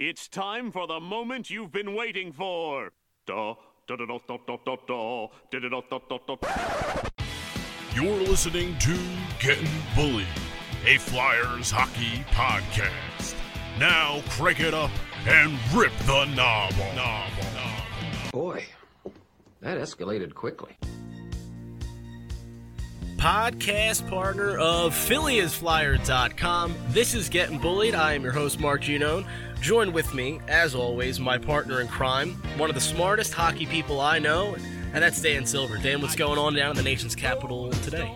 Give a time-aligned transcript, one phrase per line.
[0.00, 2.92] It's time for the moment you've been waiting for.
[3.26, 3.50] You're
[8.20, 8.98] listening to
[9.40, 10.26] Getting Bullied,
[10.86, 13.34] a Flyers hockey podcast.
[13.80, 14.92] Now crank it up
[15.26, 18.30] and rip the knob off.
[18.30, 18.66] Boy,
[19.62, 20.76] that escalated quickly.
[23.18, 26.72] Podcast partner of PhillyIsFlyer.com.
[26.90, 27.96] This is Getting Bullied.
[27.96, 29.26] I am your host, Mark Genone.
[29.60, 34.00] Join with me, as always, my partner in crime, one of the smartest hockey people
[34.00, 34.54] I know,
[34.92, 35.78] and that's Dan Silver.
[35.78, 38.10] Dan, what's going on down in the nation's capital today?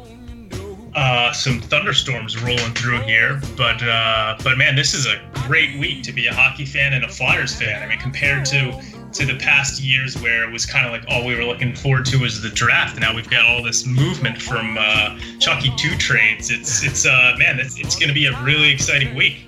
[0.94, 6.02] uh, some thunderstorms rolling through here, but uh, but man, this is a great week
[6.04, 7.82] to be a hockey fan and a Flyers fan.
[7.82, 8.80] I mean, compared to
[9.12, 12.04] to the past years where it was kind of like all we were looking forward
[12.06, 16.50] to was the draft, now we've got all this movement from uh, Chucky two trades.
[16.50, 19.46] It's it's uh, man, it's, it's going to be a really exciting week.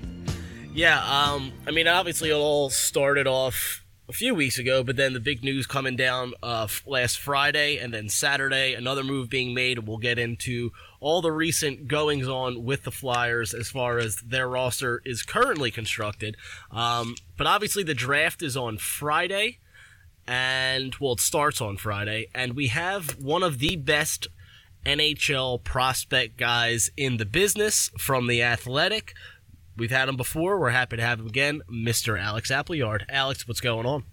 [0.74, 5.12] Yeah, um, I mean, obviously, it all started off a few weeks ago, but then
[5.12, 9.86] the big news coming down uh, last Friday and then Saturday, another move being made.
[9.86, 14.48] We'll get into all the recent goings on with the Flyers as far as their
[14.48, 16.36] roster is currently constructed.
[16.72, 19.58] Um, but obviously, the draft is on Friday,
[20.26, 24.26] and well, it starts on Friday, and we have one of the best
[24.84, 29.14] NHL prospect guys in the business from the Athletic.
[29.76, 30.58] We've had him before.
[30.58, 32.20] We're happy to have him again, Mr.
[32.20, 33.06] Alex Appleyard.
[33.08, 34.04] Alex, what's going on?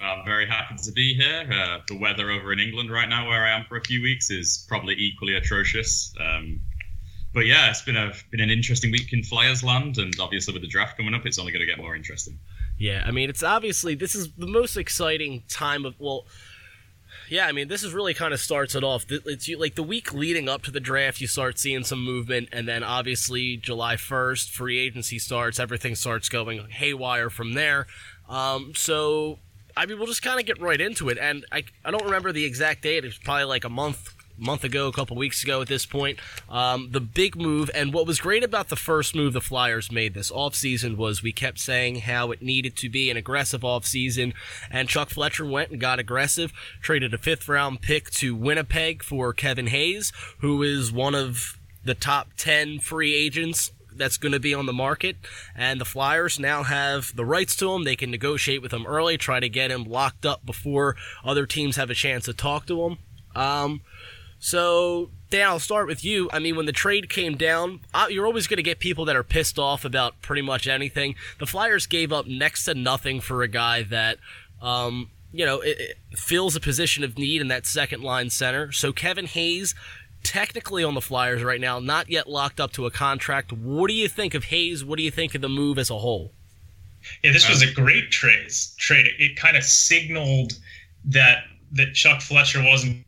[0.00, 1.48] I'm very happy to be here.
[1.50, 4.30] Uh, the weather over in England right now, where I am for a few weeks,
[4.30, 6.12] is probably equally atrocious.
[6.20, 6.60] Um,
[7.32, 10.62] but yeah, it's been a been an interesting week in Flyers land, and obviously with
[10.62, 12.38] the draft coming up, it's only going to get more interesting.
[12.78, 16.26] Yeah, I mean, it's obviously this is the most exciting time of well,
[17.34, 19.06] yeah, I mean, this is really kind of starts it off.
[19.10, 22.68] It's like the week leading up to the draft, you start seeing some movement, and
[22.68, 25.58] then obviously July first, free agency starts.
[25.58, 27.88] Everything starts going haywire from there.
[28.28, 29.40] Um, so
[29.76, 31.18] I mean, we'll just kind of get right into it.
[31.18, 32.98] And I, I don't remember the exact date.
[32.98, 36.18] It was probably like a month month ago, a couple weeks ago at this point.
[36.48, 40.14] Um, the big move, and what was great about the first move the Flyers made
[40.14, 44.34] this offseason was we kept saying how it needed to be an aggressive offseason,
[44.70, 49.32] and Chuck Fletcher went and got aggressive, traded a fifth round pick to Winnipeg for
[49.32, 54.54] Kevin Hayes, who is one of the top 10 free agents that's going to be
[54.54, 55.16] on the market.
[55.54, 57.84] And the Flyers now have the rights to him.
[57.84, 61.76] They can negotiate with him early, try to get him locked up before other teams
[61.76, 62.98] have a chance to talk to him.
[63.36, 63.82] Um,
[64.44, 66.28] so, Dan, I'll start with you.
[66.30, 69.16] I mean, when the trade came down, uh, you're always going to get people that
[69.16, 71.14] are pissed off about pretty much anything.
[71.38, 74.18] The Flyers gave up next to nothing for a guy that,
[74.60, 78.70] um, you know, it, it fills a position of need in that second line center.
[78.70, 79.74] So, Kevin Hayes,
[80.22, 83.50] technically on the Flyers right now, not yet locked up to a contract.
[83.50, 84.84] What do you think of Hayes?
[84.84, 86.32] What do you think of the move as a whole?
[87.22, 88.50] Yeah, this was a great trade.
[88.76, 89.06] Trade.
[89.18, 90.52] It kind of signaled
[91.06, 93.06] that that Chuck Fletcher wasn't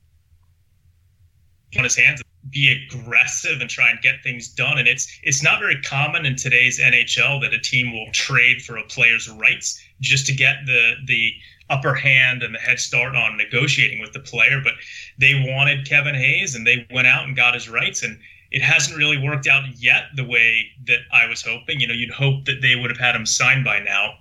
[1.79, 4.79] on his hands be aggressive and try and get things done.
[4.79, 8.77] And it's it's not very common in today's NHL that a team will trade for
[8.77, 11.33] a player's rights just to get the the
[11.69, 14.61] upper hand and the head start on negotiating with the player.
[14.63, 14.75] But
[15.19, 18.03] they wanted Kevin Hayes and they went out and got his rights.
[18.03, 18.19] And
[18.53, 21.81] it hasn't really worked out yet the way that I was hoping.
[21.81, 24.15] You know you'd hope that they would have had him signed by now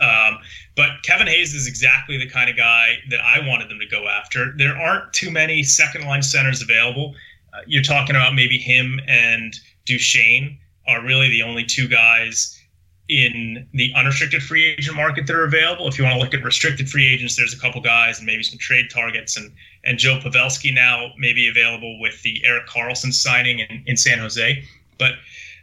[0.00, 0.38] um,
[0.76, 4.08] but Kevin Hayes is exactly the kind of guy that I wanted them to go
[4.08, 4.54] after.
[4.56, 7.14] There aren't too many second line centers available.
[7.52, 9.54] Uh, you're talking about maybe him and
[9.84, 12.56] Duchene are really the only two guys
[13.08, 15.88] in the unrestricted free agent market that are available.
[15.88, 18.44] If you want to look at restricted free agents, there's a couple guys and maybe
[18.44, 19.52] some trade targets and
[19.84, 24.18] and Joe Pavelski now may be available with the Erik Karlsson signing in, in San
[24.18, 24.62] Jose.
[24.98, 25.12] But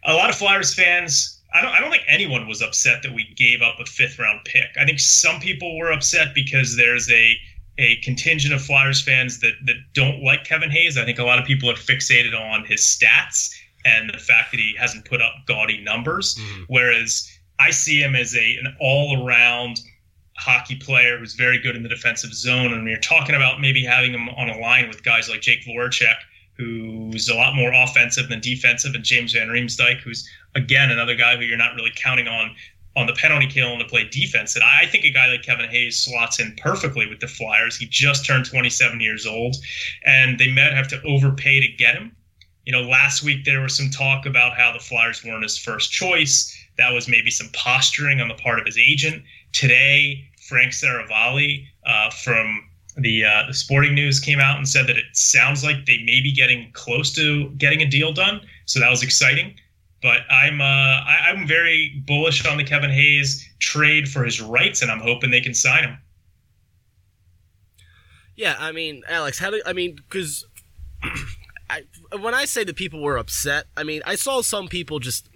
[0.06, 3.34] a lot of Flyers fans I don't, I don't think anyone was upset that we
[3.36, 4.70] gave up a fifth round pick.
[4.80, 7.36] I think some people were upset because there's a
[7.80, 10.98] a contingent of Flyers fans that that don't like Kevin Hayes.
[10.98, 13.50] I think a lot of people are fixated on his stats
[13.86, 16.36] and the fact that he hasn't put up gaudy numbers.
[16.36, 16.64] Mm-hmm.
[16.68, 17.28] Whereas
[17.60, 19.80] I see him as a an all around
[20.38, 22.74] hockey player who's very good in the defensive zone.
[22.74, 25.66] And we are talking about maybe having him on a line with guys like Jake
[25.66, 26.16] Voracek,
[26.58, 31.36] who's a lot more offensive than defensive, and James Van Riemsdyk, who's again another guy
[31.36, 32.56] who you're not really counting on
[32.98, 34.56] on the penalty kill and to play defense.
[34.56, 37.78] And I think a guy like Kevin Hayes slots in perfectly with the Flyers.
[37.78, 39.56] He just turned 27 years old,
[40.04, 42.16] and they might have to overpay to get him.
[42.66, 45.92] You know, last week there was some talk about how the Flyers weren't his first
[45.92, 46.52] choice.
[46.80, 49.24] That was maybe some posturing on the part of his agent.
[49.54, 52.67] Today, Frank Seravalli uh, from
[52.98, 56.22] the uh, the Sporting News came out and said that it sounds like they may
[56.22, 58.42] be getting close to getting a deal done.
[58.66, 59.56] So that was exciting.
[60.02, 64.82] But I'm uh, I, I'm very bullish on the Kevin Hayes trade for his rights,
[64.82, 65.98] and I'm hoping they can sign him.
[68.36, 69.96] Yeah, I mean, Alex, how do I mean?
[69.96, 70.46] Because
[72.20, 75.30] when I say that people were upset, I mean I saw some people just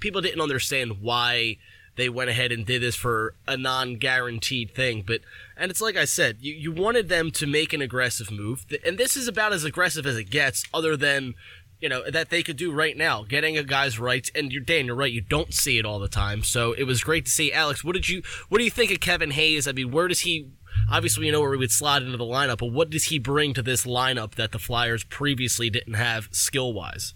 [0.00, 1.58] people didn't understand why
[1.96, 5.04] they went ahead and did this for a non-guaranteed thing.
[5.06, 5.20] But
[5.56, 8.98] and it's like I said, you you wanted them to make an aggressive move, and
[8.98, 11.34] this is about as aggressive as it gets, other than
[11.80, 14.30] you know that they could do right now, getting a guy's rights.
[14.34, 16.42] And you're Dan, you're right, you don't see it all the time.
[16.42, 17.52] So it was great to see.
[17.52, 19.68] Alex, what did you what do you think of Kevin Hayes?
[19.68, 20.50] I mean, where does he?
[20.90, 23.54] Obviously, you know where he would slot into the lineup, but what does he bring
[23.54, 27.14] to this lineup that the Flyers previously didn't have skill wise?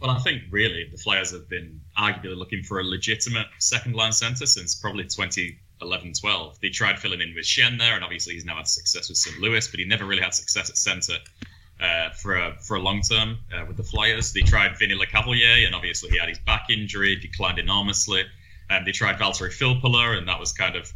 [0.00, 4.12] Well, I think really the Flyers have been arguably looking for a legitimate second line
[4.12, 6.60] centre since probably 2011 12.
[6.60, 9.38] They tried filling in with Schenn there, and obviously he's now had success with St.
[9.40, 11.18] Louis, but he never really had success at centre.
[11.80, 15.66] Uh, for a for a long term uh, with the Flyers, they tried Vinny Lecavalier,
[15.66, 18.24] and obviously he had his back injury, declined enormously.
[18.70, 20.92] Um, they tried Valtteri Filppula, and that was kind of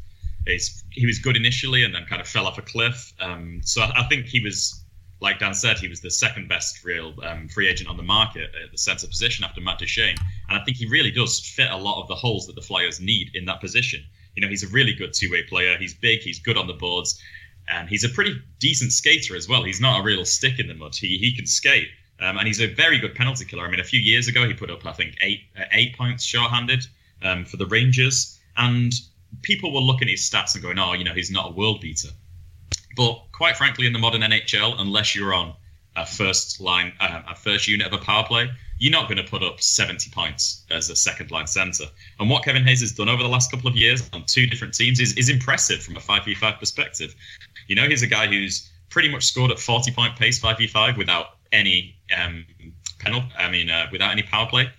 [0.47, 3.13] he was good initially, and then kind of fell off a cliff.
[3.21, 4.78] Um, so I, I, think he was
[5.21, 8.51] like Dan said, he was the second best real um, free agent on the market
[8.65, 10.17] at the centre position after Matt Duchene.
[10.49, 13.01] And I think he really does fit a lot of the holes that the Flyers
[13.01, 14.05] need in that position.
[14.37, 15.77] You know, he's a really good two way player.
[15.77, 17.21] He's big, he's good on the boards,
[17.67, 19.65] and he's a pretty decent skater as well.
[19.65, 20.95] He's not a real stick in the mud.
[20.95, 21.89] He, he can skate.
[22.21, 23.65] Um, and he's a very good penalty killer.
[23.65, 26.25] I mean, a few years ago, he put up, I think, eight uh, eight points
[26.25, 26.85] shorthanded
[27.23, 28.39] um, for the Rangers.
[28.57, 28.93] And
[29.43, 31.81] people were looking at his stats and going, oh, you know, he's not a world
[31.81, 32.09] beater.
[32.99, 35.55] But quite frankly, in the modern NHL, unless you're on
[35.95, 38.51] a first line, uh, a first unit of a power play,
[38.81, 41.85] you're not going to put up 70 points as a second line center.
[42.19, 44.75] And what Kevin Hayes has done over the last couple of years on two different
[44.75, 47.15] teams is, is impressive from a 5v5 perspective.
[47.69, 51.37] You know, he's a guy who's pretty much scored at 40 point pace 5v5 without
[51.53, 52.45] any um,
[52.99, 54.71] penalty, I mean, uh, without any power play.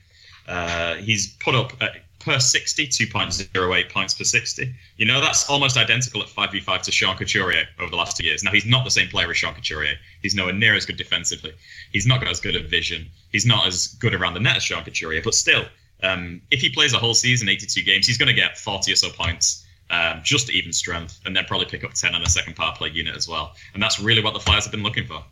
[0.45, 1.87] Uh, he's put up uh,
[2.19, 4.73] per 60, 2.08 points per 60.
[4.97, 8.43] You know, that's almost identical at 5v5 to Sean Couturier over the last two years.
[8.43, 9.95] Now, he's not the same player as Sean Couturier.
[10.21, 11.53] He's nowhere near as good defensively.
[11.91, 13.07] He's not got as good a vision.
[13.31, 15.21] He's not as good around the net as Sean Couturier.
[15.23, 15.65] But still,
[16.03, 18.95] um, if he plays a whole season, 82 games, he's going to get 40 or
[18.95, 19.65] so points.
[19.91, 22.89] Um, just even strength, and then probably pick up 10 on a second power play
[22.89, 23.55] unit as well.
[23.73, 25.23] And that's really what the Flyers have been looking for.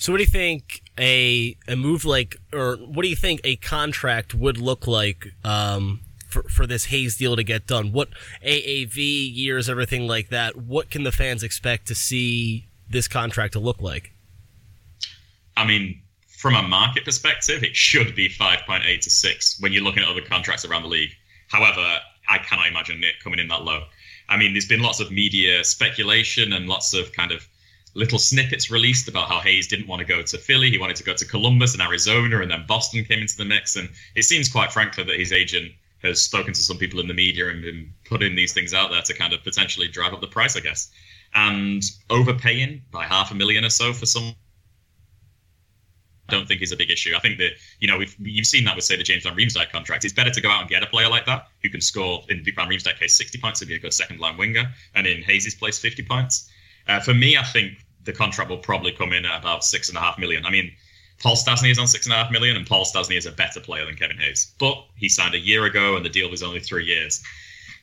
[0.00, 3.56] So, what do you think a a move like, or what do you think a
[3.56, 7.92] contract would look like um, for for this Hayes deal to get done?
[7.92, 8.08] What
[8.42, 10.56] AAV years, everything like that?
[10.56, 14.14] What can the fans expect to see this contract to look like?
[15.54, 20.02] I mean, from a market perspective, it should be 5.8 to 6 when you're looking
[20.02, 21.12] at other contracts around the league.
[21.48, 23.84] However, I cannot imagine it coming in that low.
[24.30, 27.46] I mean, there's been lots of media speculation and lots of kind of
[27.94, 30.70] little snippets released about how Hayes didn't want to go to Philly.
[30.70, 33.76] He wanted to go to Columbus and Arizona, and then Boston came into the mix.
[33.76, 35.72] And it seems quite frankly that his agent
[36.02, 39.02] has spoken to some people in the media and been putting these things out there
[39.02, 40.90] to kind of potentially drive up the price, I guess.
[41.34, 44.34] And overpaying by half a million or so for some
[46.30, 47.14] I don't think is a big issue.
[47.16, 47.50] I think that
[47.80, 49.36] you know we've you've seen that with say the James Van
[49.72, 50.04] contract.
[50.04, 52.44] It's better to go out and get a player like that who can score in
[52.44, 55.54] Van Riemsdyk case 60 points to be a good second line winger, and in Hayes'
[55.54, 56.48] place 50 points.
[56.88, 59.96] Uh, for me, I think the contract will probably come in at about six and
[59.96, 60.46] a half million.
[60.46, 60.72] I mean,
[61.20, 63.60] Paul Stastny is on six and a half million, and Paul Stastny is a better
[63.60, 64.52] player than Kevin Hayes.
[64.58, 67.22] But he signed a year ago, and the deal was only three years.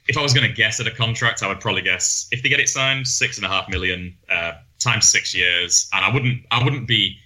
[0.07, 2.49] If I was going to guess at a contract, I would probably guess if they
[2.49, 6.45] get it signed, six and a half million uh, times six years, and I wouldn't,
[6.49, 7.19] I wouldn't be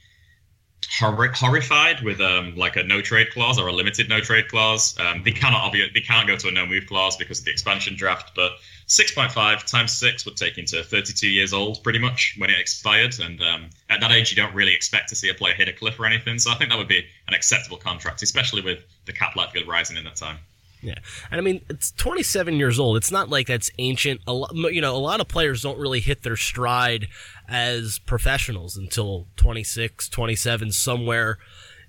[1.00, 4.98] horrified with um, like a no trade clause or a limited no trade clause.
[5.00, 7.52] Um, they cannot obviously they can't go to a no move clause because of the
[7.52, 8.52] expansion draft, but
[8.92, 13.42] 6.5 times 6 would take into 32 years old pretty much when it expired and
[13.42, 15.98] um, at that age you don't really expect to see a player hit a cliff
[15.98, 19.38] or anything so i think that would be an acceptable contract especially with the cap
[19.38, 20.38] likelihood rising in that time
[20.84, 20.96] yeah,
[21.30, 22.98] and I mean it's 27 years old.
[22.98, 24.22] It's not like that's ancient.
[24.26, 27.08] A lot, you know, a lot of players don't really hit their stride
[27.52, 31.38] as professionals until 26, 27, somewhere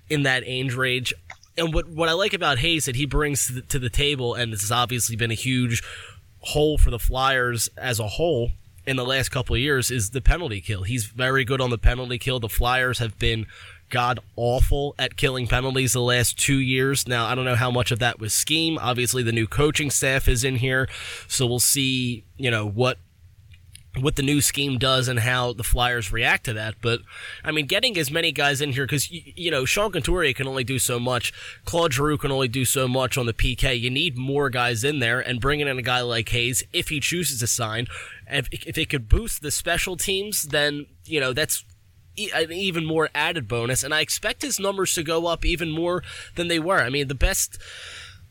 [0.09, 1.13] in that age range.
[1.57, 4.35] And what what I like about Hayes that he brings to the, to the table,
[4.35, 5.81] and this has obviously been a huge
[6.39, 8.51] hole for the Flyers as a whole
[8.85, 10.83] in the last couple of years is the penalty kill.
[10.83, 12.39] He's very good on the penalty kill.
[12.39, 13.45] The Flyers have been
[13.89, 17.07] god awful at killing penalties the last two years.
[17.07, 18.77] Now, I don't know how much of that was scheme.
[18.81, 20.89] Obviously, the new coaching staff is in here,
[21.27, 22.97] so we'll see, you know, what
[23.99, 26.75] what the new scheme does and how the Flyers react to that.
[26.81, 27.01] But
[27.43, 30.63] I mean, getting as many guys in here because you, know Sean Couturier can only
[30.63, 31.31] do so much,
[31.65, 33.79] Claude Giroux can only do so much on the PK.
[33.79, 36.99] You need more guys in there, and bringing in a guy like Hayes, if he
[36.99, 37.87] chooses to sign,
[38.29, 41.63] if, if it could boost the special teams, then you know that's
[42.17, 46.03] an even more added bonus, and I expect his numbers to go up even more
[46.35, 46.79] than they were.
[46.79, 47.57] I mean, the best.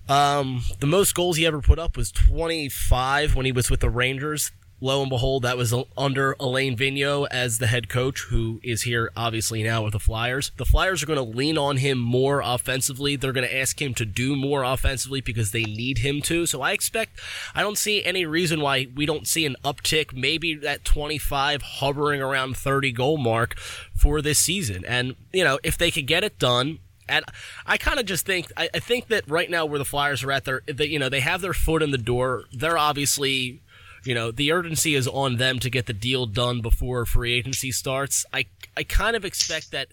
[0.09, 3.89] Um, the most goals he ever put up was 25 when he was with the
[3.89, 4.51] Rangers
[4.83, 9.13] lo and behold, that was under Alain Vigneault as the head coach, who is here
[9.17, 10.51] obviously now with the Flyers.
[10.57, 13.15] The Flyers are going to lean on him more offensively.
[13.15, 16.47] They're going to ask him to do more offensively because they need him to.
[16.47, 17.21] So I expect,
[17.55, 22.21] I don't see any reason why we don't see an uptick, maybe that 25 hovering
[22.21, 23.59] around 30 goal mark
[23.95, 24.85] for this season.
[24.85, 27.25] And, you know, if they could get it done, and
[27.67, 30.33] I kind of just think I, I, think that right now where the Flyers are
[30.33, 32.45] at, their that you know they have their foot in the door.
[32.53, 33.61] They're obviously
[34.05, 37.71] you know, the urgency is on them to get the deal done before free agency
[37.71, 38.25] starts.
[38.33, 39.89] I I kind of expect that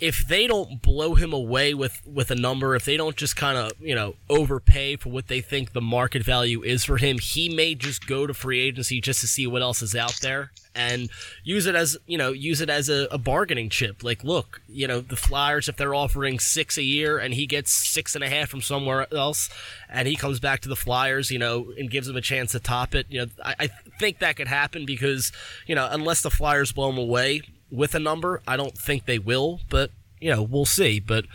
[0.00, 3.58] if they don't blow him away with with a number, if they don't just kind
[3.58, 7.48] of you know overpay for what they think the market value is for him, he
[7.48, 11.10] may just go to free agency just to see what else is out there and
[11.42, 14.04] use it as you know use it as a, a bargaining chip.
[14.04, 17.72] Like, look, you know the Flyers if they're offering six a year and he gets
[17.72, 19.50] six and a half from somewhere else,
[19.88, 22.60] and he comes back to the Flyers, you know, and gives them a chance to
[22.60, 23.06] top it.
[23.10, 23.66] You know, I, I
[23.98, 25.32] think that could happen because
[25.66, 28.42] you know unless the Flyers blow him away with a number.
[28.46, 31.00] I don't think they will, but you know, we'll see.
[31.00, 31.26] But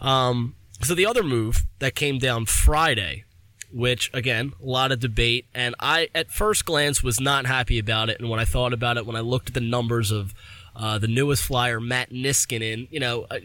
[0.00, 3.24] um, so the other move that came down Friday,
[3.72, 8.08] which again, a lot of debate, and I at first glance was not happy about
[8.08, 8.20] it.
[8.20, 10.34] And when I thought about it, when I looked at the numbers of
[10.76, 13.26] uh, the newest flyer, Matt Niskanen, you know.
[13.30, 13.40] Uh,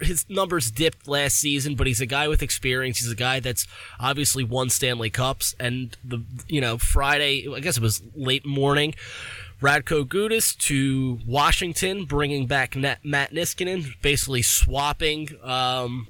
[0.00, 3.00] his numbers dipped last season, but he's a guy with experience.
[3.00, 3.66] He's a guy that's
[3.98, 5.54] obviously won Stanley Cups.
[5.60, 8.94] And the you know Friday, I guess it was late morning,
[9.60, 16.08] Radko Gudas to Washington, bringing back Matt Niskanen, basically swapping um,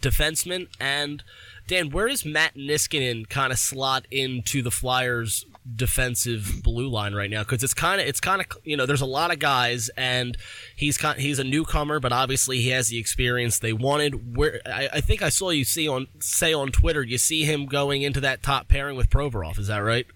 [0.00, 0.68] defensemen.
[0.78, 1.22] And
[1.66, 7.30] Dan, where does Matt Niskanen kind of slot into the Flyers' defensive blue line right
[7.30, 7.42] now?
[7.42, 10.36] Because it's kind of it's kind of you know there's a lot of guys, and
[10.76, 14.36] he's kind he's a newcomer, but obviously he has the experience they wanted.
[14.36, 17.64] Where I, I think I saw you see on say on Twitter, you see him
[17.64, 19.58] going into that top pairing with Provorov.
[19.58, 20.06] Is that right?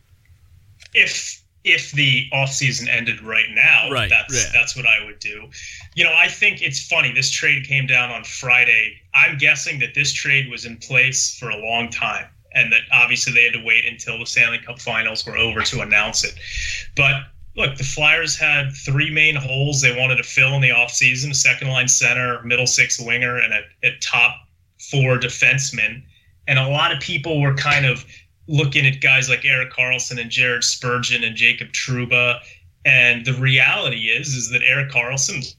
[0.93, 4.51] If if the offseason ended right now, right, that's yeah.
[4.53, 5.51] that's what I would do.
[5.97, 7.13] You know, I think it's funny.
[7.13, 8.95] This trade came down on Friday.
[9.13, 13.33] I'm guessing that this trade was in place for a long time, and that obviously
[13.33, 16.35] they had to wait until the Stanley Cup Finals were over to announce it.
[16.95, 17.15] But
[17.57, 21.35] look, the Flyers had three main holes they wanted to fill in the offseason: a
[21.35, 24.37] second line center, middle six winger, and a, a top
[24.89, 26.05] four defenseman.
[26.47, 28.07] And a lot of people were kind of
[28.49, 32.39] looking at guys like Erik Karlsson and Jared Spurgeon and Jacob Trouba.
[32.85, 35.55] And the reality is, is that Erik Karlsson,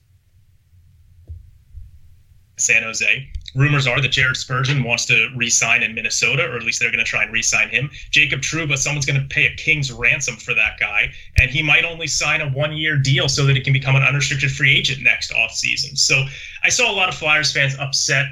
[2.58, 3.28] San Jose.
[3.56, 7.04] Rumors are that Jared Spurgeon wants to re-sign in Minnesota, or at least they're going
[7.04, 7.90] to try and re-sign him.
[8.12, 11.86] Jacob Trouba, someone's going to pay a king's ransom for that guy, and he might
[11.86, 15.32] only sign a one-year deal so that he can become an unrestricted free agent next
[15.32, 15.98] offseason.
[15.98, 16.26] So
[16.64, 18.28] I saw a lot of Flyers fans upset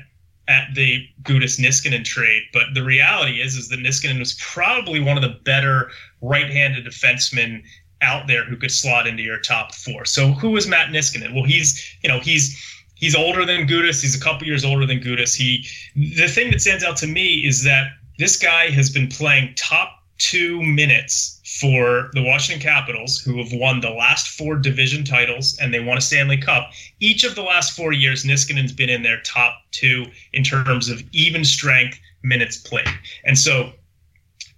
[0.48, 5.18] at the Gudas Niskanen trade, but the reality is is that Niskanen was probably one
[5.18, 5.90] of the better
[6.22, 7.64] right-handed defensemen
[8.02, 10.06] out there who could slot into your top four.
[10.06, 11.34] So who is Matt Niskanen?
[11.34, 12.62] Well, he's you know he's
[12.96, 14.02] he's older than Gudas.
[14.02, 15.36] He's a couple years older than Gudas.
[15.36, 17.88] He the thing that stands out to me is that
[18.18, 23.80] this guy has been playing top two minutes for the Washington Capitals, who have won
[23.80, 26.72] the last four division titles and they won a Stanley Cup.
[27.00, 31.04] Each of the last four years, Niskanen's been in their top two in terms of
[31.12, 32.88] even strength minutes played.
[33.26, 33.72] And so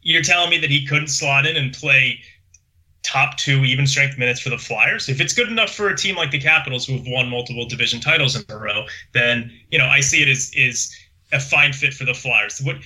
[0.02, 2.22] you're telling me that he couldn't slot in and play
[3.04, 5.10] top two even strength minutes for the Flyers.
[5.10, 8.00] If it's good enough for a team like the Capitals who have won multiple division
[8.00, 10.96] titles in a row, then you know I see it as is
[11.34, 12.62] a fine fit for the Flyers.
[12.62, 12.78] What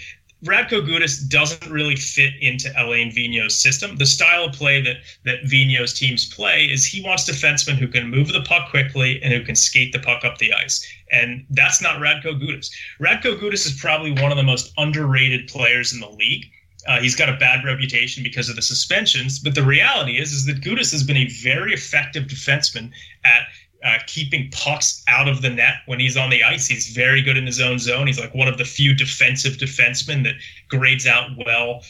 [0.44, 3.98] Radko Gudas doesn't really fit into Alain Vigneault's system.
[3.98, 8.10] The style of play that that Vigneault's teams play is he wants defensemen who can
[8.10, 10.86] move the puck quickly and who can skate the puck up the ice.
[11.12, 12.72] And that's not Radko Gudas.
[13.00, 16.46] Radko Gudas is probably one of the most underrated players in the league.
[16.88, 20.46] Uh, he's got a bad reputation because of the suspensions, but the reality is is
[20.46, 22.92] that Gudas has been a very effective defenseman
[23.24, 23.44] at
[23.84, 26.68] uh, keeping pucks out of the net when he's on the ice.
[26.68, 28.08] He's very good in his own zone.
[28.08, 30.36] He's like one of the few defensive defensemen that
[30.70, 31.84] grades out well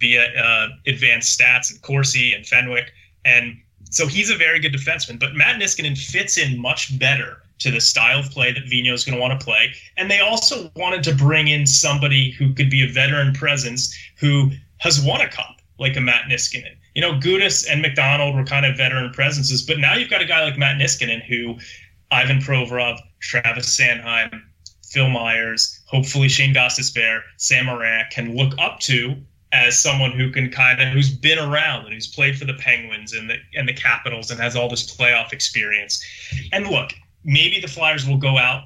[0.00, 2.92] via uh, advanced stats and Corsi and Fenwick.
[3.24, 5.20] And so he's a very good defenseman.
[5.20, 9.04] But Matt Niskanen fits in much better to the style of play that Vigneault is
[9.04, 9.72] going to want to play.
[9.96, 14.50] And they also wanted to bring in somebody who could be a veteran presence who
[14.78, 18.66] has won a cup like a Matt Niskanen you know, Gudas and MacDonald were kind
[18.66, 21.56] of veteran presences, but now you've got a guy like Matt Niskanen who
[22.10, 24.42] Ivan Provorov, Travis Sanheim,
[24.84, 29.16] Phil Myers, hopefully Shane Gostisbehere, Sam Morin can look up to
[29.52, 33.12] as someone who can kind of who's been around and who's played for the Penguins
[33.12, 36.02] and the and the Capitals and has all this playoff experience.
[36.52, 36.92] And look,
[37.24, 38.64] maybe the Flyers will go out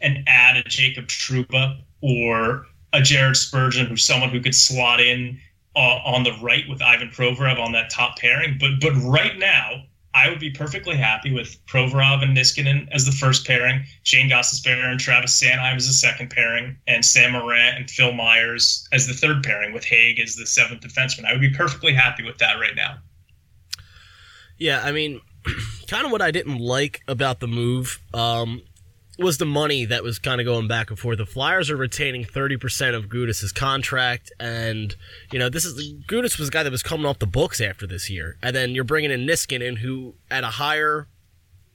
[0.00, 5.38] and add a Jacob Trouba or a Jared Spurgeon, who's someone who could slot in
[5.80, 8.56] on the right with Ivan Provorov on that top pairing.
[8.58, 9.84] But but right now,
[10.14, 14.90] I would be perfectly happy with Provorov and Niskanen as the first pairing, Shane Gostisbehere
[14.90, 19.14] and Travis Sanheim as the second pairing, and Sam Morin and Phil Myers as the
[19.14, 21.26] third pairing, with Hägg as the seventh defenseman.
[21.26, 22.98] I would be perfectly happy with that right now.
[24.58, 25.20] Yeah, I mean,
[25.86, 28.62] kind of what I didn't like about the move um,
[29.20, 31.18] was the money that was kind of going back and forth.
[31.18, 34.96] The Flyers are retaining 30% of Gudas' contract, and,
[35.30, 37.86] you know, this is Gudas was a guy that was coming off the books after
[37.86, 38.38] this year.
[38.42, 41.06] And then you're bringing in Niskanen, who at a higher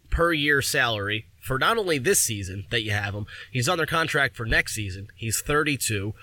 [0.10, 4.36] per year salary for not only this season that you have him, he's under contract
[4.36, 5.08] for next season.
[5.16, 6.14] He's 32.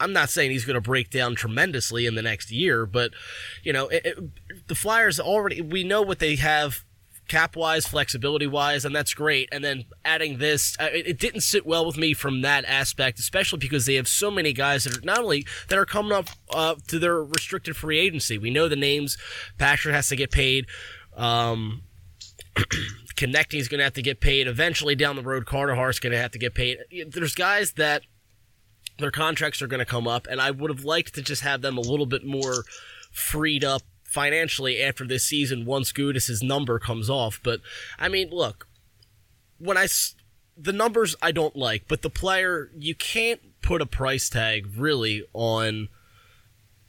[0.00, 3.10] I'm not saying he's going to break down tremendously in the next year, but
[3.64, 6.84] you know, it, it, the Flyers already we know what they have
[7.28, 9.48] cap wise, flexibility wise, and that's great.
[9.52, 13.58] And then adding this, uh, it, didn't sit well with me from that aspect, especially
[13.58, 16.74] because they have so many guys that are not only that are coming up uh,
[16.88, 18.38] to their restricted free agency.
[18.38, 19.16] We know the names.
[19.58, 20.66] Patrick has to get paid.
[21.16, 21.82] Um,
[23.16, 24.46] Konecny's going to have to get paid.
[24.46, 26.78] Eventually, down the road, Carter Hart's going to have to get paid.
[27.08, 28.02] There's guys that
[28.98, 31.60] their contracts are going to come up, and I would have liked to just have
[31.60, 32.64] them a little bit more
[33.10, 37.40] freed up financially after this season once Gudas' number comes off.
[37.42, 37.60] But
[37.98, 38.66] I mean, look,
[39.58, 39.86] when I
[40.56, 45.24] the numbers I don't like, but the player you can't put a price tag really
[45.34, 45.88] on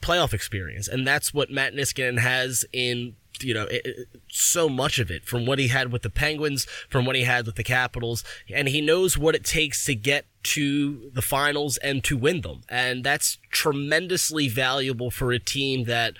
[0.02, 4.98] playoff experience, and that's what Matt Niskanen has in you know it, it, so much
[4.98, 7.64] of it from what he had with the Penguins, from what he had with the
[7.64, 12.40] Capitals, and he knows what it takes to get to the finals and to win
[12.40, 16.14] them, and that's tremendously valuable for a team that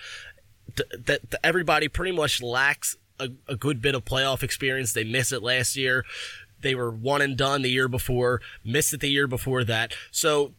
[0.76, 4.92] that everybody pretty much lacks a, a good bit of playoff experience.
[4.92, 6.04] They missed it last year.
[6.60, 9.94] They were one and done the year before, missed it the year before that.
[10.10, 10.52] So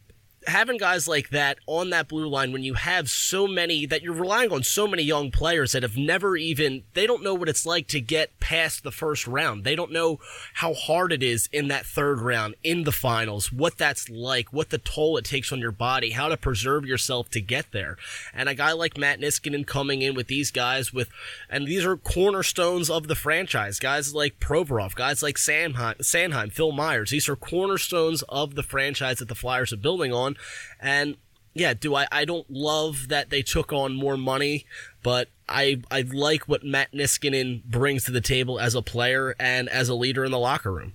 [0.46, 4.14] having guys like that on that blue line when you have so many that you're
[4.14, 7.66] relying on so many young players that have never even they don't know what it's
[7.66, 9.64] like to get past the first round.
[9.64, 10.18] They don't know
[10.54, 14.70] how hard it is in that third round in the finals, what that's like, what
[14.70, 17.96] the toll it takes on your body, how to preserve yourself to get there.
[18.34, 21.08] And a guy like Matt Niskanen coming in with these guys with
[21.48, 23.78] and these are cornerstones of the franchise.
[23.78, 27.10] Guys like Provorov, guys like Sanheim, Sanheim, Phil Myers.
[27.10, 30.31] These are cornerstones of the franchise that the Flyers are building on
[30.80, 31.16] and
[31.54, 32.06] yeah, do I?
[32.10, 34.66] I don't love that they took on more money,
[35.02, 39.68] but I I like what Matt Niskanen brings to the table as a player and
[39.68, 40.94] as a leader in the locker room.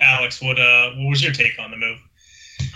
[0.00, 1.98] Alex, what uh, what was your take on the move?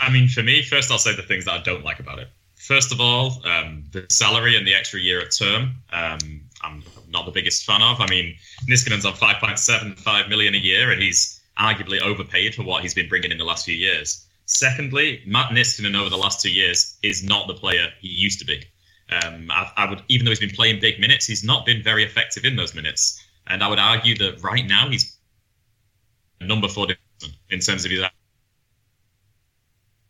[0.01, 2.29] I mean, for me, first I'll say the things that I don't like about it.
[2.57, 5.77] First of all, um, the salary and the extra year at term.
[5.93, 6.19] Um,
[6.63, 8.01] I'm not the biggest fan of.
[8.01, 8.37] I mean,
[8.69, 13.31] Niskanen's on 5.75 million a year, and he's arguably overpaid for what he's been bringing
[13.31, 14.27] in the last few years.
[14.53, 18.45] Secondly, Matt Niskanen over the last two years is not the player he used to
[18.45, 18.61] be.
[19.09, 22.03] Um, I, I, would, even though he's been playing big minutes, he's not been very
[22.03, 23.25] effective in those minutes.
[23.47, 25.17] And I would argue that right now he's
[26.41, 26.89] number four
[27.51, 28.01] in terms of his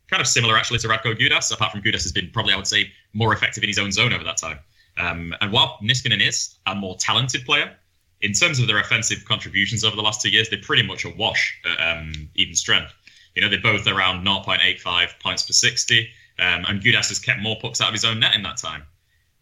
[0.09, 1.53] kind of similar actually to Radko Gudas.
[1.53, 4.15] Apart from Gudas has been probably I would say more effective in his own zone
[4.15, 4.59] over that time.
[4.97, 7.77] Um, and while Niskanen is a more talented player,
[8.23, 11.11] in terms of their offensive contributions over the last two years, they're pretty much a
[11.11, 12.95] wash at um, even strength.
[13.35, 17.57] You know, they're both around 0.85 points per 60, um, and Gudas has kept more
[17.61, 18.83] pucks out of his own net in that time.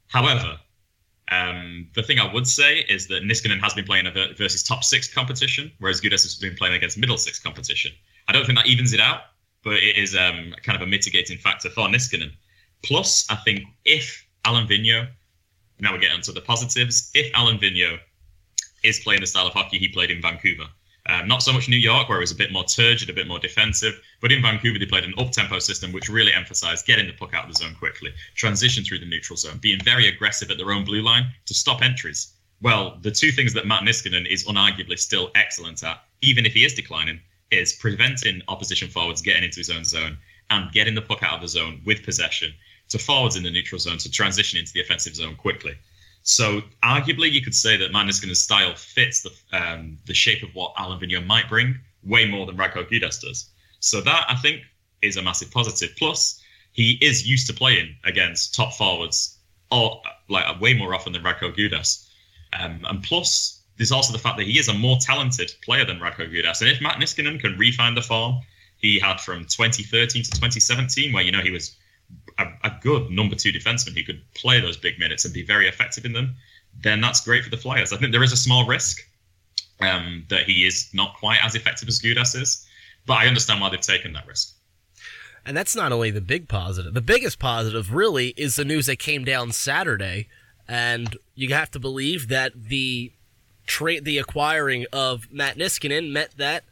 [0.09, 0.59] However,
[1.31, 4.83] um, the thing I would say is that Niskanen has been playing a versus top
[4.83, 7.93] six competition, whereas Gudas has been playing against middle six competition.
[8.29, 9.21] I don't think that evens it out,
[9.63, 12.33] but it is um, kind of a mitigating factor for Niskanen.
[12.83, 15.09] Plus, I think if Alain Vigneault,
[15.81, 17.99] now we're getting to the positives, if Alain Vigneault
[18.83, 20.65] is playing the style of hockey he played in Vancouver,
[21.09, 23.27] um, not so much New York, where it was a bit more turgid, a bit
[23.27, 27.07] more defensive, but in Vancouver, they played an up tempo system, which really emphasized getting
[27.07, 30.51] the puck out of the zone quickly, transition through the neutral zone, being very aggressive
[30.51, 32.35] at their own blue line to stop entries.
[32.61, 36.65] Well, the two things that Matt Niskanen is unarguably still excellent at, even if he
[36.65, 40.19] is declining, is preventing opposition forwards getting into his own zone
[40.51, 42.53] and getting the puck out of the zone with possession
[42.89, 45.75] to forwards in the neutral zone to transition into the offensive zone quickly.
[46.29, 50.75] So arguably, you could say that Maniskin's style fits the um, the shape of what
[50.79, 53.49] Alain Vigneault might bring way more than Radko Gudas does.
[53.81, 54.61] So that I think
[55.01, 55.97] is a massive positive.
[55.97, 56.39] Plus,
[56.73, 59.39] he is used to playing against top forwards,
[59.73, 62.07] or like way more often than Radko Gudas.
[62.53, 65.99] Um, and plus, there's also the fact that he is a more talented player than
[65.99, 66.61] Radko Gudas.
[66.61, 68.43] And if Matt Niskanen can refine the form
[68.77, 71.75] he had from 2013 to 2017, where you know he was
[72.39, 75.69] a, a good number two defenseman who could play those big minutes and be very
[75.69, 76.35] effective in them,
[76.81, 77.93] then that's great for the Flyers.
[77.93, 79.01] I think there is a small risk
[79.81, 82.67] um, that he is not quite as effective as Gudas is,
[83.07, 84.55] but I understand why they've taken that risk.
[85.45, 86.95] And that's not only the big positive.
[86.95, 90.29] The biggest positive, really, is the news that came down Saturday,
[90.69, 93.13] and you have to believe that the
[93.67, 96.65] trade, the acquiring of Matt Niskanen meant that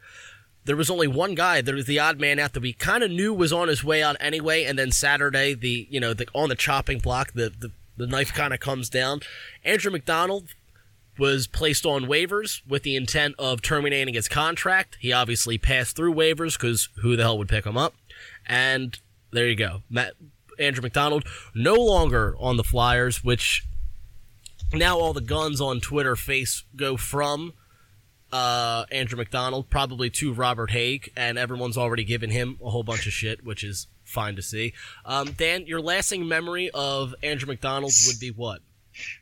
[0.67, 1.61] there was only one guy.
[1.61, 4.03] There was the odd man out that we kind of knew was on his way
[4.03, 4.65] out anyway.
[4.65, 8.33] And then Saturday, the you know the on the chopping block, the the, the knife
[8.33, 9.21] kind of comes down.
[9.63, 10.49] Andrew MacDonald
[11.17, 14.97] was placed on waivers with the intent of terminating his contract.
[14.99, 17.95] He obviously passed through waivers because who the hell would pick him up?
[18.45, 18.99] And
[19.31, 19.81] there you go.
[19.89, 20.13] Matt,
[20.59, 21.25] Andrew MacDonald
[21.55, 23.65] no longer on the Flyers, which
[24.73, 27.53] now all the guns on Twitter face go from
[28.31, 33.07] uh, Andrew MacDonald, probably to Robert Hägg, and everyone's already given him a whole bunch
[33.07, 34.73] of shit, which is fine to see.
[35.05, 38.61] Um, Dan, your lasting memory of Andrew MacDonald would be what?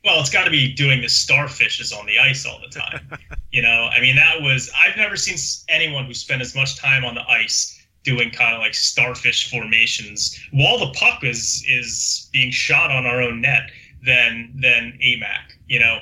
[0.06, 3.10] Well, it's got to be doing the starfishes on the ice all the time.
[3.52, 5.38] you know, I mean, that was, I've never seen
[5.68, 10.40] anyone who spent as much time on the ice doing kind of like starfish formations
[10.52, 13.72] while the puck is is being shot on our own net
[14.06, 15.58] than than Amac.
[15.68, 15.98] You know,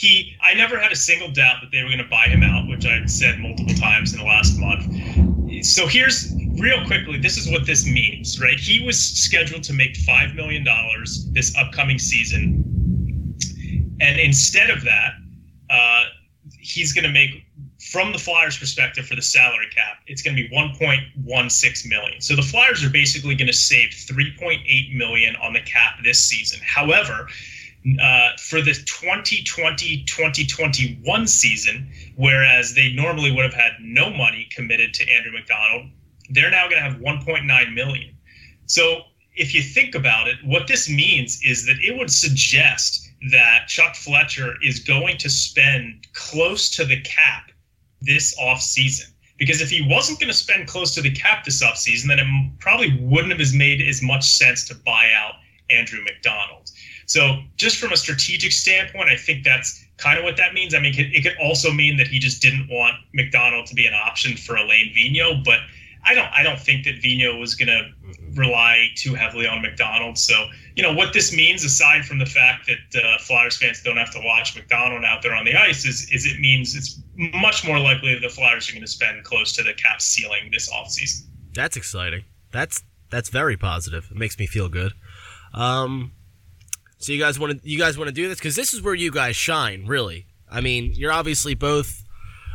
[0.00, 2.66] he I never had a single doubt that they were going to buy him out,
[2.68, 5.64] which I've said multiple times in the last month.
[5.66, 8.58] So here's real quickly, this is what this means, right?
[8.58, 12.64] He was scheduled to make five million dollars this upcoming season,
[14.00, 15.12] and instead of that,
[15.68, 16.04] uh,
[16.58, 17.44] he's going to make
[17.90, 22.20] from the Flyers' perspective for the salary cap, it's going to be 1.16 million.
[22.20, 26.60] So the Flyers are basically going to save 3.8 million on the cap this season.
[26.62, 27.26] However,
[28.00, 35.10] uh, for the 2020-2021 season, whereas they normally would have had no money committed to
[35.10, 35.88] Andrew MacDonald,
[36.30, 38.16] they're now going to have 1.9 million.
[38.66, 39.02] So
[39.34, 43.94] if you think about it, what this means is that it would suggest that Chuck
[43.94, 47.50] Fletcher is going to spend close to the cap
[48.00, 49.06] this off season.
[49.38, 52.18] Because if he wasn't going to spend close to the cap this off season, then
[52.18, 52.26] it
[52.60, 55.36] probably wouldn't have made as much sense to buy out
[55.70, 56.69] Andrew MacDonald.
[57.10, 60.76] So, just from a strategic standpoint, I think that's kind of what that means.
[60.76, 63.94] I mean, it could also mean that he just didn't want MacDonald to be an
[63.94, 65.58] option for Alain Vigneault, but
[66.04, 67.90] I don't I don't think that Vigneault was going to
[68.40, 70.18] rely too heavily on MacDonald.
[70.18, 70.46] So
[70.76, 74.12] you know what this means, aside from the fact that uh, Flyers fans don't have
[74.12, 77.80] to watch MacDonald out there on the ice, is is it means it's much more
[77.80, 81.22] likely that the Flyers are going to spend close to the cap ceiling this offseason.
[81.56, 82.22] That's exciting.
[82.52, 84.06] That's that's very positive.
[84.12, 84.92] It makes me feel good.
[85.54, 86.12] Um,
[87.00, 88.94] so you guys want to you guys want to do this because this is where
[88.94, 90.26] you guys shine, really.
[90.50, 92.04] I mean, you're obviously both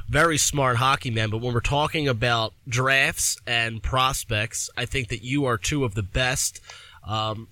[0.07, 5.23] very smart hockey men, but when we're talking about drafts and prospects, I think that
[5.23, 6.61] you are two of the best.
[7.07, 7.47] Um,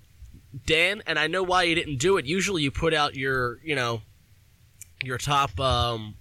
[0.66, 2.26] Dan, and I know why you didn't do it.
[2.26, 4.02] Usually you put out your, you know,
[5.02, 6.14] your top um,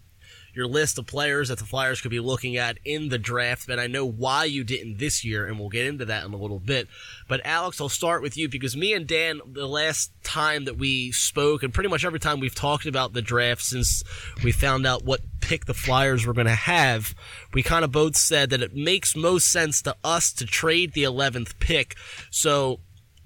[0.54, 3.80] your list of players that the Flyers could be looking at in the draft, but
[3.80, 6.60] I know why you didn't this year, and we'll get into that in a little
[6.60, 6.88] bit.
[7.28, 11.12] But Alex, I'll start with you because me and Dan, the last time that we
[11.12, 14.04] spoke, and pretty much every time we've talked about the draft since
[14.44, 17.16] we found out what pick the Flyers were going to have,
[17.54, 21.04] we kind of both said that it makes most sense to us to trade the
[21.04, 21.96] 11th pick.
[22.30, 22.80] So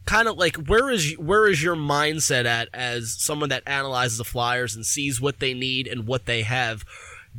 [0.05, 4.23] kind of like where is where is your mindset at as someone that analyzes the
[4.23, 6.85] Flyers and sees what they need and what they have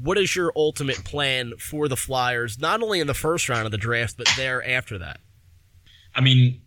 [0.00, 3.72] what is your ultimate plan for the Flyers, not only in the first round of
[3.72, 5.20] the draft, but there after that?
[6.14, 6.60] I mean,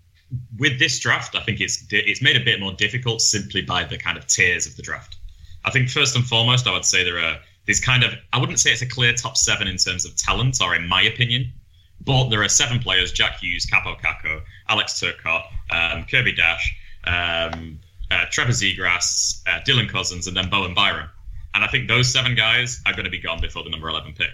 [0.58, 3.98] with this draft, I think it's it's made a bit more difficult simply by the
[3.98, 5.18] kind of tiers of the draft.
[5.66, 8.60] I think first and foremost, I would say there are these kind of I wouldn't
[8.60, 11.52] say it's a clear top seven in terms of talent, or in my opinion,
[12.04, 16.62] but there are seven players: Jack Hughes, Kaapo Kakko, Alex Turcotte, um, Kirby Dach,
[17.06, 21.10] um, uh, Trevor Zegras, uh, Dylan Cozens, and then Bowen Byram.
[21.54, 24.14] And I think those seven guys are going to be gone before the number 11
[24.14, 24.32] pick,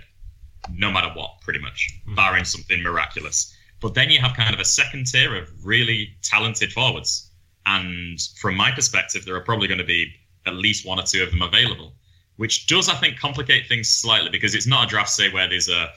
[0.72, 2.16] no matter what, pretty much, mm-hmm.
[2.16, 3.56] barring something miraculous.
[3.80, 7.32] But then you have kind of a second tier of really talented forwards.
[7.66, 10.14] And from my perspective, there are probably going to be
[10.46, 11.94] at least one or two of them available,
[12.38, 15.70] which does, I think, complicate things slightly because it's not a draft, say, where there's
[15.70, 15.90] a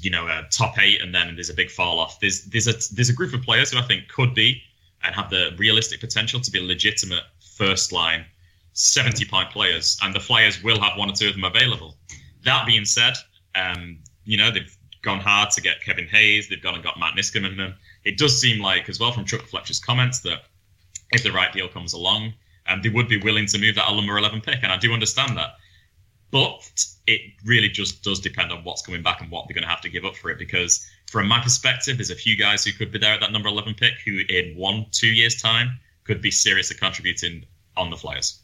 [0.00, 2.18] you know a top eight and then there's a big fall off.
[2.20, 4.62] There's there's a there's a group of players who I think could be
[5.02, 7.22] and have the realistic potential to be legitimate
[7.56, 8.24] first line
[8.74, 11.96] 70 point players, and the Flyers will have one or two of them available.
[12.44, 13.14] That being said,
[13.54, 17.14] um, you know, they've gone hard to get Kevin Hayes, they've gone and got Matt
[17.14, 17.74] Niskanen them.
[18.04, 20.42] It does seem like, as well from Chuck Fletcher's comments, that
[21.12, 22.34] if the right deal comes along,
[22.66, 25.36] um, they would be willing to move that number 11 pick, and I do understand
[25.36, 25.56] that.
[26.30, 26.68] but
[27.06, 29.80] it really just does depend on what's coming back and what they're going to have
[29.82, 30.38] to give up for it.
[30.38, 33.48] Because from my perspective, there's a few guys who could be there at that number
[33.48, 37.44] 11 pick who, in one, two years' time, could be seriously contributing
[37.76, 38.40] on the Flyers.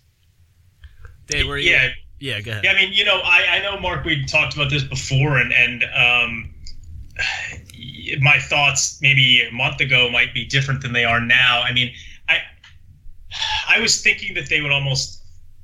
[1.31, 1.71] Dave, where you?
[1.71, 1.89] Yeah.
[2.23, 2.65] Yeah, go ahead.
[2.65, 4.05] Yeah, I mean, you know, I, I know Mark.
[4.05, 6.55] We talked about this before, and and um,
[8.21, 11.63] my thoughts maybe a month ago might be different than they are now.
[11.63, 11.95] I mean,
[12.29, 12.41] I
[13.69, 15.23] I was thinking that they would almost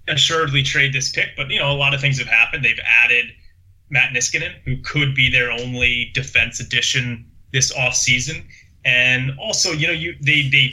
[0.09, 2.65] assuredly trade this pick, but you know, a lot of things have happened.
[2.65, 3.27] They've added
[3.91, 8.45] Matt Niskanen, who could be their only defense addition this offseason.
[8.85, 10.73] and also, you know, you they they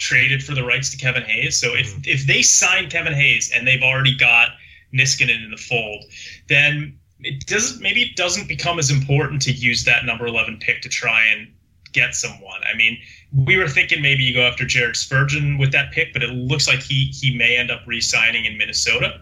[0.00, 1.60] traded for the rights to Kevin Hayes.
[1.60, 4.48] So if if they sign Kevin Hayes and they've already got
[4.92, 6.04] Niskanen in the fold,
[6.48, 10.82] then it doesn't maybe it doesn't become as important to use that number 11 pick
[10.82, 11.48] to try and
[11.92, 12.60] get someone.
[12.72, 12.98] I mean,
[13.32, 16.66] we were thinking maybe you go after Jared Spurgeon with that pick, but it looks
[16.66, 19.20] like he he may end up re-signing in Minnesota.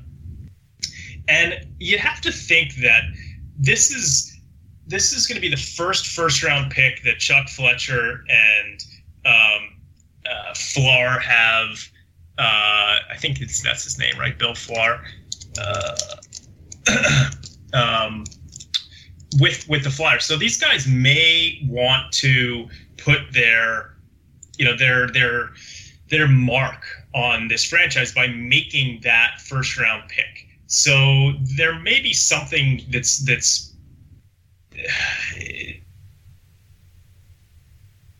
[1.28, 3.02] And you have to think that
[3.58, 4.38] this is
[4.86, 8.84] this is going to be the first first round pick that Chuck Fletcher and
[9.26, 9.77] um,
[10.30, 11.88] uh, Flahr have.
[12.38, 14.38] Uh, I think it's that's his name, right?
[14.38, 15.04] Bill Flahr.
[15.60, 15.96] Uh,
[17.72, 18.24] um,
[19.40, 20.24] with with the Flyers.
[20.24, 23.96] So these guys may want to put their,
[24.56, 25.50] you know, their their
[26.08, 30.46] their mark on this franchise by making that first round pick.
[30.66, 33.74] So there may be something that's that's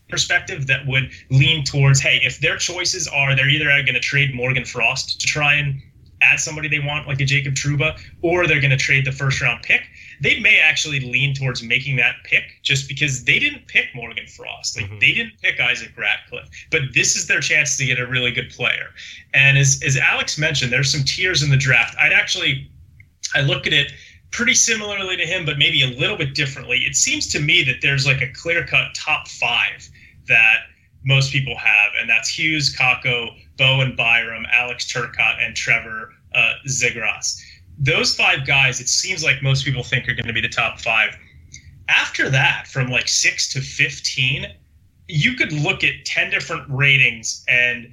[0.09, 4.35] perspective that would lean towards hey if their choices are they're either going to trade
[4.35, 5.81] Morgan Frost to try and
[6.21, 9.41] add somebody they want, like a Jacob Trouba, or they're going to trade the first
[9.41, 9.83] round pick.
[10.21, 14.77] They may actually lean towards making that pick just because they didn't pick Morgan Frost.
[14.77, 14.99] Like mm-hmm.
[14.99, 18.51] they didn't pick Isaac Ratcliffe, but this is their chance to get a really good
[18.51, 18.89] player.
[19.35, 21.97] And as, as Alex mentioned, there's some tiers in the draft.
[21.99, 22.71] I'd actually,
[23.35, 23.93] I look at it
[24.31, 26.79] pretty similarly to him, but maybe a little bit differently.
[26.79, 29.89] It seems to me that there's like a clear cut top five
[30.29, 30.67] that
[31.05, 37.41] most people have, and that's Hughes, Kakko, Bowen Byram, Alex Turcotte, and Trevor uh, Zegras.
[37.79, 40.81] Those five guys, it seems like most people think are going to be the top
[40.81, 41.17] five.
[41.89, 44.47] After that, from like six to 15,
[45.09, 47.91] you could look at 10 different ratings and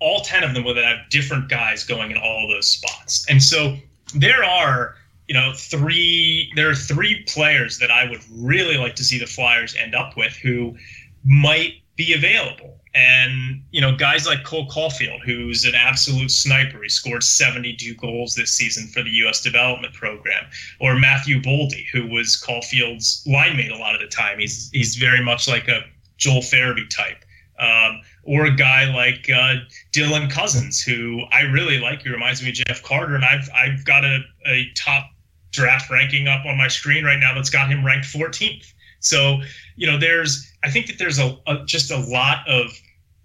[0.00, 3.26] all 10 of them would have different guys going in all those spots.
[3.28, 3.76] And so
[4.14, 4.96] there are,
[5.28, 9.26] you know, three, there are three players that I would really like to see the
[9.26, 10.76] Flyers end up with who
[11.24, 12.76] might be available.
[12.92, 16.82] And, you know, guys like Cole Caufield, who's an absolute sniper.
[16.82, 19.42] He scored 72 goals this season for the U.S.
[19.42, 20.44] development program.
[20.80, 24.40] Or Matthew Boldy, who was Caufield's line mate a lot of the time.
[24.40, 25.84] He's, he's very much like a
[26.16, 27.24] Joel Farabee type.
[27.60, 29.56] Um, or a guy like uh,
[29.92, 32.02] Dylan Cozens, who I really like.
[32.02, 35.10] He reminds me of Jeff Carter, and I've I've got a, a top
[35.50, 38.72] draft ranking up on my screen right now that's got him ranked 14th.
[39.00, 39.40] So
[39.76, 42.70] you know, there's I think that there's a, a just a lot of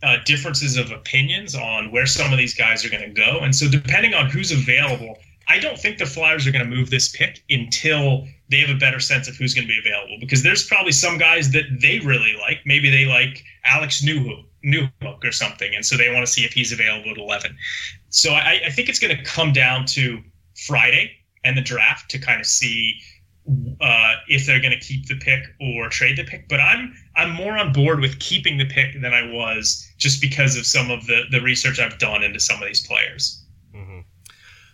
[0.04, 3.56] uh, differences of opinions on where some of these guys are going to go, and
[3.56, 7.10] so depending on who's available, I don't think the Flyers are going to move this
[7.10, 10.18] pick until they have a better sense of who's going to be available.
[10.20, 12.60] Because there's probably some guys that they really like.
[12.66, 16.54] Maybe they like Alex Newhook, Newhook or something, and so they want to see if
[16.54, 17.56] he's available at 11.
[18.10, 20.22] So I, I think it's going to come down to
[20.66, 21.12] Friday
[21.44, 23.00] and the draft to kind of see
[23.80, 26.50] uh, if they're going to keep the pick or trade the pick.
[26.50, 30.58] But I'm I'm more on board with keeping the pick than I was just because
[30.58, 33.44] of some of the the research I've done into some of these players.
[33.76, 34.00] Mm-hmm.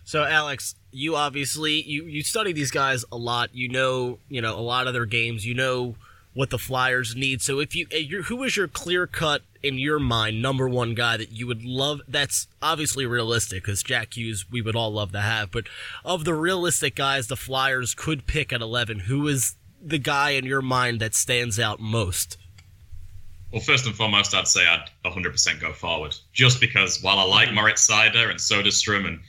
[0.04, 3.50] So Alex, you obviously you you study these guys a lot.
[3.52, 5.46] You know you know a lot of their games.
[5.46, 5.96] You know
[6.34, 7.42] what the Flyers need.
[7.42, 7.86] So if you
[8.22, 12.00] who is your clear cut in your mind number one guy that you would love
[12.08, 15.64] that's obviously realistic because Jack Hughes we would all love to have, but
[16.04, 20.44] of the realistic guys the Flyers could pick at 11, who is the guy in
[20.44, 22.36] your mind that stands out most?
[23.52, 26.16] Well, first and foremost, I'd say I'd 100% go forward.
[26.32, 27.56] Just because while I like mm-hmm.
[27.56, 29.20] Moritz Seider and Soderstrom and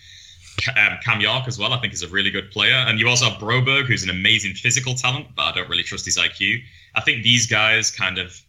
[0.77, 2.73] um, Cam York as well, I think is a really good player.
[2.73, 6.05] And you also have Broberg, who's an amazing physical talent, but I don't really trust
[6.05, 6.61] his IQ.
[6.95, 8.39] I think these guys kind of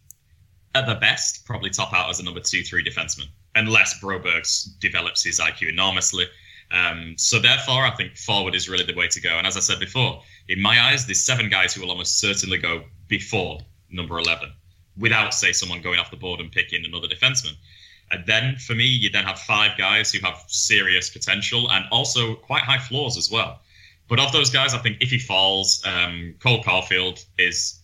[0.75, 4.45] at the best, probably top out as a number two, three defenseman, unless Broberg
[4.79, 6.25] develops his IQ enormously.
[6.69, 9.37] Um, so therefore, I think forward is really the way to go.
[9.37, 12.57] And as I said before, in my eyes, there's seven guys who will almost certainly
[12.57, 13.59] go before
[13.89, 14.51] number 11,
[14.97, 17.53] without, say, someone going off the board and picking another defenseman.
[18.11, 22.35] And then for me, you then have five guys who have serious potential and also
[22.35, 23.61] quite high floors as well.
[24.07, 27.79] But of those guys, I think if he falls, um, Cole Caufield is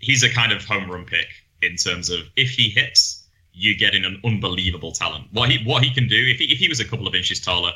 [0.00, 1.28] he's a kind of home run pick
[1.62, 5.26] in terms of if he hits, you're getting an unbelievable talent.
[5.32, 7.40] What he what he can do if he, if he was a couple of inches
[7.40, 7.72] taller,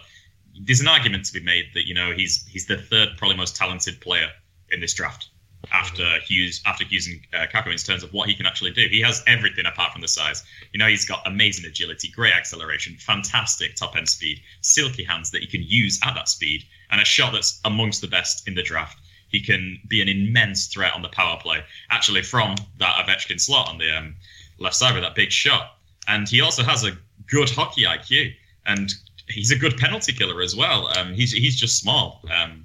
[0.61, 3.57] there's an argument to be made that you know he's he's the third probably most
[3.57, 4.29] talented player
[4.71, 5.29] in this draft
[5.73, 8.87] after Hughes after Hughes and uh, Kakko in terms of what he can actually do.
[8.89, 10.45] He has everything apart from the size.
[10.73, 15.41] You know, he's got amazing agility, great acceleration, fantastic top end speed, silky hands that
[15.41, 18.63] he can use at that speed, and a shot that's amongst the best in the
[18.63, 18.99] draft.
[19.35, 23.69] He can be an immense threat on the power play, actually from that Ovechkin slot
[23.69, 24.15] on the um,
[24.61, 25.79] left side with that big shot.
[26.07, 28.33] And he also has a good hockey IQ,
[28.65, 28.95] and
[29.29, 30.87] he's a good penalty killer as well.
[30.97, 32.23] Um, he's he's just small.
[32.31, 32.65] Um,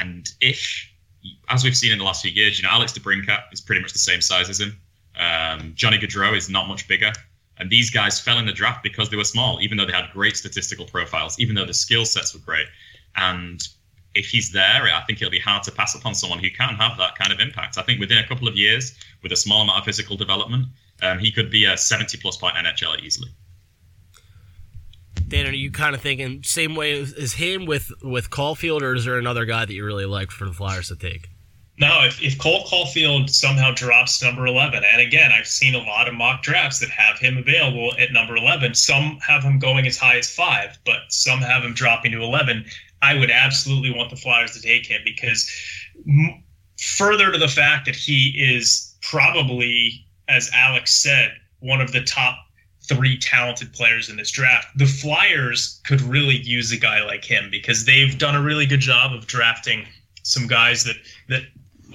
[0.00, 0.88] and if
[1.50, 3.92] as we've seen in the last few years, you know, Alex DeBrincat is pretty much
[3.92, 4.80] the same size as him.
[5.16, 7.12] Um, Johnny Gaudreau is not much bigger.
[7.58, 10.10] And these guys fell in the draft because they were small, even though they had
[10.14, 12.68] great statistical profiles, even though the skill sets were great.
[13.16, 13.62] And
[14.14, 16.96] if he's there, I think it'll be hard to pass upon someone who can have
[16.98, 17.78] that kind of impact.
[17.78, 20.66] I think within a couple of years, with a small amount of physical development,
[21.02, 23.30] um, he could be a 70 plus point NHL easily.
[25.26, 29.04] Dan, are you kind of thinking same way as him with with Caufield, or is
[29.04, 31.28] there another guy that you really like for the Flyers to take?
[31.76, 36.06] No, if, if Cole Caufield somehow drops number 11, and again, I've seen a lot
[36.06, 38.74] of mock drafts that have him available at number 11.
[38.74, 42.64] Some have him going as high as five, but some have him dropping to 11.
[43.04, 45.50] I would absolutely want the Flyers to take him because,
[46.96, 52.38] further to the fact that he is probably, as Alex said, one of the top
[52.88, 54.68] three talented players in this draft.
[54.76, 58.80] The Flyers could really use a guy like him because they've done a really good
[58.80, 59.86] job of drafting
[60.22, 60.96] some guys that
[61.28, 61.42] that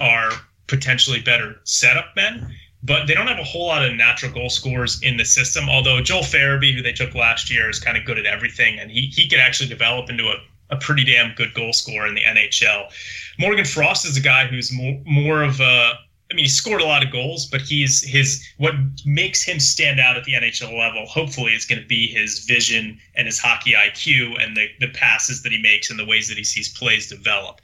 [0.00, 0.30] are
[0.66, 5.00] potentially better setup men, but they don't have a whole lot of natural goal scorers
[5.02, 5.68] in the system.
[5.68, 8.90] Although Joel Farabee, who they took last year, is kind of good at everything, and
[8.90, 10.36] he he could actually develop into a
[10.70, 12.90] a pretty damn good goal scorer in the NHL.
[13.38, 15.98] Morgan Frost is a guy who's more, more of a
[16.30, 19.98] I mean, he scored a lot of goals, but he's his what makes him stand
[19.98, 21.04] out at the NHL level.
[21.06, 25.42] Hopefully, is going to be his vision and his hockey IQ and the, the passes
[25.42, 27.60] that he makes and the ways that he sees plays develop.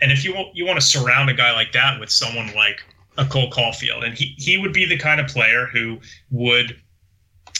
[0.00, 2.82] And if you want, you want to surround a guy like that with someone like
[3.18, 5.98] a Cole Caufield, and he he would be the kind of player who
[6.30, 6.80] would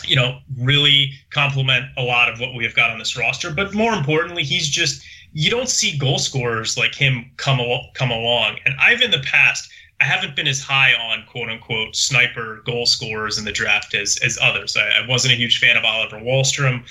[0.05, 3.51] you know really complement a lot of what we have got on this roster.
[3.51, 8.11] But more importantly, he's just you don't see goal scorers like him come al- come
[8.11, 8.59] along.
[8.65, 12.87] And I've in the past I haven't been as high on quote unquote sniper goal
[12.87, 14.77] scorers in the draft as as others.
[14.77, 16.85] I, I wasn't a huge fan of Oliver Wahlstrom.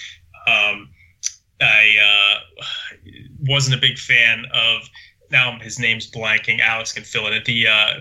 [0.47, 0.89] Um,
[1.61, 2.63] I uh,
[3.47, 4.89] wasn't a big fan of
[5.31, 6.59] now his name's blanking.
[6.59, 7.45] Alex can fill it.
[7.45, 7.93] The uh,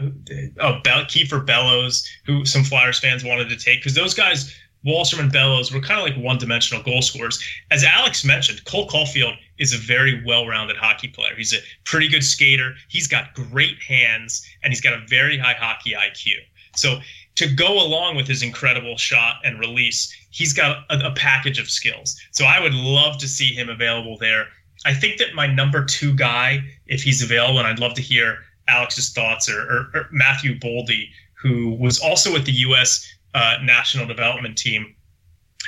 [0.61, 4.55] oh, Kiefer Bellows, who some Flyers fans wanted to take because those guys
[4.87, 7.43] Wahlstrom and Bellows were kind of like one-dimensional goal scorers.
[7.71, 11.35] As Alex mentioned, Cole Caufield is a very well-rounded hockey player.
[11.37, 12.75] He's a pretty good skater.
[12.89, 16.35] He's got great hands, and he's got a very high hockey IQ.
[16.77, 16.99] So
[17.37, 21.71] to go along with his incredible shot and release, he's got a, a package of
[21.71, 22.21] skills.
[22.33, 24.49] So I would love to see him available there.
[24.85, 28.39] I think that my number two guy, if he's available, and I'd love to hear
[28.69, 34.07] Alex's thoughts, or, or, or Matthew Boldy, who was also with the U.S uh, national
[34.07, 34.95] development team.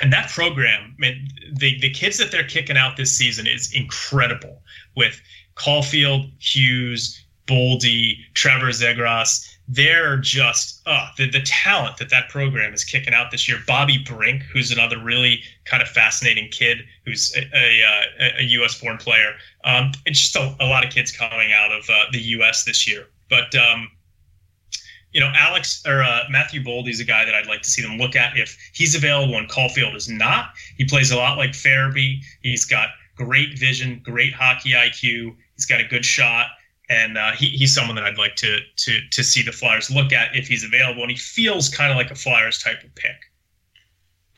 [0.01, 3.73] And that program, I mean, the, the kids that they're kicking out this season is
[3.73, 4.61] incredible
[4.95, 5.19] with
[5.55, 9.55] Caufield, Hughes, Boldy, Trevor Zegras.
[9.67, 13.57] They're just uh, the, the talent that that program is kicking out this year.
[13.65, 18.79] Bobby Brink, who's another really kind of fascinating kid, who's a, a, uh, a U.S.
[18.79, 19.33] born player.
[19.63, 22.63] Um, it's just a, a, lot of kids coming out of uh, the U.S.
[22.63, 23.07] this year.
[23.29, 23.89] But um,
[25.13, 27.81] you know, Alex or uh, Matthew Boldy is a guy that I'd like to see
[27.81, 30.49] them look at if he's available and Caufield is not.
[30.77, 32.21] He plays a lot like Farabee.
[32.41, 35.35] He's got great vision, great hockey IQ.
[35.55, 36.47] He's got a good shot,
[36.89, 40.13] and uh, he, he's someone that I'd like to to to see the Flyers look
[40.13, 41.01] at if he's available.
[41.01, 43.15] And he feels kind of like a Flyers type of pick.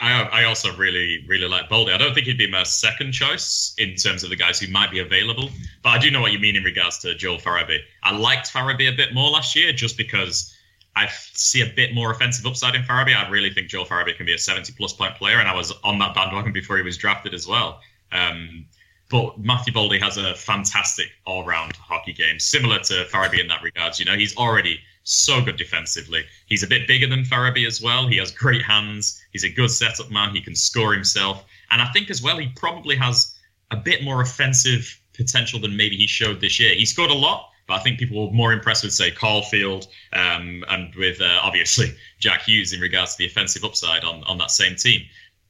[0.01, 1.93] I, I also really, really like Boldy.
[1.93, 4.91] I don't think he'd be my second choice in terms of the guys who might
[4.91, 5.49] be available,
[5.83, 7.79] but I do know what you mean in regards to Joel Farabee.
[8.03, 10.55] I liked Farabee a bit more last year just because
[10.99, 13.15] I see a bit more offensive upside in Farabee.
[13.15, 15.71] I really think Joel Farabee can be a 70 plus point player, and I was
[15.83, 17.79] on that bandwagon before he was drafted as well.
[18.11, 18.65] Um,
[19.09, 23.63] but Matthew Boldy has a fantastic all round hockey game, similar to Farabee in that
[23.63, 23.99] regards.
[23.99, 26.25] You know, he's already so good defensively.
[26.47, 28.07] He's a bit bigger than Farabee as well.
[28.07, 29.21] He has great hands.
[29.31, 30.35] He's a good setup man.
[30.35, 31.45] He can score himself.
[31.71, 33.35] And I think as well, he probably has
[33.71, 36.75] a bit more offensive potential than maybe he showed this year.
[36.75, 40.65] He scored a lot, but I think people were more impressed with, say, Caufield um,
[40.69, 44.49] and with uh, obviously Jack Hughes in regards to the offensive upside on, on that
[44.49, 45.03] same team.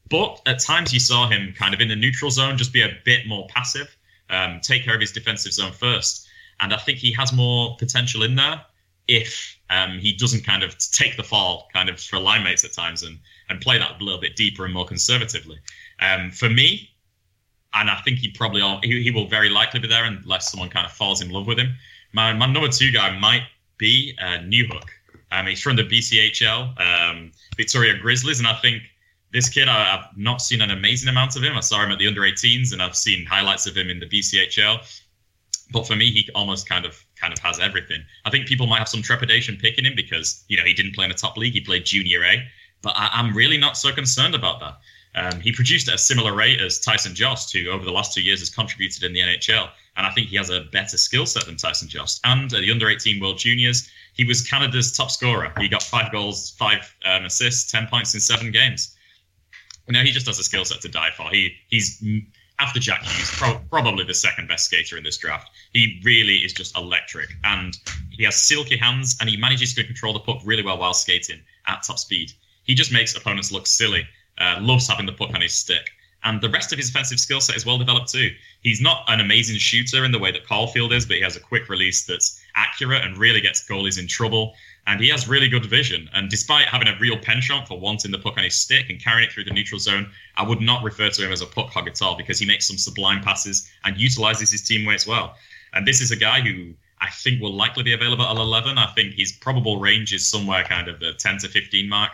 [0.09, 2.91] But at times you saw him kind of in the neutral zone, just be a
[3.05, 3.95] bit more passive,
[4.29, 6.27] um, take care of his defensive zone first.
[6.59, 8.61] And I think he has more potential in there
[9.07, 12.73] if um, he doesn't kind of take the fall kind of for line mates at
[12.73, 13.17] times and,
[13.47, 15.57] and play that a little bit deeper and more conservatively.
[16.01, 16.89] Um, for me,
[17.73, 20.85] and I think he probably he, he will very likely be there unless someone kind
[20.85, 21.75] of falls in love with him.
[22.13, 23.43] My my number two guy might
[23.77, 24.87] be uh, Newhook.
[25.31, 28.81] Um, he's from the BCHL, um, Victoria Grizzlies, and I think
[29.31, 31.55] this kid, I, have not seen an amazing amount of him.
[31.55, 34.07] I saw him at the under 18s, and I've seen highlights of him in the
[34.07, 34.79] BCHL.
[35.71, 38.01] But for me, he almost kind of kind of has everything.
[38.25, 41.05] I think people might have some trepidation picking him because you know he didn't play
[41.05, 42.43] in the top league; he played Junior A.
[42.81, 44.79] But I, am really not so concerned about that.
[45.15, 48.21] Um, he produced at a similar rate as Tyson Jost, who over the last two
[48.21, 51.45] years has contributed in the NHL, and I think he has a better skill set
[51.45, 52.21] than Tyson Jost.
[52.23, 55.51] And at the under 18 World Juniors, he was Canada's top scorer.
[55.59, 58.95] He got five goals, five um, assists, ten points in seven games.
[59.87, 61.29] No, he just has a skill set to die for.
[61.31, 62.03] He he's
[62.59, 65.49] after Jack Hughes, pro- probably the second best skater in this draft.
[65.73, 67.75] He really is just electric, and
[68.11, 71.41] he has silky hands, and he manages to control the puck really well while skating
[71.65, 72.31] at top speed.
[72.63, 74.05] He just makes opponents look silly.
[74.39, 75.91] Uh, loves having the puck on his stick,
[76.23, 78.31] and the rest of his offensive skill set is well developed too.
[78.61, 81.39] He's not an amazing shooter in the way that Caufield is, but he has a
[81.39, 84.53] quick release that's accurate and really gets goalies in trouble
[84.89, 86.09] and he has really good vision.
[86.13, 89.27] And despite having a real penchant for wanting the puck on his stick and carrying
[89.27, 91.87] it through the neutral zone, I would not refer to him as a puck hog
[91.87, 95.35] at all because he makes some sublime passes and utilizes his teammates well.
[95.73, 98.79] And this is a guy who I think will likely be available at 11.
[98.79, 102.09] I think his probable range is somewhere kind of the 10 to 15 mark.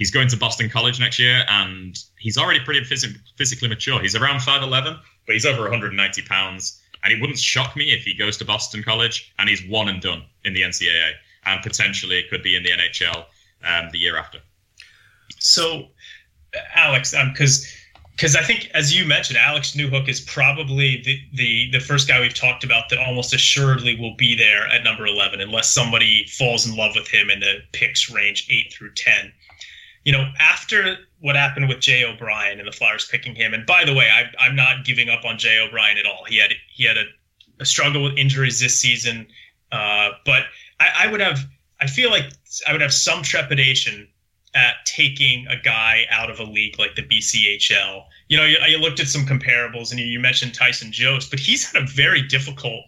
[0.00, 4.00] He's going to Boston College next year, and he's already pretty phys- physically mature.
[4.00, 6.80] He's around 5'11, but he's over 190 pounds.
[7.04, 10.00] And it wouldn't shock me if he goes to Boston College and he's one and
[10.00, 11.12] done in the NCAA
[11.44, 13.26] and potentially could be in the NHL
[13.62, 14.38] um, the year after.
[15.38, 15.88] So,
[16.74, 17.62] Alex, because.
[17.62, 17.76] Um,
[18.16, 22.20] because I think, as you mentioned, Alex Newhook is probably the, the the first guy
[22.20, 26.66] we've talked about that almost assuredly will be there at number eleven, unless somebody falls
[26.66, 29.32] in love with him in the picks range eight through ten.
[30.10, 33.84] You know, after what happened with Jay O'Brien and the Flyers picking him, and by
[33.84, 36.24] the way, I, I'm not giving up on Jay O'Brien at all.
[36.24, 37.04] He had he had a,
[37.60, 39.28] a struggle with injuries this season,
[39.70, 40.46] uh, but
[40.80, 41.38] I, I would have.
[41.80, 42.24] I feel like
[42.66, 44.08] I would have some trepidation
[44.56, 48.02] at taking a guy out of a league like the BCHL.
[48.28, 51.38] You know, you, you looked at some comparables, and you, you, mentioned Tyson Jost, but
[51.38, 52.82] he's had a very difficult,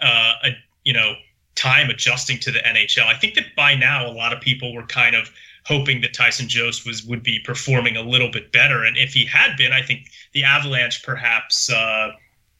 [0.00, 1.16] uh, a, you know,
[1.54, 3.04] time adjusting to the NHL.
[3.04, 5.30] I think that by now a lot of people were kind of
[5.66, 9.24] hoping that Tyson Jost was would be performing a little bit better, and if he
[9.24, 11.70] had been, I think the Avalanche perhaps.
[11.70, 12.12] Uh,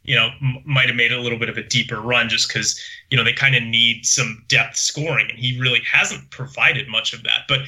[0.06, 2.80] you know, m- might have made a little bit of a deeper run just because,
[3.10, 5.26] you know, they kind of need some depth scoring.
[5.28, 7.40] And he really hasn't provided much of that.
[7.48, 7.62] But,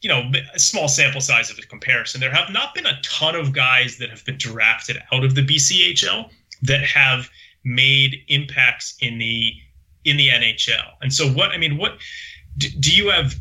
[0.00, 2.20] you know, a small sample size of a comparison.
[2.20, 5.42] There have not been a ton of guys that have been drafted out of the
[5.42, 6.30] BCHL
[6.62, 7.28] that have
[7.64, 9.52] made impacts in the
[10.04, 10.92] in the NHL.
[11.02, 11.98] And so what I mean, what
[12.56, 13.34] do, do you have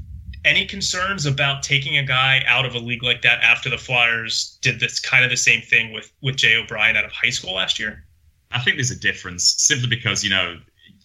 [0.47, 4.57] any concerns about taking a guy out of a league like that after the Flyers
[4.61, 7.53] did this kind of the same thing with with Jay O'Brien out of high school
[7.53, 8.03] last year?
[8.51, 10.57] I think there's a difference simply because you know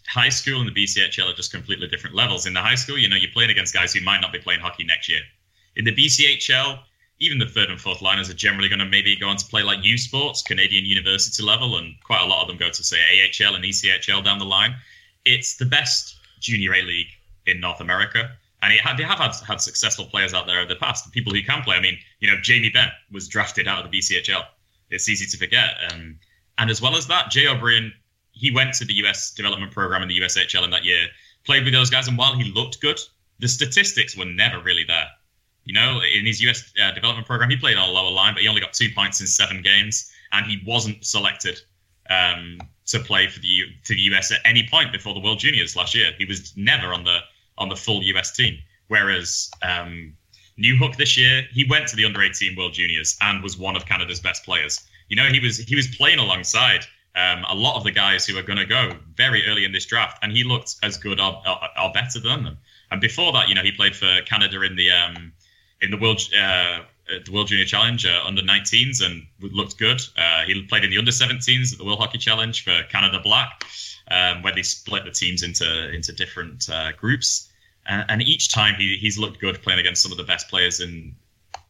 [0.08, 2.46] high school and the BCHL are just completely different levels.
[2.46, 4.60] In the high school, you know, you're playing against guys who might not be playing
[4.60, 5.20] hockey next year.
[5.76, 6.80] In the BCHL,
[7.18, 9.62] even the third and fourth liners are generally going to maybe go on to play
[9.62, 12.98] like U Sports, Canadian university level, and quite a lot of them go to say
[12.98, 14.74] AHL and ECHL down the line.
[15.24, 17.08] It's the best junior A league
[17.46, 20.76] in North America and had, they have had, had successful players out there in the
[20.76, 21.76] past, people who can play.
[21.76, 24.44] I mean, you know, Jamie Benn was drafted out of the BCHL.
[24.90, 25.74] It's easy to forget.
[25.90, 26.18] Um,
[26.58, 27.92] and as well as that, Jay O'Brien,
[28.30, 31.08] he went to the US development program in the USHL in that year,
[31.44, 33.00] played with those guys, and while he looked good,
[33.40, 35.08] the statistics were never really there.
[35.64, 38.42] You know, in his US uh, development program, he played on a lower line, but
[38.42, 41.60] he only got two points in seven games, and he wasn't selected
[42.10, 45.74] um, to play for the to the US at any point before the World Juniors
[45.74, 46.12] last year.
[46.16, 47.18] He was never on the
[47.58, 48.58] on the full US team.
[48.88, 50.14] Whereas um,
[50.58, 53.86] Newhook this year, he went to the under 18 World Juniors and was one of
[53.86, 54.80] Canada's best players.
[55.08, 58.38] You know, he was he was playing alongside um, a lot of the guys who
[58.38, 61.42] are going to go very early in this draft, and he looked as good or,
[61.46, 62.58] or, or, better than them.
[62.90, 65.32] And before that, you know, he played for Canada in the um,
[65.80, 70.00] in the World uh, the World Junior Challenge uh, under 19s and looked good.
[70.16, 73.64] Uh, he played in the under 17s at the World Hockey Challenge for Canada Black
[74.10, 77.48] um, where they split the teams into into different uh, groups.
[77.86, 80.78] And, and, each time he, he's looked good playing against some of the best players
[80.80, 81.14] in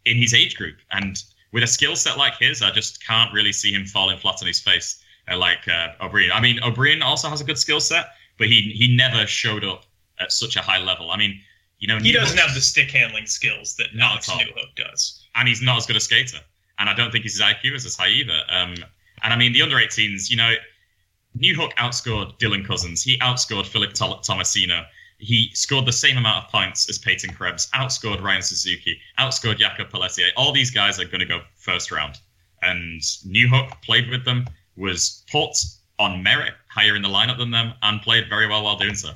[0.05, 0.77] in his age group.
[0.91, 1.23] And
[1.53, 4.47] with a skill set like his, I just can't really see him falling flat on
[4.47, 6.33] his face uh, like uh, O'Brien.
[6.33, 8.07] I mean, O'Brien also has a good skill set,
[8.39, 9.85] but he he never showed up
[10.19, 11.11] at such a high level.
[11.11, 11.41] I mean,
[11.79, 15.49] you know, he doesn't have the stick handling skills that not Alex Newhook does, and
[15.49, 16.39] he's not as good a skater.
[16.79, 18.41] And I don't think his IQ is as high either.
[18.49, 18.75] Um,
[19.23, 20.55] and I mean, the under 18s, you know,
[21.39, 23.03] Newhook outscored Dylan Cozens.
[23.03, 24.85] He outscored Philip Tomasino.
[25.19, 29.89] He scored the same amount of points as Peyton Krebs, outscored Ryan Suzuki, outscored Jakob
[29.91, 30.29] Pelletier.
[30.37, 32.19] All these guys are going to go first round.
[32.63, 35.57] and Newhook played with them, was put
[35.99, 39.13] on merit higher in the lineup than them, and played very well while doing so.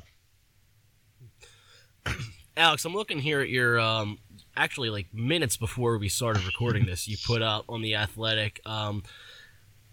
[2.57, 4.19] Alex, I'm looking here at your um,
[4.57, 7.07] actually like minutes before we started recording this.
[7.07, 8.61] You put out on the Athletic.
[8.65, 9.03] Um,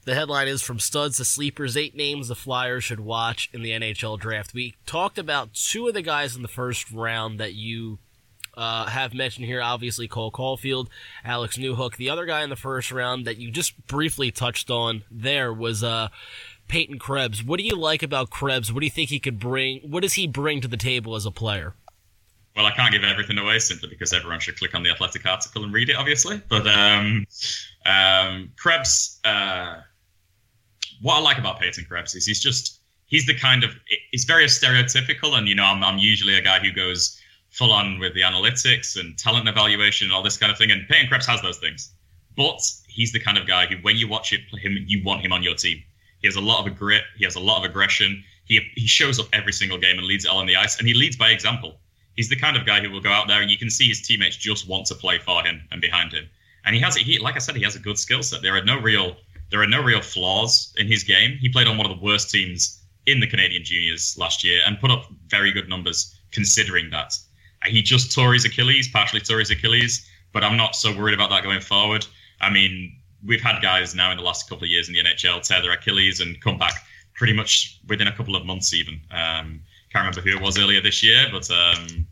[0.06, 3.72] the headline is from studs to sleepers: eight names the Flyers should watch in the
[3.72, 4.54] NHL draft.
[4.54, 8.00] We talked about two of the guys in the first round that you
[8.56, 9.62] uh, have mentioned here.
[9.62, 10.88] Obviously, Cole Caufield,
[11.24, 11.98] Alex Newhook.
[11.98, 15.84] The other guy in the first round that you just briefly touched on there was
[15.84, 16.10] uh,
[16.68, 17.44] Peyton Krebs.
[17.44, 18.72] What do you like about Krebs?
[18.72, 19.82] What do you think he could bring?
[19.90, 21.76] What does he bring to the table as a player?
[22.56, 25.64] Well, I can't give everything away simply because everyone should click on the Athletic article
[25.64, 26.40] and read it, obviously.
[26.50, 27.26] But um,
[27.86, 29.78] um, Krebs, uh,
[31.04, 33.76] what I like about Peyton Krebs is he's just he's the kind of
[34.12, 38.00] he's very stereotypical, and you know I'm, I'm usually a guy who goes full on
[38.00, 41.28] with the analytics and talent evaluation and all this kind of thing, and Peyton Krebs
[41.28, 41.92] has those things,
[42.36, 45.34] but he's the kind of guy who, when you watch it, him, you want him
[45.34, 45.84] on your team.
[46.20, 48.24] He has a lot of grit, he has a lot of aggression.
[48.46, 50.88] He he shows up every single game and leads it all on the ice, and
[50.88, 51.80] he leads by example
[52.16, 54.02] he's the kind of guy who will go out there and you can see his
[54.02, 56.30] teammates just want to play for him and behind him.
[56.66, 58.42] And he has he like I said, he has a good skill set.
[58.42, 59.18] There are no real
[59.54, 61.38] there are no real flaws in his game.
[61.40, 64.80] He played on one of the worst teams in the Canadian juniors last year and
[64.80, 67.14] put up very good numbers considering that.
[67.68, 71.30] He just tore his Achilles, partially tore his Achilles, but I'm not so worried about
[71.30, 72.04] that going forward.
[72.42, 75.48] I mean, we've had guys now in the last couple of years in the NHL
[75.48, 76.74] tear their Achilles and come back
[77.14, 78.96] pretty much within a couple of months even.
[79.12, 82.08] Um, can't remember who it was earlier this year, but um,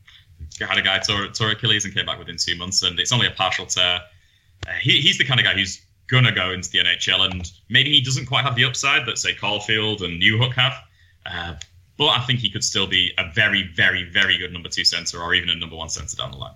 [0.59, 3.25] had a guy tore, tore Achilles and came back within two months, and it's only
[3.25, 3.99] a partial tear.
[4.67, 5.81] Uh, he, he's the kind of guy who's
[6.11, 9.33] gonna go into the NHL, and maybe he doesn't quite have the upside that say
[9.33, 10.73] Caufield and Newhook have,
[11.25, 11.55] uh,
[11.97, 15.19] but I think he could still be a very, very, very good number two center
[15.19, 16.55] or even a number one center down the line.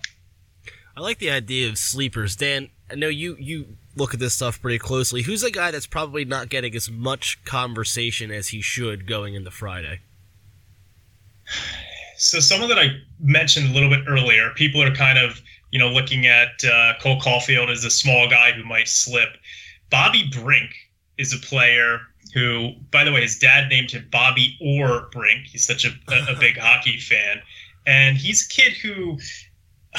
[0.96, 2.70] I like the idea of sleepers, Dan.
[2.90, 5.22] I know you you look at this stuff pretty closely.
[5.22, 9.50] Who's a guy that's probably not getting as much conversation as he should going into
[9.50, 10.00] Friday?
[12.18, 15.88] So someone that I mentioned a little bit earlier, people are kind of you know
[15.88, 19.36] looking at uh, Cole Caufield as a small guy who might slip.
[19.90, 20.70] Bobby Brink
[21.18, 22.00] is a player
[22.34, 25.46] who, by the way, his dad named him Bobby Orr Brink.
[25.46, 27.40] He's such a, a, a big hockey fan,
[27.86, 29.18] and he's a kid who.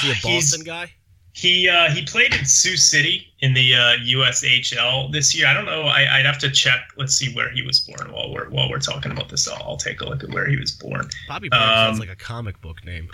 [0.00, 0.92] he a Boston guy?
[1.32, 5.46] He uh, he played in Sioux City in the uh, USHL this year.
[5.46, 5.82] I don't know.
[5.82, 6.80] I, would have to check.
[6.96, 9.46] Let's see where he was born while we're while we're talking about this.
[9.46, 11.08] I'll, I'll take a look at where he was born.
[11.28, 13.08] Bobby Brink um, sounds like a comic book name.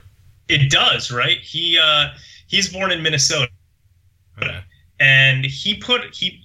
[0.48, 1.38] It does, right?
[1.38, 2.08] He uh,
[2.46, 3.48] he's born in Minnesota,
[4.42, 4.60] okay.
[5.00, 6.42] and he put he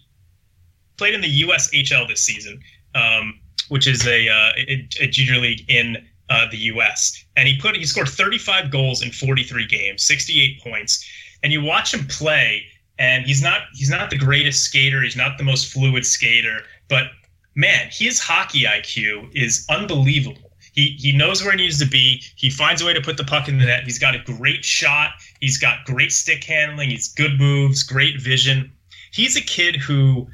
[0.97, 2.60] played in the USHL this season,
[2.95, 3.39] um,
[3.70, 5.97] which is a, uh, a, a junior league in
[6.30, 7.26] uh, the U.S.
[7.38, 11.06] And he put he scored 35 goals in 43 games, 68 points
[11.43, 12.64] and you watch him play
[12.97, 17.12] and he's not he's not the greatest skater he's not the most fluid skater but
[17.56, 22.22] man his hockey iq is unbelievable he he knows where he needs to be.
[22.36, 23.84] He finds a way to put the puck in the net.
[23.84, 25.11] He's got a great shot.
[25.39, 26.89] He's got great stick handling.
[26.89, 28.72] He's good moves great vision.
[29.11, 30.28] He's a kid who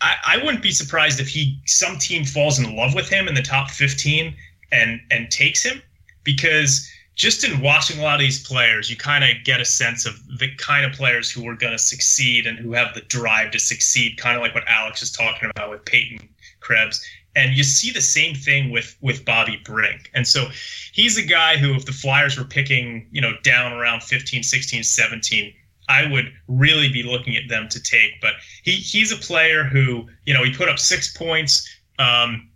[0.00, 3.34] I, I wouldn't be surprised if he some team falls in love with him in
[3.34, 4.34] the top 15
[4.72, 5.82] and and takes him
[6.24, 10.04] because just in watching a lot of these players, you kind of get a sense
[10.04, 13.50] of the kind of players who are going to succeed and who have the drive
[13.52, 16.28] to succeed, kind of like what Alex is talking about with Peyton
[16.60, 17.02] Krebs.
[17.36, 20.10] And you see the same thing with with Bobby Brink.
[20.14, 20.48] And so
[20.92, 24.82] he's a guy who, if the Flyers were picking, you know, down around 15, 16,
[24.82, 25.54] 17,
[25.88, 28.20] I would really be looking at them to take.
[28.20, 28.34] But
[28.64, 31.68] he he's a player who, you know, he put up six points
[31.98, 32.48] um,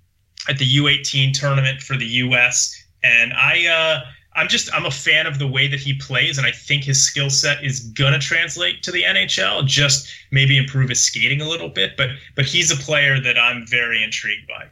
[0.49, 2.75] at the U18 tournament for the U.S.
[3.03, 4.01] And I, uh,
[4.41, 7.05] I'm just I'm a fan of the way that he plays, and I think his
[7.05, 9.67] skill set is gonna translate to the NHL.
[9.67, 13.67] Just maybe improve his skating a little bit, but but he's a player that I'm
[13.67, 14.69] very intrigued by.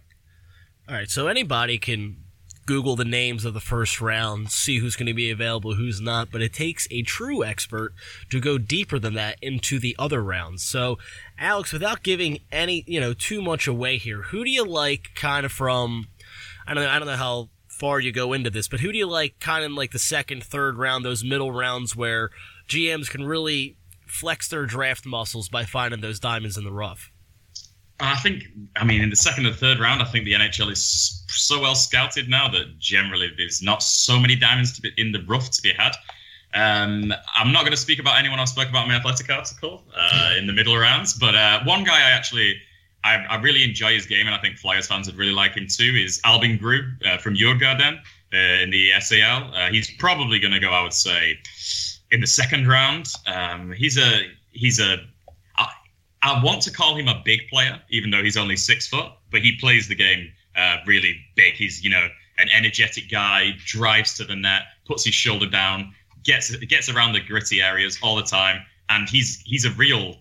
[0.88, 2.16] All right, so anybody can
[2.64, 6.30] Google the names of the first round, see who's going to be available, who's not,
[6.30, 7.92] but it takes a true expert
[8.30, 10.62] to go deeper than that into the other rounds.
[10.62, 10.98] So,
[11.38, 15.44] Alex, without giving any, you know, too much away here, who do you like kind
[15.44, 16.08] of from
[16.68, 17.48] I don't know, I don't know how
[17.78, 20.42] far you go into this, but who do you like kind of like the second,
[20.42, 22.30] third round, those middle rounds where
[22.68, 23.76] GMs can really
[24.06, 27.10] flex their draft muscles by finding those diamonds in the rough?
[28.00, 28.44] I think,
[28.76, 31.74] I mean, in the second and third round, I think the NHL is so well
[31.74, 35.62] scouted now that generally there's not so many diamonds to be in the rough to
[35.62, 35.96] be had.
[36.54, 39.84] Um, I'm not going to speak about anyone I spoke about in my athletic article
[39.94, 42.60] uh, in the middle rounds, but uh, one guy I actually
[43.04, 45.66] I, I, really enjoy his game, and I think Flyers fans would really like him
[45.68, 45.94] too.
[45.96, 47.98] Is Albin Grewe uh, from Djurgården
[48.32, 49.54] uh, in the SHL?
[49.54, 51.38] Uh, he's probably going to go, I would say,
[52.10, 53.06] in the second round.
[53.26, 54.22] Um, he's a
[54.52, 54.94] he's a
[55.56, 55.66] uh,
[56.22, 59.40] I want to call him a big player, even though he's only six foot, but
[59.40, 61.54] he plays the game uh, really big.
[61.54, 65.94] He's, you know, an energetic guy, drives to the net, puts his shoulder down,
[66.24, 70.16] gets gets around the gritty areas all the time, and he's he's a real.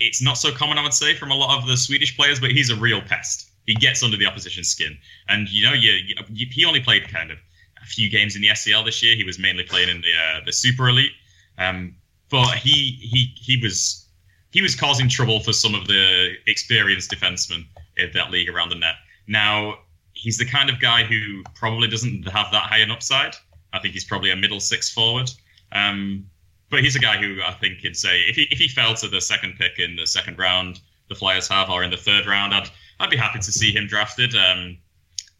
[0.00, 2.50] It's not so common, I would say, from a lot of the Swedish players, but
[2.50, 3.50] he's a real pest.
[3.66, 4.96] He gets under the opposition's skin,
[5.28, 5.90] and you know, you,
[6.30, 7.38] you he only played kind of
[7.82, 9.16] a few games in the SHL this year.
[9.16, 11.12] He was mainly playing in the uh, the Super Elite,
[11.58, 11.96] um,
[12.30, 14.06] but he he he was
[14.52, 17.66] he was causing trouble for some of the experienced defensemen
[17.96, 18.94] in that league around the net.
[19.26, 19.78] Now
[20.12, 23.34] he's the kind of guy who probably doesn't have that high an upside.
[23.72, 25.30] I think he's probably a middle six forward.
[25.72, 26.26] Um,
[26.70, 29.08] but he's a guy who I think could say if he if he fell to
[29.08, 32.54] the second pick in the second round, the Flyers have, or in the third round,
[32.54, 32.68] I'd
[33.00, 34.34] I'd be happy to see him drafted.
[34.34, 34.78] Um,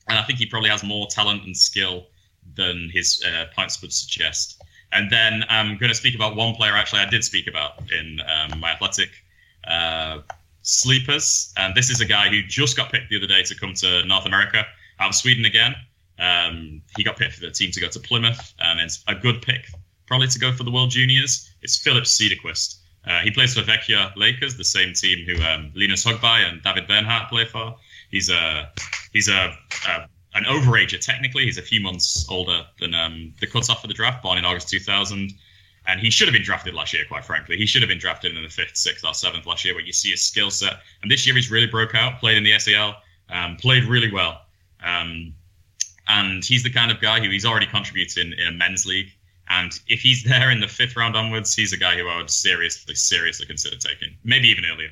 [0.08, 2.06] and I think he probably has more talent and skill
[2.54, 4.62] than his uh, points would suggest.
[4.92, 8.20] And then I'm going to speak about one player actually I did speak about in
[8.20, 9.10] um, my athletic
[9.66, 10.20] uh,
[10.62, 11.52] sleepers.
[11.56, 14.04] And this is a guy who just got picked the other day to come to
[14.04, 14.64] North America
[15.00, 15.74] out of Sweden again.
[16.20, 19.42] Um, he got picked for the team to go to Plymouth, and it's a good
[19.42, 19.66] pick
[20.06, 21.50] probably to go for the World Juniors.
[21.62, 22.78] It's Philip Cederqvist.
[23.06, 26.88] Uh, he plays for Växjö Lakers, the same team who um, Linus Högberg and David
[26.88, 27.76] Bernhardt play for.
[28.10, 28.70] He's a
[29.12, 29.56] he's a,
[29.88, 31.44] a an overager technically.
[31.44, 34.68] He's a few months older than um, the cutoff for the draft, born in August
[34.68, 35.32] 2000.
[35.88, 37.56] And he should have been drafted last year, quite frankly.
[37.56, 39.92] He should have been drafted in the fifth, sixth, or seventh last year, where you
[39.92, 40.74] see his skill set.
[41.02, 42.96] And this year he's really broke out, played in the SHL,
[43.30, 44.42] um, played really well.
[44.82, 45.32] Um,
[46.08, 49.12] and he's the kind of guy who he's already contributed in, in a men's league.
[49.48, 52.30] And if he's there in the fifth round onwards, he's a guy who I would
[52.30, 54.90] seriously, seriously consider taking, maybe even earlier.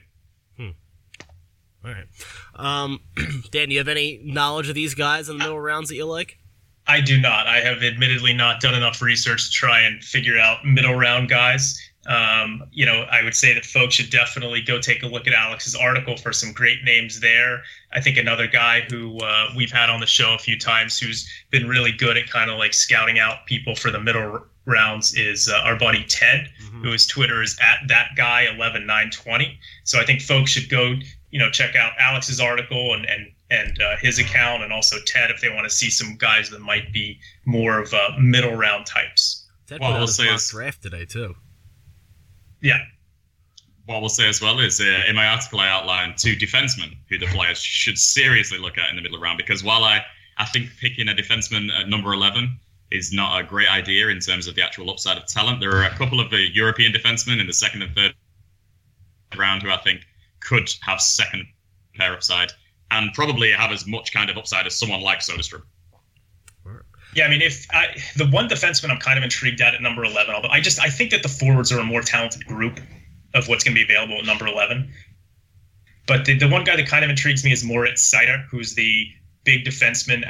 [1.84, 2.07] All right.
[2.55, 3.00] Um,
[3.50, 6.07] Dan, do you have any knowledge of these guys in the middle rounds that you
[6.07, 6.38] like?
[6.86, 7.46] I do not.
[7.46, 11.78] I have admittedly not done enough research to try and figure out middle round guys.
[12.07, 15.32] Um, you know, I would say that folks should definitely go take a look at
[15.32, 17.62] Alex's article for some great names there.
[17.92, 21.28] I think another guy who uh, we've had on the show a few times who's
[21.50, 25.48] been really good at kind of like scouting out people for the middle rounds is
[25.48, 26.82] uh, our buddy Ted, mm-hmm.
[26.82, 29.59] whose Twitter is at that guy eleven nine twenty.
[29.84, 30.94] So I think folks should go,
[31.30, 35.30] you know, check out Alex's article and and and uh, his account, and also Ted
[35.30, 38.86] if they want to see some guys that might be more of uh, middle round
[38.86, 39.46] types.
[39.66, 41.34] Ted well, put out his mock draft today too.
[42.65, 42.79] Yeah.
[43.85, 47.19] What we'll say as well is uh, in my article I outlined two defensemen who
[47.19, 50.03] the players should seriously look at in the middle round because while I,
[50.39, 52.59] I think picking a defenseman at number 11
[52.91, 55.85] is not a great idea in terms of the actual upside of talent, there are
[55.85, 58.15] a couple of the European defensemen in the second and third
[59.37, 60.01] round who I think
[60.41, 61.47] could have second
[61.97, 62.51] pair upside
[62.91, 65.65] and probably have as much kind of upside as someone like Soderstrom.
[67.15, 70.05] Yeah, I mean, if I, the one defenseman I'm kind of intrigued at at number
[70.05, 72.81] 11, although I just I think that the forwards are a more talented group
[73.35, 74.93] of what's going to be available at number 11.
[76.07, 79.07] But the, the one guy that kind of intrigues me is Moritz Seider, who's the
[79.45, 80.27] big defenseman.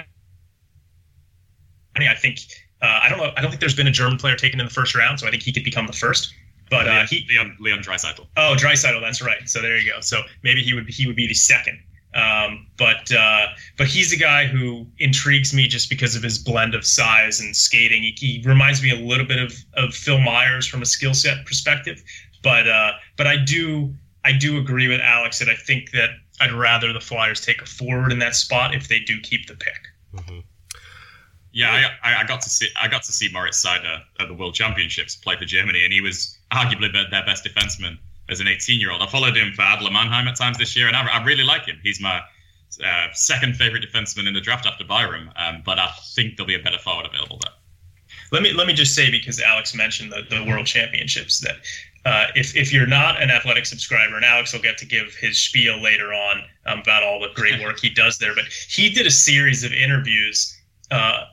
[1.97, 2.41] I mean, I think
[2.83, 3.33] uh, I don't know.
[3.37, 5.31] I don't think there's been a German player taken in the first round, so I
[5.31, 6.35] think he could become the first.
[6.71, 8.27] But uh, he Leon Leon Draisaitl.
[8.37, 9.49] Oh, Draisaitl, that's right.
[9.49, 10.01] So there you go.
[10.01, 11.79] So maybe he would he would be the second.
[12.15, 13.47] Um, but uh,
[13.77, 17.57] but he's a guy who intrigues me just because of his blend of size and
[17.57, 18.03] skating.
[18.03, 21.45] He, he reminds me a little bit of, of Phil Myers from a skill set
[21.45, 22.03] perspective.
[22.43, 23.93] But uh, but I do
[24.25, 26.11] I do agree with Alex that I think that
[26.41, 29.55] I'd rather the Flyers take a forward in that spot if they do keep the
[29.55, 29.89] pick.
[30.15, 30.41] Mm-hmm.
[31.53, 34.55] Yeah, I, I, got to see I got to see Moritz Seider at the World
[34.55, 37.99] Championships play for Germany, and he was arguably their best defenseman
[38.29, 39.03] as an 18 year old.
[39.03, 41.67] I followed him for Adler Mannheim at times this year, and I, I really like
[41.67, 41.79] him.
[41.83, 42.23] He's my
[42.85, 46.55] uh, second favorite defenseman in the draft after Byram, um, but I think there'll be
[46.55, 47.53] a better forward available there.
[48.33, 51.57] Let me let me just say because Alex mentioned the, the World Championships that
[52.05, 55.39] uh, if if you're not an athletic subscriber, and Alex will get to give his
[55.39, 59.07] spiel later on um, about all the great work he does there, but he did
[59.07, 60.54] a series of interviews
[60.95, 61.27] uh,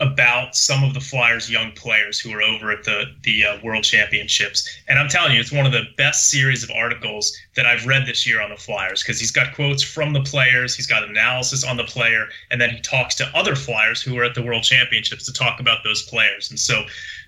[0.00, 3.84] about some of the Flyers' young players who are over at the the uh, World
[3.84, 7.86] Championships, and I'm telling you, it's one of the best series of articles that I've
[7.86, 11.08] read this year on the Flyers because he's got quotes from the players, he's got
[11.08, 14.42] analysis on the player, and then he talks to other Flyers who are at the
[14.42, 16.50] World Championships to talk about those players.
[16.50, 16.82] And so,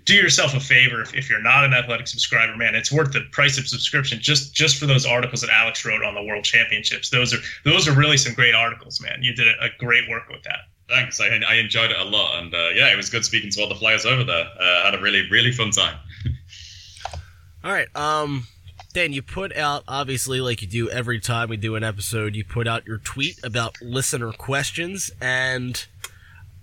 [0.05, 3.20] do yourself a favor if, if you're not an athletic subscriber, man, it's worth the
[3.30, 7.11] price of subscription just just for those articles that Alex wrote on the World Championships.
[7.11, 9.22] Those are those are really some great articles, man.
[9.22, 10.66] You did a, a great work with that.
[10.89, 11.20] Thanks.
[11.20, 13.68] I, I enjoyed it a lot, and uh, yeah, it was good speaking to all
[13.68, 14.47] the Flyers over there.
[14.59, 15.99] Uh, had a really really fun time.
[17.64, 17.89] all right.
[17.97, 18.47] Um,
[18.93, 22.37] Dan, you put out obviously like you do every time we do an episode.
[22.37, 25.84] You put out your tweet about listener questions, and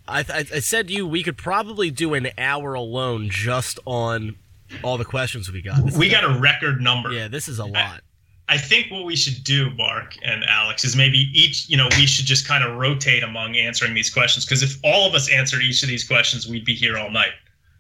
[0.08, 4.36] I, I, I said to you we could probably do an hour alone just on
[4.84, 5.86] all the questions we got.
[5.86, 7.12] This we got a record number.
[7.12, 8.02] Yeah, this is a lot.
[8.50, 12.06] I think what we should do, Mark and Alex, is maybe each, you know, we
[12.06, 14.46] should just kind of rotate among answering these questions.
[14.46, 17.32] Because if all of us answered each of these questions, we'd be here all night.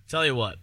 [0.07, 0.57] Tell you what,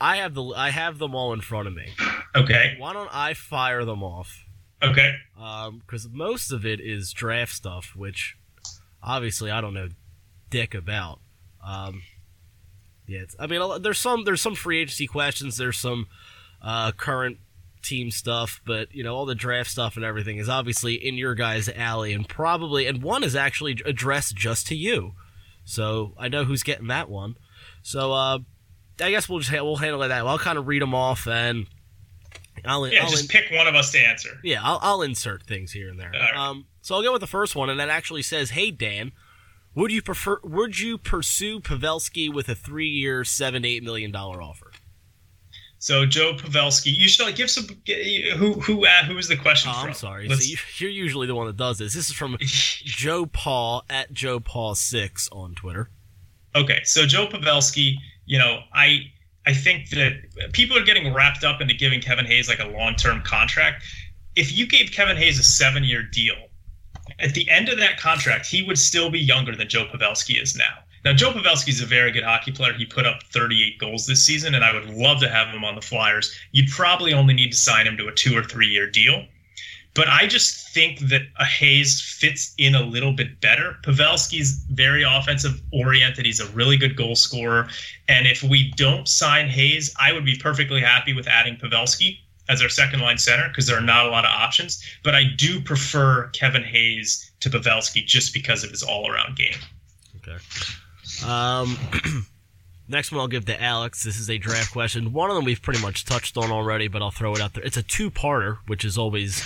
[0.00, 1.88] I have the I have them all in front of me.
[2.36, 2.76] Okay.
[2.78, 4.44] Why don't I fire them off?
[4.82, 5.14] Okay.
[5.40, 8.36] Um, Because most of it is draft stuff, which
[9.02, 9.88] obviously I don't know
[10.50, 11.20] dick about.
[11.64, 12.02] Um,
[13.06, 15.56] yeah, it's, I mean, there's some there's some free agency questions.
[15.56, 16.06] There's some
[16.62, 17.38] uh, current
[17.84, 21.34] team stuff, but you know all the draft stuff and everything is obviously in your
[21.34, 25.12] guys' alley, and probably and one is actually addressed just to you.
[25.64, 27.36] So I know who's getting that one.
[27.82, 28.38] So uh,
[29.00, 30.24] I guess we'll just ha- we'll handle it that.
[30.24, 30.30] way.
[30.30, 31.66] I'll kind of read them off and
[32.64, 34.38] I'll, Yeah, I'll just in- pick one of us to answer.
[34.42, 36.10] yeah, I'll, I'll insert things here and there.
[36.12, 36.34] Right.
[36.36, 39.12] Um, so I'll go with the first one, and that actually says, "Hey Dan,
[39.74, 40.38] would you prefer?
[40.44, 44.70] Would you pursue Pavelski with a three-year, seven eight million dollar offer?"
[45.84, 47.66] So Joe Pavelski, you should like, give some.
[48.38, 49.88] Who who uh, who is the question Oh, from?
[49.90, 50.30] I'm sorry.
[50.30, 51.92] So you, you're usually the one that does this.
[51.92, 55.90] This is from Joe Paul at Joe Paul six on Twitter.
[56.54, 59.12] Okay, so Joe Pavelski, you know, I
[59.46, 62.94] I think that people are getting wrapped up into giving Kevin Hayes like a long
[62.94, 63.84] term contract.
[64.36, 66.36] If you gave Kevin Hayes a seven year deal,
[67.18, 70.56] at the end of that contract, he would still be younger than Joe Pavelski is
[70.56, 70.78] now.
[71.04, 72.72] Now, Joe Pavelski is a very good hockey player.
[72.72, 75.74] He put up 38 goals this season, and I would love to have him on
[75.74, 76.34] the Flyers.
[76.52, 79.26] You'd probably only need to sign him to a two or three year deal.
[79.94, 83.76] But I just think that a Hayes fits in a little bit better.
[83.82, 86.26] Pavelski's very offensive oriented.
[86.26, 87.68] He's a really good goal scorer.
[88.08, 92.60] And if we don't sign Hayes, I would be perfectly happy with adding Pavelski as
[92.60, 94.82] our second line center because there are not a lot of options.
[95.04, 99.58] But I do prefer Kevin Hayes to Pavelski just because of his all around game.
[100.16, 100.38] Okay.
[101.22, 101.76] Um,
[102.88, 104.02] next one I'll give to Alex.
[104.02, 105.12] This is a draft question.
[105.12, 107.64] One of them we've pretty much touched on already, but I'll throw it out there.
[107.64, 109.42] It's a two-parter, which is always,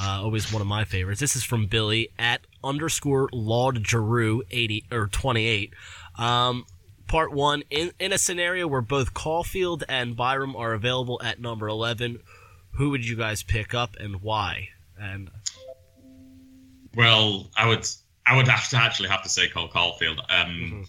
[0.00, 1.20] uh, always one of my favorites.
[1.20, 5.72] This is from Billy at underscore Laud Giroux eighty or twenty-eight.
[6.18, 6.64] Um,
[7.06, 11.68] part one: in in a scenario where both Caufield and Byram are available at number
[11.68, 12.20] eleven,
[12.72, 14.68] who would you guys pick up and why?
[14.98, 15.30] And
[16.94, 17.86] Well, I would
[18.26, 20.18] I would have to actually have to say Cole Caufield.
[20.28, 20.86] Um,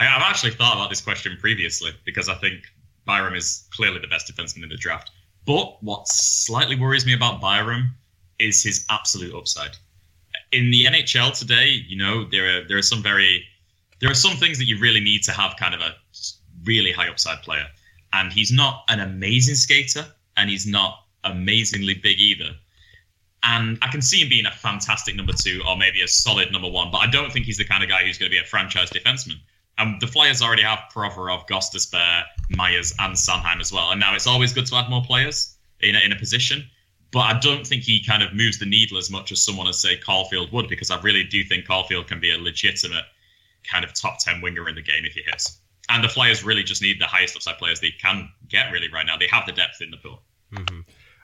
[0.00, 2.64] I, I've actually thought about this question previously because I think
[3.04, 5.10] Byram is clearly the best defenseman in the draft.
[5.46, 7.94] But what slightly worries me about Byram
[8.38, 9.76] is his absolute upside.
[10.52, 13.44] In the NHL today, you know, there are there are some very
[14.00, 15.94] there are some things that you really need to have kind of a
[16.64, 17.66] really high upside player.
[18.12, 22.50] And he's not an amazing skater and he's not amazingly big either.
[23.42, 26.68] And I can see him being a fantastic number two or maybe a solid number
[26.68, 28.44] one, but I don't think he's the kind of guy who's going to be a
[28.44, 29.38] franchise defenseman.
[29.78, 33.90] And the Flyers already have Provorov, Gostisbehere, Myers, and Sanheim as well.
[33.90, 36.68] And now it's always good to add more players in a, in a position.
[37.12, 39.80] But I don't think he kind of moves the needle as much as someone as,
[39.80, 43.04] say, Caufield would, because I really do think Caufield can be a legitimate
[43.64, 45.58] kind of top 10 winger in the game if he hits.
[45.88, 49.04] And the Flyers really just need the highest upside players they can get, really, right
[49.04, 49.16] now.
[49.16, 50.22] They have the depth in the pool.
[50.52, 50.80] Mm-hmm.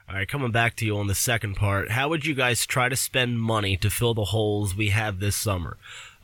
[0.09, 2.87] All right, coming back to you on the second part, how would you guys try
[2.87, 5.77] to spend money to fill the holes we have this summer?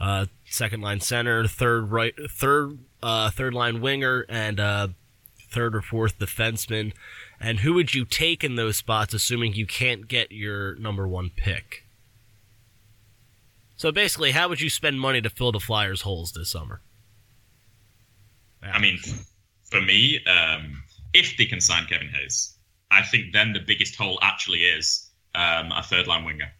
[0.03, 4.89] Uh, second line center, third right, third uh, third line winger, and uh,
[5.49, 6.91] third or fourth defenseman.
[7.39, 11.29] And who would you take in those spots, assuming you can't get your number one
[11.33, 11.85] pick?
[13.77, 16.81] So basically, how would you spend money to fill the Flyers' holes this summer?
[18.61, 18.99] I mean,
[19.71, 20.83] for me, um,
[21.13, 22.57] if they can sign Kevin Hayes,
[22.91, 26.51] I think then the biggest hole actually is um, a third line winger.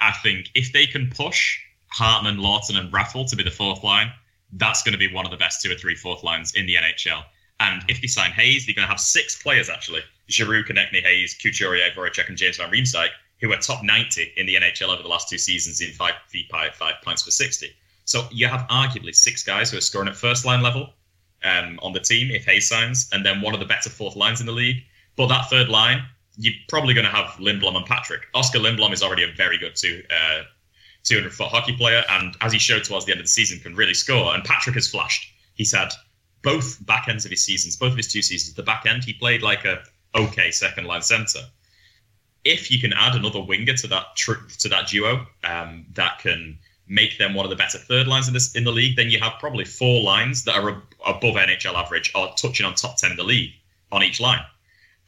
[0.00, 1.60] I think if they can push
[1.92, 4.10] Hartman, Laughton, and Raffl to be the fourth line,
[4.54, 6.76] that's going to be one of the best two or three fourth lines in the
[6.76, 7.22] NHL.
[7.60, 11.34] And if they sign Hayes, they're going to have six players actually: Giroux, Konecny, Hayes,
[11.34, 15.08] Couturier, Voracek, and James Van Riemsdyk, who are top 90 in the NHL over the
[15.08, 17.68] last two seasons in five v five, five points per 60.
[18.04, 20.90] So you have arguably six guys who are scoring at first line level
[21.44, 24.40] um, on the team if Hayes signs, and then one of the better fourth lines
[24.40, 24.82] in the league.
[25.16, 26.04] But that third line,
[26.36, 28.22] you're probably going to have Lindblom and Patrick.
[28.34, 30.42] Oscar Lindblom is already a very good two, uh,
[31.04, 33.74] 200 foot hockey player, and as he showed towards the end of the season, can
[33.74, 34.34] really score.
[34.34, 35.32] And Patrick has flashed.
[35.54, 35.92] He's had
[36.42, 38.54] both back ends of his seasons, both of his two seasons.
[38.54, 39.82] The back end, he played like a
[40.14, 41.40] okay second line center.
[42.44, 46.58] If you can add another winger to that tr- to that duo, um, that can
[46.88, 49.18] make them one of the better third lines in this in the league, then you
[49.20, 53.12] have probably four lines that are ab- above NHL average or touching on top ten
[53.12, 53.52] in the league
[53.92, 54.44] on each line.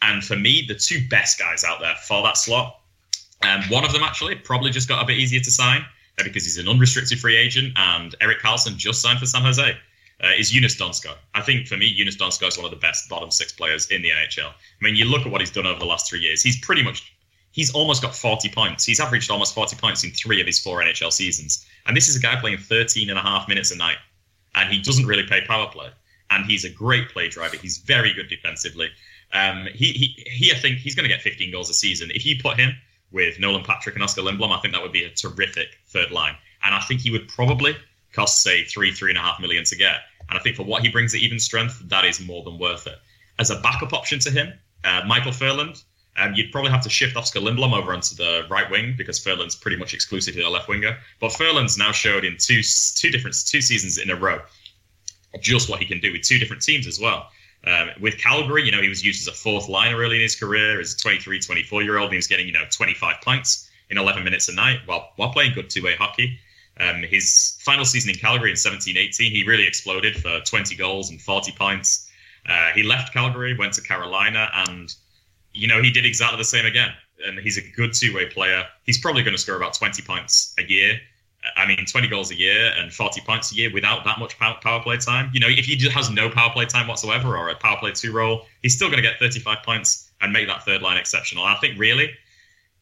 [0.03, 2.81] And for me, the two best guys out there for that slot,
[3.45, 5.83] um, one of them actually probably just got a bit easier to sign
[6.19, 9.77] uh, because he's an unrestricted free agent, and Erik Karlsson just signed for San Jose.
[10.23, 11.15] Uh, is Joonas Donskoi.
[11.35, 14.01] I think for me, Joonas Donskoi is one of the best bottom six players in
[14.01, 14.47] the NHL.
[14.47, 16.41] I mean, you look at what he's done over the last three years.
[16.41, 17.13] He's pretty much
[17.55, 18.85] he's almost got 40 points.
[18.85, 21.65] He's averaged almost 40 points in three of his four NHL seasons.
[21.87, 23.97] And this is a guy playing 13 and a half minutes a night.
[24.57, 25.89] And he doesn't really play power play.
[26.31, 27.57] And he's a great play driver.
[27.57, 28.89] He's very good defensively.
[29.33, 32.11] Um, he, he, he, I think he's going to get 15 goals a season.
[32.13, 32.75] If you put him
[33.15, 36.35] with Nolan Patrick and Oscar Lindblom, I think that would be a terrific third line.
[36.65, 37.77] And I think he would probably
[38.13, 40.01] cost, say, three, three and a half million to get.
[40.29, 42.87] And I think for what he brings at even strength, that is more than worth
[42.87, 42.99] it.
[43.39, 44.53] As a backup option to him,
[44.85, 45.83] uh, Michael Ferland,
[46.17, 49.55] um, you'd probably have to shift Oscar Lindblom over onto the right wing because Ferland's
[49.57, 50.99] pretty much exclusively a left winger.
[51.21, 52.63] But Ferland's now showed in two
[52.97, 54.41] two different two seasons in a row
[55.41, 57.29] just what he can do with two different teams as well.
[57.67, 60.37] Um, with Calgary, you know, he was used as a fourth liner early in his
[60.37, 62.07] career as a 23, 24 year old.
[62.07, 65.33] And he was getting, you know, 25 points in 11 minutes a night while, while
[65.33, 66.39] playing good two way hockey.
[66.81, 71.11] Um, his final season in Calgary in 17 18, he really exploded for 20 goals
[71.11, 72.11] and 40 points.
[72.47, 74.95] Uh, he left Calgary, went to Carolina, and
[75.53, 76.91] you know, he did exactly the same again.
[77.25, 78.65] And he's a good two way player.
[78.83, 81.01] He's probably going to score about 20 points a year.
[81.57, 84.81] I mean, 20 goals a year and 40 points a year without that much power
[84.83, 85.31] play time.
[85.33, 88.13] You know, if he has no power play time whatsoever or a power play two
[88.13, 91.45] role, he's still going to get 35 points and make that third line exceptional.
[91.45, 92.11] I think really,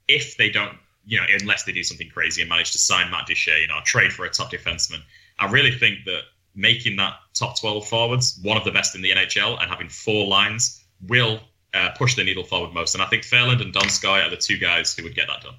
[0.08, 3.26] if they don't, you know, unless they do something crazy and manage to sign Matt
[3.26, 5.00] Duchene or trade for a top defenseman,
[5.38, 6.20] I really think that
[6.54, 10.26] making that top 12 forwards one of the best in the NHL and having four
[10.26, 11.40] lines will
[11.74, 12.94] uh, push the needle forward most.
[12.94, 15.54] And I think Ferland and Donskoi are the two guys who would get that done.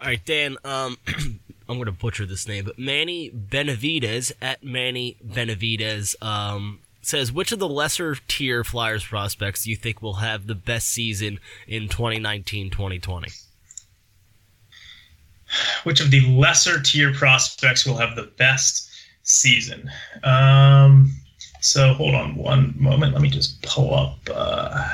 [0.00, 0.56] All right, Dan.
[0.64, 0.96] Um,
[1.70, 7.52] I'm going to butcher this name, but Manny Benavides at Manny Benavides um, says, which
[7.52, 11.86] of the lesser tier Flyers prospects do you think will have the best season in
[11.88, 13.46] 2019-2020?
[15.84, 18.90] Which of the lesser tier prospects will have the best
[19.22, 19.90] season?
[20.24, 21.12] Um,
[21.60, 23.12] so hold on one moment.
[23.12, 24.88] Let me just pull up uh,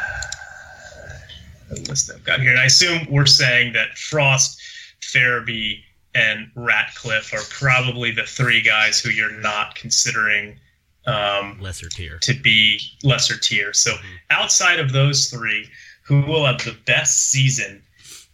[1.89, 2.51] list I've got here.
[2.51, 4.61] And I assume we're saying that Frost,
[5.01, 5.83] Farabee,
[6.17, 10.59] and Ratcliffe are probably the three guys who you're not considering
[11.07, 13.75] um, lesser tier to be lesser tier.
[13.75, 14.14] So mm-hmm.
[14.31, 15.69] outside of those three,
[16.03, 17.83] who will have the best season?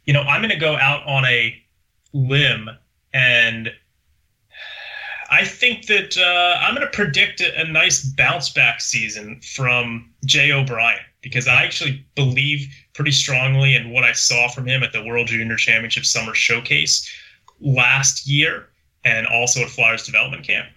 [0.05, 1.61] You know, I'm going to go out on a
[2.13, 2.71] limb
[3.13, 3.73] and
[5.31, 10.11] I think that uh, I'm going to predict a, a, nice bounce back season from
[10.27, 14.93] Jay O'Brien because I actually believe pretty strongly in what I saw from him at
[14.93, 17.11] the World Junior Championship Summer Showcase
[17.63, 18.69] last year
[19.05, 20.69] and also at Flyers Development Camp.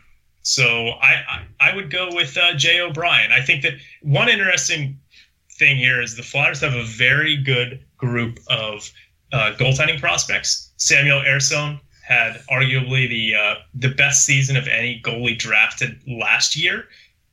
[0.41, 3.31] So I, I, I would go with uh, Jay O'Brien.
[3.31, 4.99] I think that one interesting
[5.51, 8.91] thing here is the Flyers have a very good group of
[9.33, 10.71] uh, goaltending prospects.
[10.77, 16.87] Samuel Ersson, had arguably the uh, the best season of any goalie drafted last year,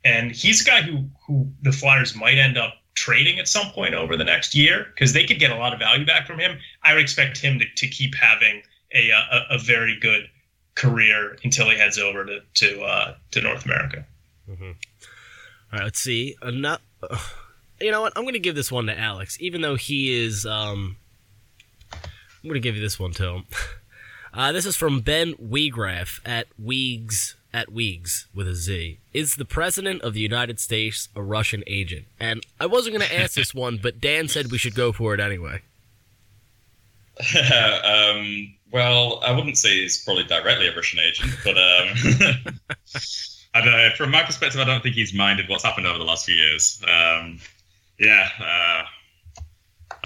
[0.04, 3.94] and he's a guy who who the Flyers might end up trading at some point
[3.94, 6.58] over the next year because they could get a lot of value back from him.
[6.82, 8.62] I would expect him to, to keep having
[8.94, 10.28] a, a, a very good
[10.74, 14.04] career until he heads over to to uh, to North America.
[14.48, 14.64] Mm-hmm.
[14.64, 14.72] All
[15.72, 16.36] right, let's see.
[16.42, 16.80] Enough.
[17.80, 18.12] You know what?
[18.16, 20.46] I'm going to give this one to Alex, even though he is.
[20.46, 20.96] Um,
[21.92, 23.44] I'm going to give you this one to him.
[24.34, 28.98] Uh, this is from Ben Weegraf at Weegs at Weegs with a Z.
[29.12, 32.06] Is the president of the United States a Russian agent?
[32.18, 35.12] And I wasn't going to ask this one, but Dan said we should go for
[35.12, 35.60] it anyway.
[37.84, 42.58] um, well, I wouldn't say he's probably directly a Russian agent, but um,
[43.54, 43.90] I don't know.
[43.96, 46.82] From my perspective, I don't think he's minded what's happened over the last few years.
[46.88, 47.38] Um,
[47.98, 48.28] yeah.
[48.40, 48.84] Uh,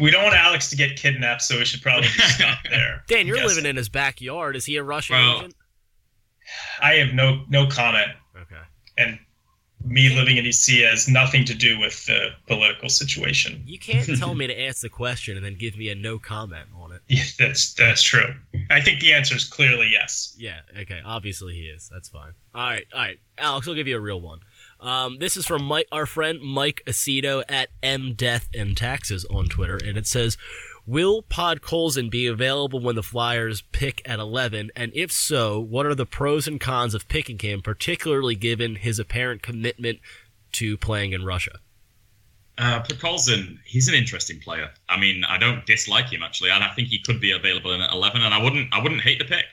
[0.01, 3.05] we don't want Alex to get kidnapped, so we should probably stop there.
[3.07, 4.57] Dan, you're living in his backyard.
[4.57, 5.55] Is he a Russian well, agent?
[6.81, 8.11] I have no no comment.
[8.37, 8.62] Okay.
[8.99, 9.19] And
[9.87, 13.62] me living in DC has nothing to do with the political situation.
[13.66, 16.66] You can't tell me to ask the question and then give me a no comment
[16.76, 17.03] on it.
[17.09, 18.34] Yeah, that's that's true.
[18.70, 20.34] I think the answer is clearly yes.
[20.39, 20.61] Yeah.
[20.80, 21.01] Okay.
[21.05, 21.89] Obviously he is.
[21.93, 22.32] That's fine.
[22.55, 22.87] All right.
[22.93, 23.18] All right.
[23.39, 24.41] Alex, I'll give you a real one.
[24.80, 29.47] Um, this is from Mike, our friend Mike Aceto at M Death and Taxes on
[29.47, 30.37] Twitter, and it says,
[30.87, 34.70] "Will Pod Podkolzin be available when the Flyers pick at 11?
[34.76, 38.99] And if so, what are the pros and cons of picking him, particularly given his
[38.99, 39.99] apparent commitment
[40.53, 41.59] to playing in Russia?"
[42.59, 44.70] Uh, Podkolzin, he's an interesting player.
[44.89, 47.82] I mean, I don't dislike him actually, and I think he could be available in
[47.82, 48.22] at 11.
[48.22, 49.45] And I wouldn't, I wouldn't hate the pick.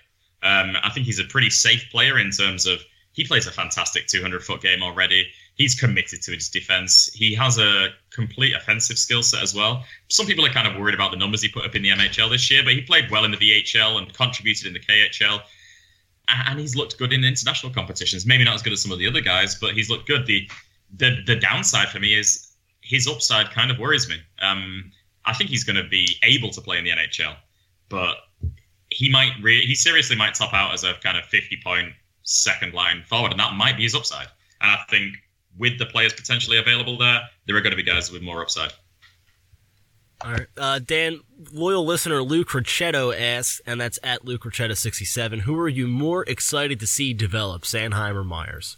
[0.41, 2.79] Um, I think he's a pretty safe player in terms of
[3.13, 5.27] he plays a fantastic 200 foot game already.
[5.56, 7.12] He's committed to his defense.
[7.14, 9.84] He has a complete offensive skill set as well.
[10.10, 12.30] Some people are kind of worried about the numbers he put up in the MHL
[12.32, 15.41] this year, but he played well in the VHL and contributed in the KHL.
[16.28, 18.26] And he's looked good in international competitions.
[18.26, 20.26] Maybe not as good as some of the other guys, but he's looked good.
[20.26, 20.49] The
[20.95, 24.18] the the downside for me is his upside kind of worries me.
[24.41, 24.91] Um,
[25.26, 27.36] I think he's going to be able to play in the NHL,
[27.89, 28.18] but
[28.89, 31.93] he might re- he seriously might top out as a kind of 50 point
[32.24, 34.28] second line forward, and that might be his upside.
[34.62, 35.16] And I think
[35.58, 38.72] with the players potentially available there, there are going to be guys with more upside.
[40.24, 41.20] All right, uh, Dan,
[41.51, 45.41] loyal listener Luke Ricetto asks, and that's at Luke Ricetto sixty seven.
[45.41, 48.78] Who are you more excited to see develop, Sanheim or Myers?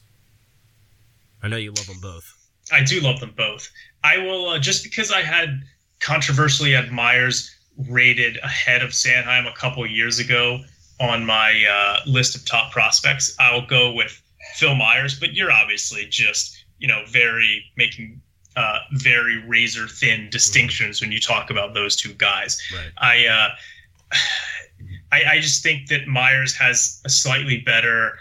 [1.44, 2.34] I know you love them both.
[2.72, 3.70] I do love them both.
[4.04, 5.62] I will uh, just because I had
[6.00, 7.56] controversially had Myers
[7.90, 10.62] rated ahead of Sanheim a couple years ago
[11.00, 13.36] on my uh, list of top prospects.
[13.40, 14.20] I'll go with
[14.56, 18.22] Phil Myers, but you're obviously just you know very making
[18.56, 22.62] uh, very razor thin distinctions when you talk about those two guys.
[22.74, 22.92] Right.
[22.98, 23.50] I, uh,
[25.12, 28.18] I I just think that Myers has a slightly better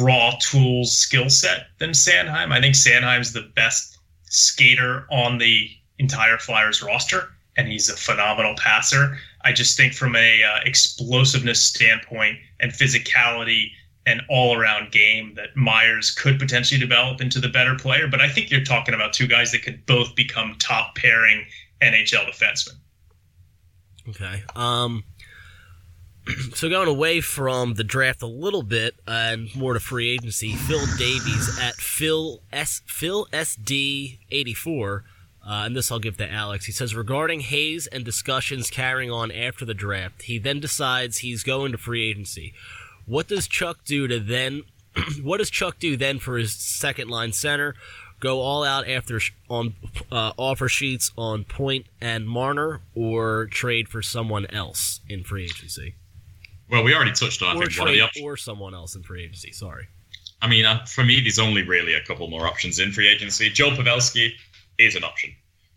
[0.00, 2.52] raw tools skill set than Sanheim.
[2.52, 8.54] I think Sanheim's the best skater on the entire Flyers roster, and he's a phenomenal
[8.56, 9.18] passer.
[9.42, 13.70] I just think from a uh, explosiveness standpoint and physicality
[14.08, 18.08] and all around game that Myers could potentially develop into the better player.
[18.08, 21.44] But I think you're talking about two guys that could both become top pairing
[21.82, 22.76] NHL defensemen.
[24.08, 24.42] Okay.
[24.56, 25.04] Um.
[26.54, 30.84] So going away from the draft a little bit and more to free agency, Phil
[30.98, 35.04] Davies at Phil S Phil SD eighty four.
[35.42, 36.66] Uh, and this I'll give to Alex.
[36.66, 41.42] He says regarding Hayes and discussions carrying on after the draft, he then decides he's
[41.42, 42.52] going to free agency.
[43.08, 44.62] What does Chuck do to then?
[45.22, 47.74] what does Chuck do then for his second line center?
[48.20, 49.74] Go all out after sh- on
[50.10, 55.94] uh, offer sheets on Point and Marner, or trade for someone else in free agency,
[56.68, 58.24] Well, we already touched on I or think one of the trade options.
[58.24, 59.52] or someone else in free agency.
[59.52, 59.86] Sorry.
[60.42, 63.50] I mean, uh, for me, there's only really a couple more options in free agency.
[63.50, 64.32] Joe Pavelski
[64.78, 65.30] is an option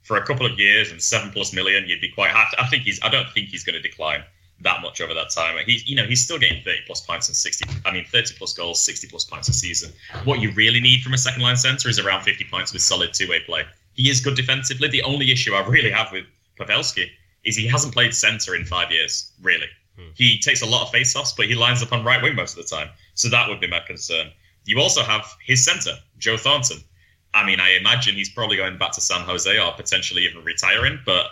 [0.04, 1.88] for a couple of years and seven plus million.
[1.88, 2.58] You'd be quite happy.
[2.60, 3.00] I think he's.
[3.04, 4.24] I don't think he's going to decline
[4.62, 5.58] that much over that time.
[5.66, 7.66] He's, you know, he's still getting 30 plus points and 60.
[7.86, 9.92] I mean, 30 plus goals, 60 plus points a season.
[10.24, 13.14] What you really need from a second line center is around 50 points with solid
[13.14, 13.64] two way play.
[13.94, 14.88] He is good defensively.
[14.88, 16.26] The only issue I really have with
[16.60, 17.10] Pavelski
[17.44, 19.32] is he hasn't played center in five years.
[19.42, 20.10] Really, hmm.
[20.16, 22.64] he takes a lot of face-offs, but he lines up on right wing most of
[22.64, 22.90] the time.
[23.16, 24.32] So that would be my concern.
[24.66, 26.78] You also have his center, Joe Thornton.
[27.34, 31.00] I mean, I imagine he's probably going back to San Jose or potentially even retiring.
[31.06, 31.28] But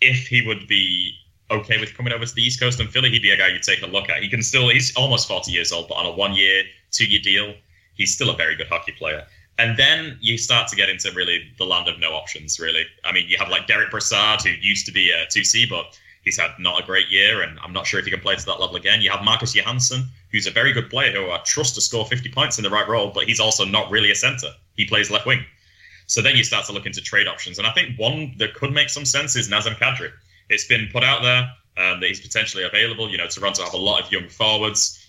[0.00, 1.14] if he would be
[1.50, 3.62] okay with coming over to the East Coast and Philly, he'd be a guy you'd
[3.62, 4.22] take a look at.
[4.22, 7.20] He can still, he's almost 40 years old, but on a one year, two year
[7.20, 7.54] deal,
[7.94, 9.24] he's still a very good hockey player.
[9.58, 12.86] And then you start to get into really the land of no options, really.
[13.04, 16.38] I mean, you have like Derek Brassard, who used to be a 2C, but he's
[16.38, 18.58] had not a great year, and I'm not sure if he can play to that
[18.60, 19.02] level again.
[19.02, 22.30] You have Marcus Johansson, who's a very good player who I trust to score 50
[22.30, 24.48] points in the right role, but he's also not really a center.
[24.76, 25.44] He plays left wing.
[26.06, 27.58] So then you start to look into trade options.
[27.58, 30.10] And I think one that could make some sense is Nazem Kadri.
[30.50, 33.08] It's been put out there um, that he's potentially available.
[33.08, 35.08] You know, Toronto have a lot of young forwards,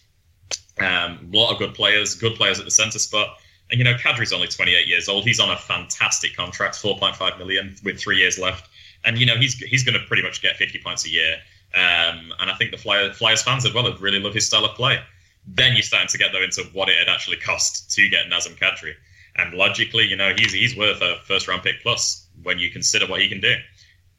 [0.80, 3.38] um, a lot of good players, good players at the center spot.
[3.70, 5.26] And, you know, Kadri's only 28 years old.
[5.26, 8.70] He's on a fantastic contract, 4.5 million with three years left.
[9.04, 11.38] And, you know, he's he's going to pretty much get 50 points a year.
[11.74, 14.66] Um, and I think the Flyer, Flyers fans as well would really love his style
[14.66, 15.00] of play.
[15.48, 18.60] Then you're starting to get though into what it had actually cost to get Nazem
[18.60, 18.94] Kadri.
[19.38, 23.08] And logically, you know, he's he's worth a first round pick plus when you consider
[23.08, 23.56] what he can do.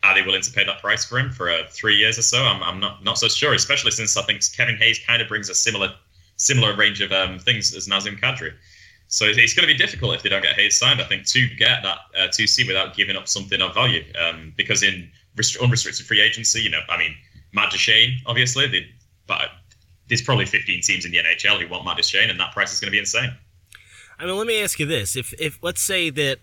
[0.03, 2.43] Are they willing to pay that price for him for uh, three years or so?
[2.43, 5.49] I'm, I'm not not so sure, especially since I think Kevin Hayes kind of brings
[5.49, 5.95] a similar
[6.37, 8.53] similar range of um, things as Nazem Kadri.
[9.09, 11.01] So it's, it's going to be difficult if they don't get Hayes signed.
[11.01, 14.83] I think to get that uh, 2C without giving up something of value, um, because
[14.83, 17.15] in rest- unrestricted free agency, you know, I mean,
[17.53, 18.87] Matt Duchene, obviously, they,
[19.27, 19.51] but
[20.09, 22.81] there's probably 15 teams in the NHL who want Matt Duchene, and that price is
[22.81, 23.31] going to be insane.
[24.19, 26.39] I mean, let me ask you this: if if let's say that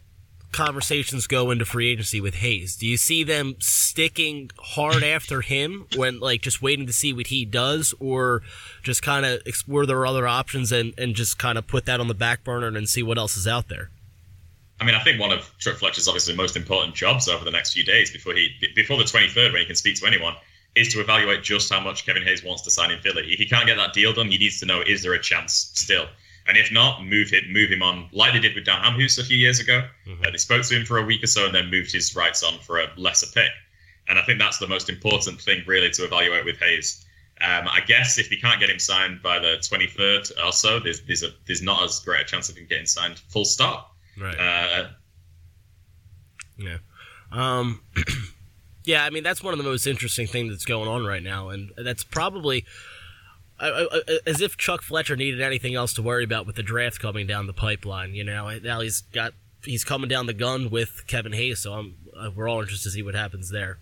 [0.51, 5.85] conversations go into free agency with Hayes, do you see them sticking hard after him
[5.95, 8.41] when like just waiting to see what he does, or
[8.83, 12.07] just kind of explore their other options and and just kind of put that on
[12.07, 13.89] the back burner and see what else is out there?
[14.81, 17.73] I mean, I think one of Chuck Fletcher's obviously most important jobs over the next
[17.73, 20.35] few days before he before the 23rd, when he can speak to anyone,
[20.75, 23.31] is to evaluate just how much Kevin Hayes wants to sign in Philly.
[23.31, 25.71] If he can't get that deal done, he needs to know is there a chance
[25.73, 26.05] still.
[26.49, 29.23] And if not, move him, move him on, like they did with Dan Hamhuis a
[29.23, 29.83] few years ago.
[30.25, 32.41] Uh, they spoke to him for a week or so and then moved his rights
[32.41, 33.51] on for a lesser pick.
[34.07, 37.05] And I think that's the most important thing, really, to evaluate with Hayes.
[37.39, 41.01] Um, I guess if you can't get him signed by the 23rd or so, there's
[41.01, 43.95] there's, a, there's not as great a chance of him getting signed full stop.
[44.19, 44.35] Right.
[44.35, 44.87] Uh,
[46.57, 46.77] Yeah.
[47.31, 47.81] Um,
[48.85, 51.49] yeah, I mean that's one of the most interesting things that's going on right now,
[51.49, 52.65] and that's probably
[53.60, 56.99] I, I, as if Chuck Fletcher needed anything else to worry about with the draft
[56.99, 58.14] coming down the pipeline.
[58.14, 59.34] You know, now he's got
[59.64, 62.93] he's coming down the gun with Kevin Hayes, so I'm uh, we're all interested to
[62.93, 63.78] see what happens there.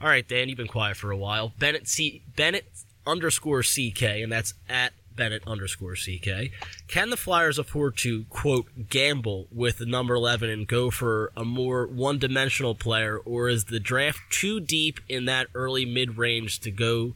[0.00, 1.52] All right, Dan, you've been quiet for a while.
[1.58, 2.66] Bennett C Bennett
[3.06, 6.50] underscore CK, and that's at Bennett underscore CK.
[6.88, 11.44] Can the Flyers afford to quote gamble with the number eleven and go for a
[11.44, 16.60] more one dimensional player, or is the draft too deep in that early mid range
[16.60, 17.14] to go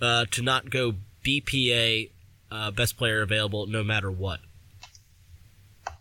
[0.00, 2.10] uh, to not go BPA
[2.50, 4.40] uh, best player available no matter what?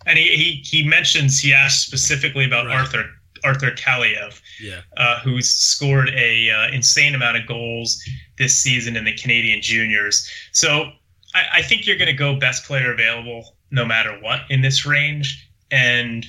[0.05, 2.77] And he, he, he mentions he asked specifically about Right.
[2.77, 3.05] Arthur
[3.45, 4.81] Arthur Kaliev, Yeah.
[4.95, 8.01] uh, who's scored a uh, insane amount of goals
[8.37, 10.29] this season in the Canadian juniors.
[10.53, 10.91] So
[11.35, 14.85] I, I think you're going to go best player available no matter what in this
[14.85, 15.49] range.
[15.71, 16.25] And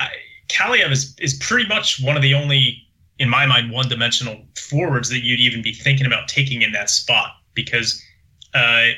[0.00, 0.08] I,
[0.48, 2.76] Kaliev is is pretty much one of the only,
[3.20, 6.90] in my mind, one dimensional forwards that you'd even be thinking about taking in that
[6.90, 8.02] spot because.
[8.52, 8.88] Uh,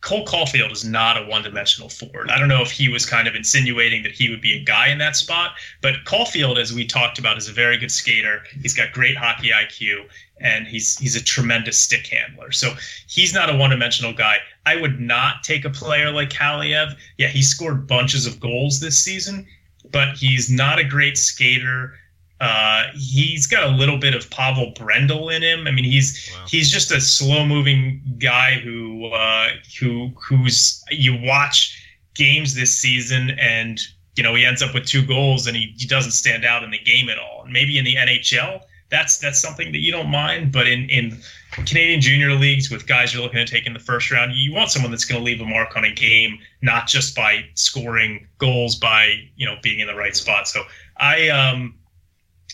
[0.00, 2.30] Cole Caufield is not a one-dimensional forward.
[2.30, 4.88] I don't know if he was kind of insinuating that he would be a guy
[4.88, 8.44] in that spot, but Caufield, as we talked about, is a very good skater.
[8.62, 10.06] He's got great hockey IQ,
[10.40, 12.52] and he's he's a tremendous stick handler.
[12.52, 12.74] So
[13.08, 14.38] he's not a one-dimensional guy.
[14.66, 16.94] I would not take a player like Kaliev.
[17.16, 19.48] Yeah, he scored bunches of goals this season,
[19.90, 21.98] but he's not a great skater.
[22.40, 25.66] Uh, he's got a little bit of Pavel Brendl in him.
[25.66, 26.44] I mean, he's Wow.
[26.48, 29.48] he's just a slow-moving guy who uh,
[29.80, 31.84] who who's you watch
[32.14, 33.80] games this season and
[34.16, 36.70] you know he ends up with two goals and he, he doesn't stand out in
[36.70, 37.42] the game at all.
[37.44, 41.18] And maybe in the NHL, that's that's something that you don't mind, but in in
[41.66, 44.70] Canadian junior leagues with guys you're looking to take in the first round, you want
[44.70, 48.76] someone that's going to leave a mark on a game, not just by scoring goals
[48.76, 50.46] by you know being in the right spot.
[50.46, 50.62] So
[50.98, 51.74] I um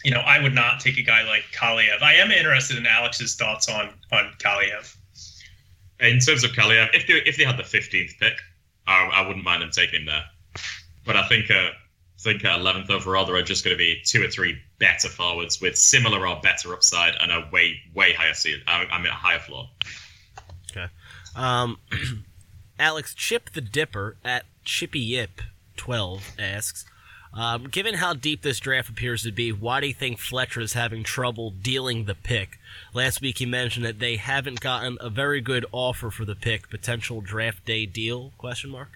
[0.05, 2.03] you know, I would not take a guy like Kaliev.
[2.03, 4.95] I am interested in Alex's thoughts on on Kaliev.
[5.99, 8.35] In terms of Kaliev, if they if they had the 15th pick,
[8.87, 10.25] I, I wouldn't mind them taking him there.
[11.07, 11.73] But I think uh, I
[12.19, 15.61] think at 11th overall, there are just going to be two or three better forwards
[15.61, 18.63] with similar or better upside and a way way higher seed.
[18.67, 19.69] I, I mean, a higher floor.
[20.71, 20.87] Okay.
[21.35, 21.79] Um,
[22.79, 25.41] Alex Chip the Dipper at Chippy Yip
[25.77, 26.85] 12 asks,
[27.35, 30.73] um, given how deep this draft appears to be, why do you think Fletcher is
[30.75, 32.59] having trouble dealing the pick?
[32.93, 36.71] Last week he mentioned that they haven't gotten a very good offer for the pick.
[36.71, 38.33] Potential draft day deal?
[38.39, 38.91] Question mark.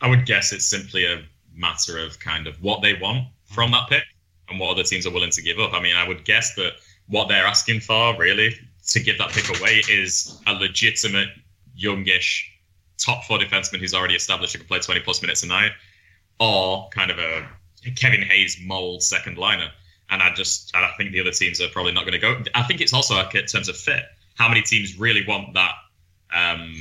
[0.00, 1.22] I would guess it's simply a
[1.54, 4.04] matter of kind of what they want from that pick
[4.48, 5.72] and what other teams are willing to give up.
[5.72, 6.72] I mean, I would guess that
[7.06, 8.56] what they're asking for, really,
[8.88, 11.28] to give that pick away is a legitimate,
[11.74, 12.50] youngish,
[12.98, 15.72] top four defenseman who's already established who can play 20 plus minutes a night,
[16.40, 17.46] or kind of a
[17.94, 19.68] Kevin Hayes mold second liner.
[20.10, 22.42] And I just, I think the other teams are probably not going to go.
[22.54, 24.02] I think it's also like in terms of fit.
[24.36, 25.74] How many teams really want that
[26.34, 26.74] um,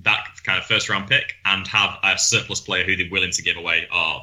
[0.00, 3.42] that kind of first round pick and have a surplus player who they're willing to
[3.42, 3.86] give away?
[3.94, 4.22] Or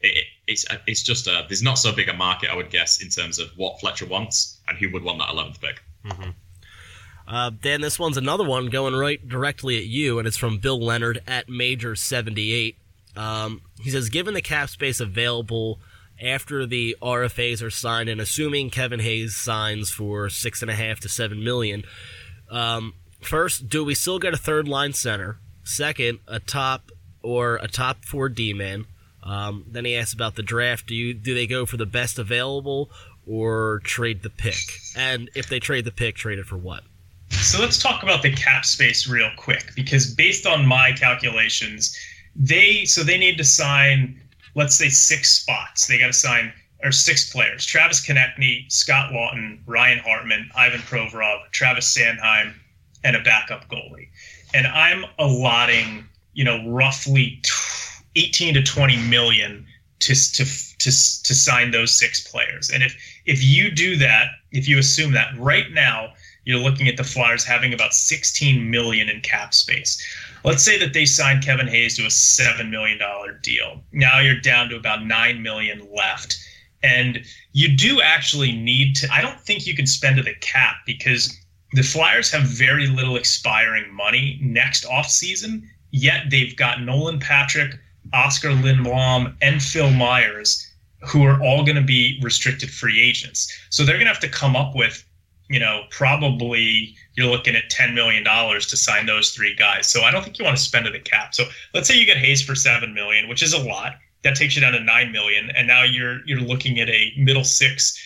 [0.00, 3.00] it, it- it's it's just a there's not so big a market, I would guess,
[3.00, 5.80] in terms of what Fletcher wants and who would want that 11th pick.
[7.28, 10.80] Uh, Dan, this one's another one going right directly at you, and it's from Bill
[10.84, 12.74] Leonard at Major78.
[13.16, 15.80] Um, he says, given the cap space available
[16.20, 21.00] after the RFAs are signed, and assuming Kevin Hayes signs for six and a half
[21.00, 21.84] to seven million,
[22.50, 25.38] um, first, do we still get a third line center?
[25.64, 26.90] Second, a top
[27.22, 28.86] or a top four D man.
[29.22, 30.86] Um, then he asks about the draft.
[30.86, 32.90] Do you do they go for the best available
[33.26, 34.80] or trade the pick?
[34.96, 36.82] And if they trade the pick, trade it for what?
[37.30, 41.96] So let's talk about the cap space real quick because based on my calculations,
[42.34, 44.18] they so they need to sign
[44.54, 45.86] let's say six spots.
[45.86, 46.52] They got to sign
[46.82, 52.54] or six players: Travis Konecny, Scott Laughton, Ryan Hartman, Ivan Provorov, Travis Sanheim,
[53.04, 54.08] and a backup goalie.
[54.54, 56.04] And I'm allotting,
[56.34, 57.40] you know, roughly
[58.16, 59.66] 18 to 20 million
[60.00, 62.70] to to to to sign those six players.
[62.70, 66.12] And if if you do that, if you assume that right now
[66.44, 70.04] you're looking at the Flyers having about 16 million in cap space.
[70.44, 73.82] Let's say that they signed Kevin Hayes to a seven million dollar deal.
[73.92, 76.36] Now you're down to about nine million left,
[76.82, 79.12] and you do actually need to.
[79.12, 81.38] I don't think you can spend to the cap because
[81.72, 87.78] the Flyers have very little expiring money next offseason, yet they've got Nolan Patrick,
[88.12, 90.70] Oskar Lindblom, and Phil Myers,
[91.00, 93.50] who are all going to be restricted free agents.
[93.70, 95.04] So they're going to have to come up with,
[95.48, 99.88] you know, probably you're looking at $10 million to sign those three guys.
[99.88, 101.34] So I don't think you want to spend to the cap.
[101.34, 101.44] So
[101.74, 103.94] let's say you get Hayes for 7 million, which is a lot.
[104.24, 105.50] That takes you down to 9 million.
[105.50, 108.00] And now you're, you're looking at a middle six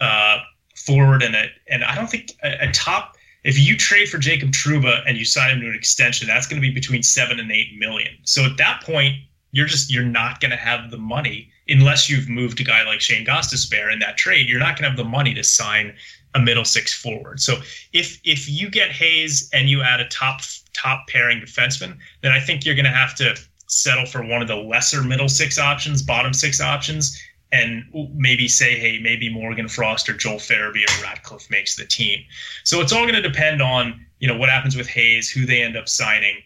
[0.00, 0.38] uh,
[0.76, 4.50] forward and a, and I don't think a, a top, if you trade for Jacob
[4.50, 7.50] Trouba and you sign him to an extension, that's going to be between seven and
[7.50, 8.12] eight million.
[8.24, 9.16] So at that point,
[9.52, 13.00] you're just you're not going to have the money unless you've moved a guy like
[13.00, 14.48] Shane Gostisbehere in that trade.
[14.48, 15.94] You're not going to have the money to sign
[16.34, 17.40] a middle six forward.
[17.40, 17.56] So
[17.92, 20.40] if if you get Hayes and you add a top
[20.72, 23.36] top pairing defenseman, then I think you're going to have to
[23.66, 27.18] settle for one of the lesser middle six options, bottom six options,
[27.52, 27.84] and
[28.14, 32.20] maybe say, hey, maybe Morgan Frost or Joel Farabee or Ratcliffe makes the team.
[32.64, 35.62] So it's all going to depend on you know what happens with Hayes, who they
[35.62, 36.36] end up signing.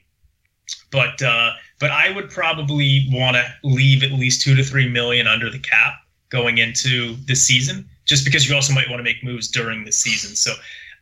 [0.91, 5.27] But uh, but I would probably want to leave at least two to three million
[5.27, 5.95] under the cap
[6.29, 9.93] going into the season just because you also might want to make moves during the
[9.93, 10.35] season.
[10.35, 10.53] So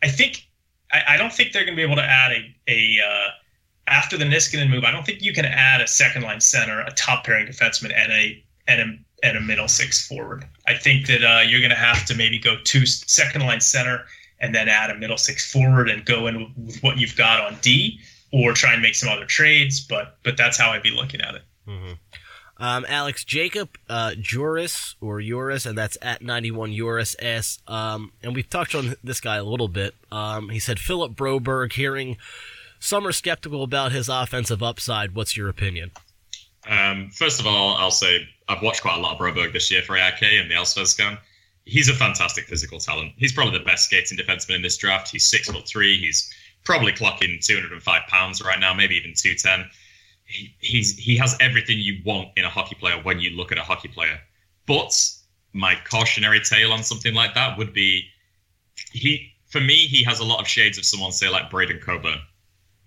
[0.03, 0.47] I think
[0.93, 3.31] I, I don't think they're going to be able to add a a uh,
[3.87, 4.85] after the Niskanen move.
[4.85, 8.13] I don't think you can add a second line center, a top pairing defenseman, and
[8.13, 10.45] a and a and a middle six forward.
[10.67, 14.05] I think that uh, you're going to have to maybe go two second line center
[14.41, 17.57] and then add a middle six forward and go in with what you've got on
[17.61, 18.01] D,
[18.33, 19.81] or try and make some other trades.
[19.81, 21.43] But but that's how I'd be looking at it.
[21.69, 21.93] Mm-hmm.
[22.59, 27.59] Um, Alex Jacob uh, Juris or Uris, and that's at 91 Uris S.
[27.67, 29.95] Um, and we've touched on this guy a little bit.
[30.13, 32.17] Um, he said Philip Broberg, hearing
[32.79, 35.15] some are skeptical about his offensive upside.
[35.15, 35.91] What's your opinion?
[36.69, 39.83] Um, first of all, I'll say I've watched quite a lot of Broberg this year
[39.83, 41.19] for AIK and the Allsvenskan.
[41.65, 43.13] He's a fantastic physical talent.
[43.17, 45.11] He's probably the best skating defenseman in this draft.
[45.11, 45.99] He's six foot three.
[45.99, 46.33] He's
[46.63, 49.71] probably clocking 205 pounds right now, maybe even 210
[50.35, 53.59] he, he's he has everything you want in a hockey player when you look at
[53.59, 54.19] a hockey player.
[54.67, 54.93] But
[55.53, 58.05] my cautionary tale on something like that would be
[58.93, 62.19] he for me he has a lot of shades of someone say like Braydon Coburn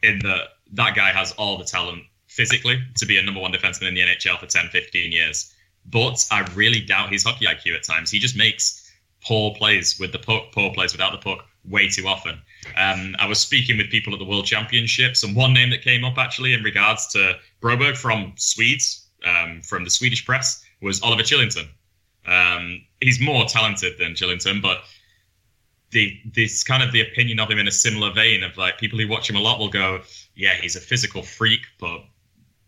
[0.03, 0.43] in the
[0.73, 4.01] that guy has all the talent physically to be a number one defenseman in the
[4.01, 5.53] NHL for 10 15 years.
[5.85, 8.11] But I really doubt his hockey IQ at times.
[8.11, 8.91] He just makes
[9.23, 12.39] poor plays with the puck poor plays without the puck way too often
[12.75, 16.03] um, I was speaking with people at the World Championships, and one name that came
[16.03, 21.23] up actually in regards to Broberg from Swedes, um, from the Swedish press, was Oliver
[21.23, 21.67] Kylington.
[22.25, 24.83] Um, he's more talented than Kylington, but
[25.91, 28.99] the this kind of the opinion of him in a similar vein of like people
[28.99, 30.01] who watch him a lot will go,
[30.35, 32.01] yeah, he's a physical freak, but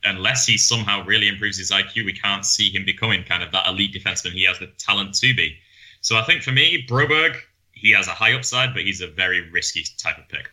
[0.05, 3.67] unless he somehow really improves his IQ, we can't see him becoming kind of that
[3.67, 5.57] elite defenseman he has the talent to be.
[6.01, 7.35] So I think for me, Broberg
[7.81, 10.49] he has a high upside, but he's a very risky type of pick.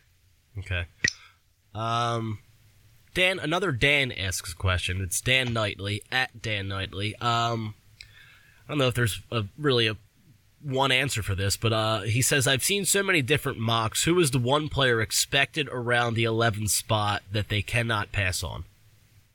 [0.59, 0.85] Okay.
[1.73, 2.39] Um,
[3.13, 5.01] Dan, another Dan asks a question.
[5.01, 7.15] It's Dan Knightley at Dan Knightley.
[7.15, 7.75] Um,
[8.67, 9.97] I don't know if there's a, really a
[10.61, 14.03] one answer for this, but uh, he says I've seen so many different mocks.
[14.03, 18.65] Who is the one player expected around the 11th spot that they cannot pass on?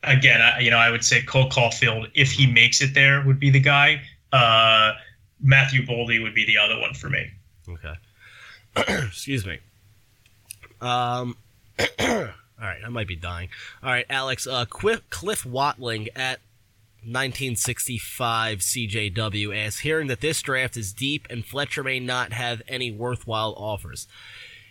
[0.02, 3.38] Again, I, you know, I would say Cole Caufield, if he makes it there, would
[3.38, 4.02] be the guy.
[4.32, 4.92] Uh,
[5.40, 7.30] Matthew Boldy would be the other one for me.
[7.74, 7.94] Okay.
[9.06, 9.58] Excuse me.
[10.80, 11.36] Um.
[12.62, 13.48] all right, I might be dying.
[13.82, 14.46] All right, Alex.
[14.46, 16.40] Uh, Cliff, Cliff Watling at
[17.04, 22.92] 1965 CJW asks, hearing that this draft is deep and Fletcher may not have any
[22.92, 24.06] worthwhile offers.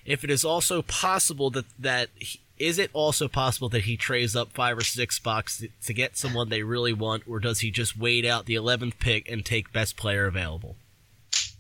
[0.06, 2.10] If it is also possible that that
[2.58, 6.16] is it also possible that he trades up five or six spots to, to get
[6.16, 9.74] someone they really want, or does he just wait out the 11th pick and take
[9.74, 10.76] best player available?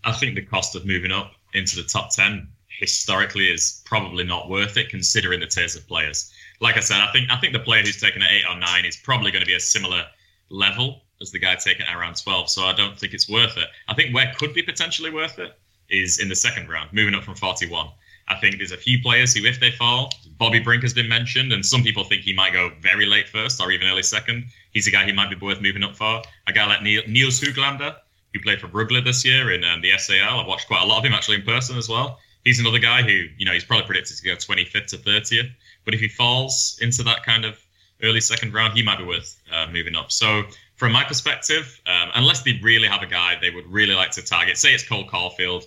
[0.03, 4.49] I think the cost of moving up into the top 10 historically is probably not
[4.49, 6.34] worth it considering the tiers of players.
[6.60, 8.86] Like I said, I think I think the player who's taken at eight or nine
[8.86, 10.06] is probably going to be a similar
[10.49, 12.49] level as the guy taken at around 12.
[12.49, 13.68] So I don't think it's worth it.
[13.88, 15.57] I think where could be potentially worth it
[15.90, 17.90] is in the second round, moving up from 41.
[18.28, 21.52] I think there's a few players who, if they fall, Bobby Brink has been mentioned,
[21.52, 24.45] and some people think he might go very late first or even early second.
[24.72, 26.22] He's a guy who might be worth moving up for.
[26.48, 27.95] A guy like Niels Hoglander,
[28.34, 30.41] who played for Rögle this year in um, the SHL.
[30.41, 32.20] I've watched quite a lot of him actually in person as well.
[32.44, 35.52] He's another guy who, you know, he's probably predicted to go 25th to 30th.
[35.86, 37.60] But if he falls into that kind of
[38.03, 40.12] early second round, he might be worth uh, moving up.
[40.12, 40.44] So,
[40.76, 44.24] from my perspective, um, unless they really have a guy they would really like to
[44.24, 45.66] target, say it's Cole Caufield,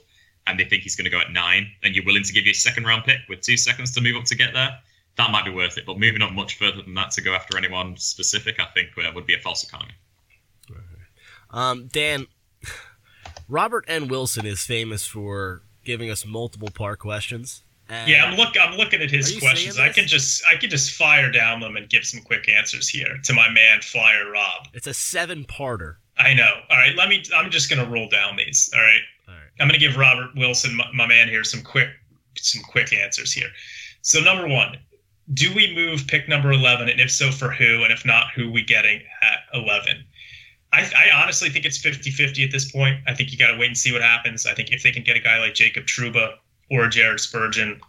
[0.49, 2.51] and they think he's going to go at nine, and you're willing to give you
[2.51, 4.77] a second round pick with two seconds to move up to get there,
[5.16, 5.86] that might be worth it.
[5.86, 9.11] But moving up much further than that to go after anyone specific, I think uh,
[9.15, 9.95] would be a false economy.
[11.51, 12.27] Um, Dan,
[13.49, 14.09] Robert N.
[14.09, 17.62] Wilson is famous for giving us multiple part questions.
[17.91, 18.55] yeah, I'm look.
[18.59, 19.79] I'm looking at his questions.
[19.79, 23.19] I can just I can just fire down them and give some quick answers here
[23.25, 24.69] to my man Flyer Rob.
[24.73, 25.97] It's a seven-parter.
[26.16, 26.51] I know.
[26.71, 27.23] All right, let me.
[27.35, 28.71] I'm just gonna roll down these.
[28.75, 29.01] All right.
[29.29, 29.43] All right.
[29.61, 31.89] I'm gonna give Robert Wilson, my, my man here, some quick
[32.39, 33.49] some quick answers here.
[34.01, 34.79] So number one,
[35.33, 37.83] do we move pick number 11, and if so, for who?
[37.85, 40.05] And if not, who we getting at 11?
[40.74, 42.98] I, I, honestly think it's 50 50 at this point.
[43.06, 44.44] I think you got to wait and see what happens.
[44.46, 46.34] I think if they can get a guy like Jacob Trouba
[46.70, 47.80] or Jared Spurgeon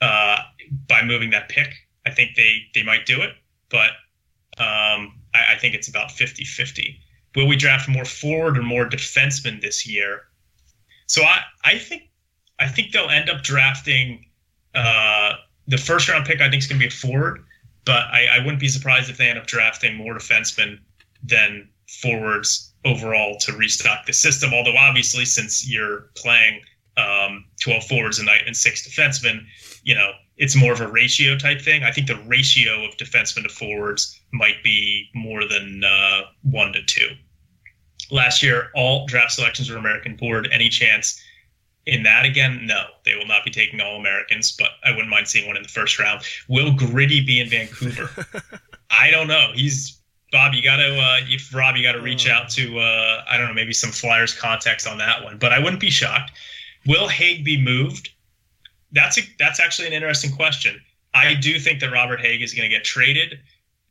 [0.00, 0.38] uh,
[0.86, 1.74] by moving that pick,
[2.06, 3.32] I think they, they might do it.
[3.70, 3.90] But
[4.58, 7.00] um, I, I, think it's about 50 50.
[7.34, 10.22] Will we draft more forward or more defensemen this year?
[11.06, 12.04] So I, I think
[12.58, 14.24] I think they'll end up drafting
[14.74, 15.34] uh,
[15.66, 16.40] the first round pick.
[16.40, 17.44] I think is going to be a forward,
[17.84, 20.78] but I, I wouldn't be surprised if they end up drafting more defensemen
[21.22, 24.52] than forwards overall to restock the system.
[24.54, 26.60] Although obviously, since you're playing
[26.96, 29.44] um, 12 forwards a night and six defensemen,
[29.82, 31.82] you know it's more of a ratio type thing.
[31.82, 36.82] I think the ratio of defensemen to forwards might be more than uh, one to
[36.84, 37.10] two.
[38.10, 40.48] Last year, all draft selections were American board.
[40.52, 41.20] Any chance
[41.86, 42.66] in that again?
[42.66, 45.62] No, they will not be taking all Americans, but I wouldn't mind seeing one in
[45.62, 46.22] the first round.
[46.48, 48.08] Will Gritty be in Vancouver?
[48.90, 49.50] I don't know.
[49.54, 50.00] He's
[50.30, 50.54] Bob.
[50.54, 53.48] You got to, uh, if Rob, you got to reach out to, uh, I don't
[53.48, 55.38] know, maybe some Flyers context on that one.
[55.38, 56.32] But I wouldn't be shocked.
[56.86, 58.10] Will Hägg be moved?
[58.92, 60.80] That's a, that's actually an interesting question.
[61.14, 63.38] I do think that Robert Hägg is going to get traded.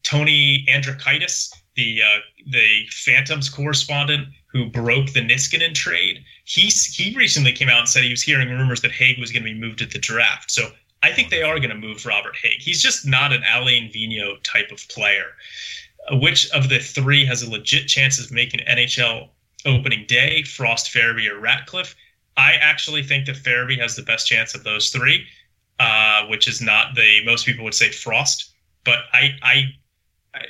[0.04, 2.20] Tony Androckitis, the uh,
[2.52, 8.04] the Phantoms correspondent who broke the Niskanen trade, he's he recently came out and said
[8.04, 10.50] he was hearing rumors that Hägg was going to be moved at the draft.
[10.50, 10.70] So
[11.04, 12.60] I think they are going to move Robert Hägg.
[12.60, 15.26] He's just not an Alain Vigneault type of player.
[16.12, 19.30] Which of the three has a legit chance of making NHL
[19.66, 20.44] opening day?
[20.44, 21.96] Frost, Farabee, or Ratcliffe?
[22.38, 25.26] I actually think that Farabee has the best chance of those three,
[25.80, 28.54] uh, which is not the most people would say Frost.
[28.86, 29.76] But I, I,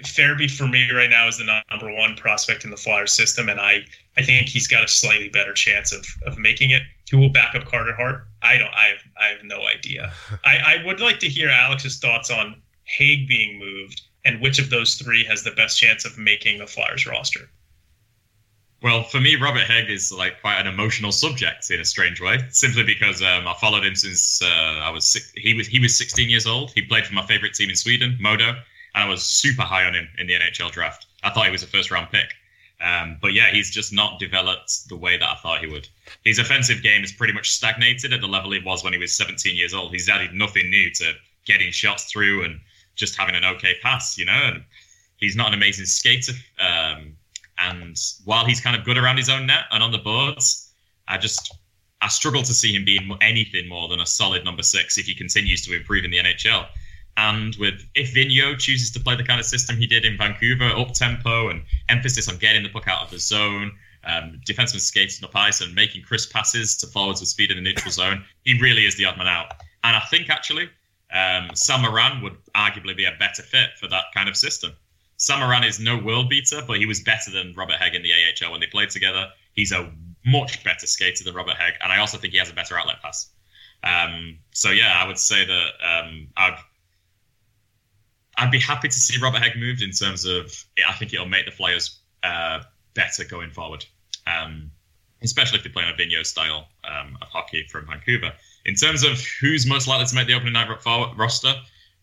[0.04, 3.60] Farabee for me right now is the number one prospect in the Flyers system, and
[3.60, 3.86] I,
[4.18, 6.84] I think he's got a slightly better chance of, of making it.
[7.10, 8.28] Who will back up Carter Hart?
[8.42, 8.74] I don't.
[8.74, 10.12] I have, I have no idea.
[10.46, 12.62] I, I would like to hear Alex's thoughts on
[13.00, 16.68] Hägg being moved and which of those three has the best chance of making the
[16.68, 17.50] Flyers roster.
[18.84, 22.38] Well, for me, Robert Hägg is like quite an emotional subject in a strange way.
[22.50, 24.46] Simply because um, I followed him since uh,
[24.84, 26.72] I was six, he was he was 16 years old.
[26.72, 29.96] He played for my favorite team in Sweden, Modo, and I was super high on
[29.96, 31.08] him in the NHL draft.
[31.24, 32.36] I thought he was a first round pick.
[32.80, 35.90] Um, but yeah, he's just not developed the way that I thought he would.
[36.24, 39.16] His offensive game is pretty much stagnated at the level it was when he was
[39.18, 39.92] 17 years old.
[39.92, 41.14] He's added nothing new to
[41.46, 42.60] getting shots through and
[42.98, 44.52] just having an okay pass, you know.
[44.54, 44.64] And
[45.18, 46.34] he's not an amazing skater.
[46.60, 47.16] Um,
[47.58, 50.74] and while he's kind of good around his own net and on the boards,
[51.08, 51.56] I just
[52.02, 55.16] I struggle to see him being anything more than a solid number six if he
[55.16, 56.68] continues to improve in the NHL.
[57.18, 60.66] And with if Vigneault chooses to play the kind of system he did in Vancouver,
[60.66, 63.72] up tempo and emphasis on getting the puck out of the zone,
[64.04, 67.64] um, defenseman skating up ice and making crisp passes to forwards with speed in the
[67.64, 69.54] neutral zone, he really is the odd man out.
[69.84, 70.70] And I think actually
[71.12, 74.74] um, Sam Morin would arguably be a better fit for that kind of system.
[75.18, 78.12] Sam Morin is no world beater, but he was better than Robert Hägg in the
[78.12, 79.28] AHL when they played together.
[79.54, 79.92] He's a
[80.26, 83.02] much better skater than Robert Hägg, and I also think he has a better outlet
[83.02, 83.30] pass.
[83.84, 86.58] Um, so yeah, I would say that um, I'd
[88.38, 90.54] I'd be happy to see Robert Hägg moved in terms of
[90.88, 92.62] I think it'll make the Flyers uh,
[92.94, 93.86] better going forward,
[94.28, 94.72] um,
[95.24, 98.34] especially if they're playing a Vigneault style um, of hockey from Vancouver.
[98.68, 100.70] In terms of who's most likely to make the opening night
[101.18, 101.54] roster,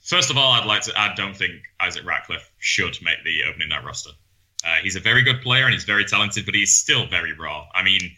[0.04, 0.92] First of all, I'd like to.
[1.00, 4.10] I don't think Isaac Ratcliffe should make the opening night roster.
[4.62, 7.66] Uh, he's a very good player and he's very talented, but he's still very raw.
[7.74, 8.14] I mean,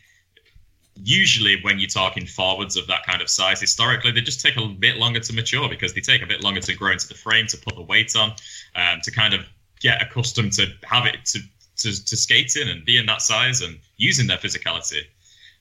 [0.97, 4.66] usually when you're talking forwards of that kind of size, historically they just take a
[4.66, 7.47] bit longer to mature because they take a bit longer to grow into the frame,
[7.47, 8.32] to put the weight on,
[8.74, 9.43] um, to kind of
[9.78, 11.39] get accustomed to have it to
[11.77, 15.02] to, to skating and being that size and using their physicality.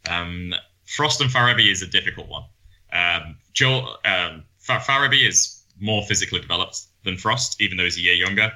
[0.10, 0.56] Um,
[0.86, 2.46] Frost and Farabee is a difficult one.
[2.96, 8.14] Um, Joe um, Farabee is more physically developed than Frost, even though he's a year
[8.14, 8.52] younger.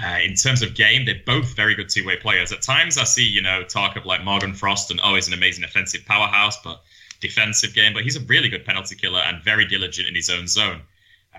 [0.00, 2.52] Uh, in terms of game, they're both very good two-way players.
[2.52, 5.34] At times, I see you know talk of like Morgan Frost and oh, he's an
[5.34, 6.80] amazing offensive powerhouse, but
[7.20, 7.92] defensive game.
[7.92, 10.82] But he's a really good penalty killer and very diligent in his own zone.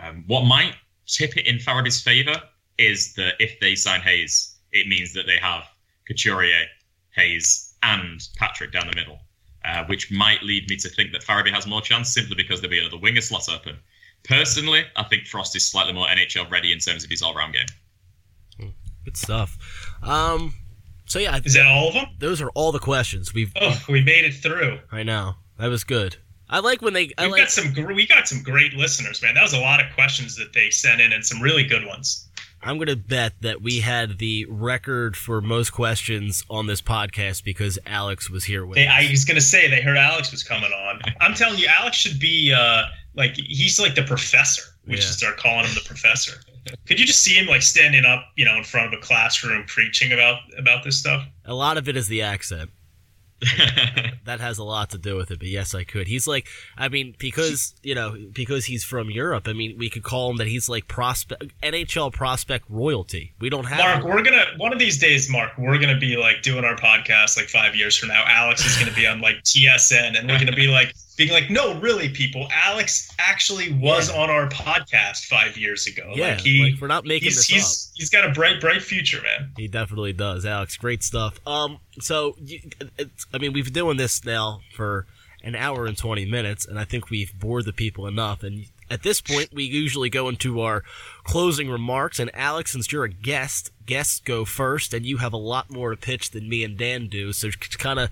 [0.02, 0.76] Um, what might
[1.08, 2.42] tip it in Farabee's favor
[2.78, 5.64] is that if they sign Hayes, it means that they have
[6.08, 6.66] Couturier,
[7.12, 9.20] Hayes, and Patrick down the middle,
[9.66, 12.72] uh, which might lead me to think that Farabee has more chance simply because there'll
[12.72, 13.78] be another winger slot open.
[14.24, 17.54] Personally, I think Frost is slightly more NHL ready in terms of his all round
[17.54, 18.72] game.
[19.04, 19.58] Good stuff.
[20.04, 20.54] Um,
[21.06, 22.06] so yeah, is that all of them?
[22.20, 23.52] Those are all the questions we've.
[23.60, 24.80] Oh, we made it through.
[24.92, 26.18] I know that was good.
[26.50, 27.12] I like when they.
[27.18, 27.74] I We've like, got some.
[27.96, 29.34] We got some great listeners, man.
[29.36, 32.30] That was a lot of questions that they sent in, and some really good ones.
[32.64, 37.44] I'm going to bet that we had the record for most questions on this podcast
[37.44, 38.94] because Alex was here with they, us.
[38.96, 41.02] I was going to say they heard Alex was coming on.
[41.20, 42.84] I'm telling you, Alex should be uh,
[43.16, 44.64] like he's like the professor.
[44.86, 45.02] We Yeah.
[45.02, 46.42] should start calling him the professor.
[46.86, 49.64] Could you just see him like standing up, you know, in front of a classroom
[49.68, 51.26] preaching about about this stuff?
[51.46, 52.70] A lot of it is the accent.
[54.26, 56.08] that has a lot to do with it, but yes, I could.
[56.08, 56.48] He's like,
[56.78, 59.48] I mean, because you know, because he's from Europe.
[59.48, 60.48] I mean, we could call him that.
[60.48, 63.34] He's like prospect NHL prospect royalty.
[63.40, 63.80] We don't have.
[63.80, 67.36] Mark, we're gonna one of these days, Mark, we're gonna be like doing our podcast
[67.36, 68.24] like five years from now.
[68.28, 71.80] Alex is gonna be on like TSN, and we're gonna be like, being like, "No,
[71.80, 74.22] really, people, Alex actually was Yeah.
[74.22, 76.14] on our podcast five years ago.
[76.16, 78.82] Yeah, like he, like, we're not making he's this he's he's got a bright, bright
[78.82, 80.78] future, man." He definitely does, Alex.
[80.78, 81.40] Great stuff.
[81.46, 82.60] Um, so you,
[82.98, 85.06] it's, I mean, we've been doing this now for
[85.44, 88.44] an hour and twenty minutes, and I think we've bored the people enough.
[88.44, 90.84] And at this point, we usually go into our
[91.24, 92.20] closing remarks.
[92.20, 95.92] And Alex, since you're a guest, guests go first, and you have a lot more
[95.92, 97.32] to pitch than me and Dan do.
[97.32, 98.10] So to kind of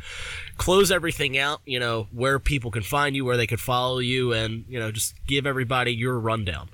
[0.57, 4.31] close everything out, you know, where people can find you, where they can follow you,
[4.31, 6.69] and you know, just give everybody your rundown.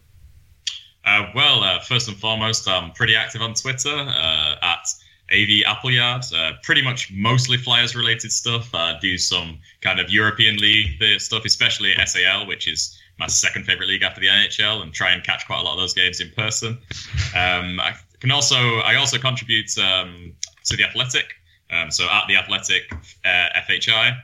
[1.03, 4.88] Uh, well, uh, first and foremost, I'm pretty active on Twitter uh, at
[5.32, 6.23] AV Appleyard.
[6.34, 8.73] Uh, pretty much mostly Flyers related stuff.
[8.73, 13.66] I do some kind of European League uh, stuff, especially SHL, which is my second
[13.66, 16.20] favorite league after the NHL, and try and catch quite a lot of those games
[16.20, 16.78] in person.
[17.36, 20.34] Um, I can also I also contribute um,
[20.66, 21.26] to the Athletic.
[21.72, 22.84] Um, so at the Athletic
[23.26, 24.18] uh, FHI.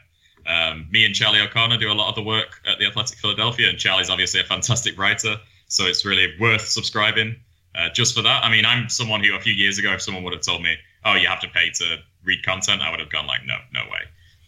[0.45, 3.69] Um, me and Charlie O'Connor do a lot of the work at the Athletic Philadelphia,
[3.69, 5.37] and Charlie's obviously a fantastic writer,
[5.67, 7.35] so it's really worth subscribing
[7.75, 8.43] uh, just for that.
[8.43, 10.75] I mean, I'm someone who a few years ago, if someone would have told me,
[11.05, 13.81] "Oh, you have to pay to read content," I would have gone like, "No, no
[13.83, 14.01] way."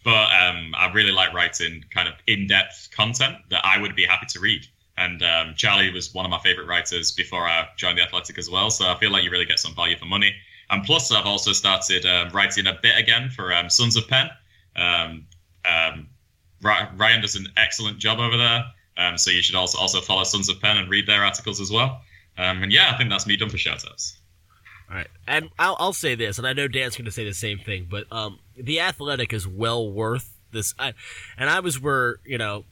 [0.04, 4.26] But um, I really like writing kind of in-depth content that I would be happy
[4.28, 4.66] to read.
[4.96, 8.48] And um, Charlie was one of my favorite writers before I joined the Athletic as
[8.48, 10.34] well, so I feel like you really get some value for money.
[10.70, 14.30] And plus, I've also started um, writing a bit again for um, Sons of Penn.
[14.76, 15.26] Um,
[16.62, 20.60] Ryan does an excellent job over there, so you should also also follow Sons of
[20.60, 22.00] Penn and read their articles as well.
[22.36, 24.16] And yeah, I think that's me done for shoutouts.
[24.94, 27.34] All right, and I'll, I'll say this, and I know Dan's going to say the
[27.34, 30.72] same thing, but um, the Athletic is well worth this.
[30.78, 30.94] I,
[31.36, 32.64] and I was where you know,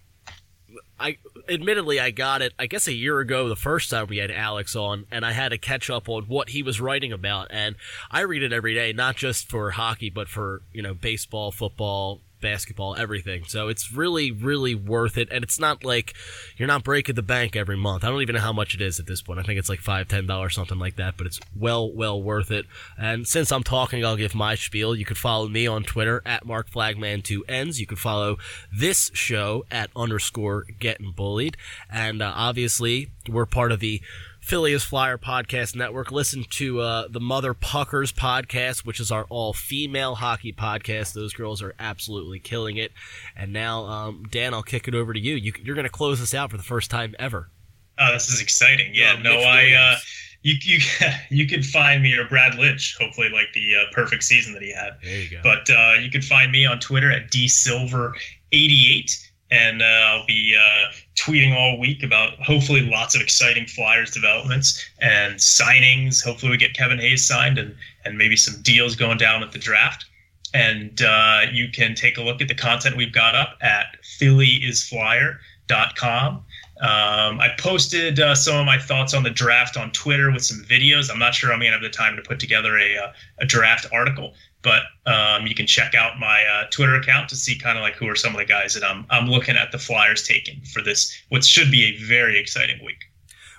[1.01, 1.19] I
[1.49, 2.53] admittedly I got it.
[2.61, 5.49] I guess a year ago, the first time we had Alex on, and I had
[5.49, 7.49] to catch up on what he was writing about.
[7.51, 7.75] And
[8.09, 12.21] I read it every day, not just for hockey, but for you know baseball, football,
[12.43, 13.45] basketball, everything.
[13.47, 15.29] So it's really, really worth it.
[15.31, 16.13] And it's not like
[16.59, 18.05] you're not breaking the bank every month.
[18.05, 19.41] I don't even know how much it is at this point.
[19.41, 21.17] I think it's like five, ten dollars, something like that.
[21.17, 22.67] But it's well, well worth it.
[22.99, 24.95] And since I'm talking, I'll give my spiel.
[24.95, 27.81] You could follow me on Twitter at Mark Flagman two ends.
[27.81, 28.37] You could follow
[28.71, 31.57] this show at underscore Getting Bullied.
[31.91, 34.03] And uh, obviously, we're part of the
[34.43, 36.11] Phileas Flyer Podcast Network.
[36.11, 41.13] Listen to uh, the Mother Puckers podcast, which is our all female hockey podcast.
[41.15, 42.91] Those girls are absolutely killing it.
[43.37, 45.37] And now, um, Dan, I'll kick it over to you.
[45.37, 47.51] you you're going to close this out for the first time ever.
[47.99, 48.91] Oh, this is exciting.
[48.95, 49.93] Yeah, Oh, no, I.
[49.95, 49.99] Uh,
[50.43, 50.79] you you
[51.31, 54.73] you could find me or Brad Lidge, hopefully, like the uh, perfect season that he
[54.73, 54.95] had.
[55.05, 55.41] There you go.
[55.45, 60.91] But uh, you can find me on Twitter at dsilver88, and uh, I'll be uh,
[61.15, 66.25] tweeting all week about hopefully lots of exciting Flyers developments and signings.
[66.25, 69.59] Hopefully, we get Kevin Hayes signed and and maybe some deals going down at the
[69.59, 70.07] draft.
[70.55, 76.45] And uh, you can take a look at the content we've got up at phillyisflyer.com.
[76.81, 80.65] Um, I posted uh, some of my thoughts on the draft on Twitter with some
[80.65, 81.11] videos.
[81.11, 83.47] I'm not sure I'm going to have the time to put together a, uh, a
[83.47, 87.77] draft article, but um, you can check out my uh, Twitter account to see kind
[87.77, 90.23] of like who are some of the guys that I'm I'm looking at the Flyers
[90.27, 93.05] taking for this, what should be a very exciting week.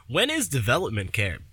[0.07, 1.43] when is development camp?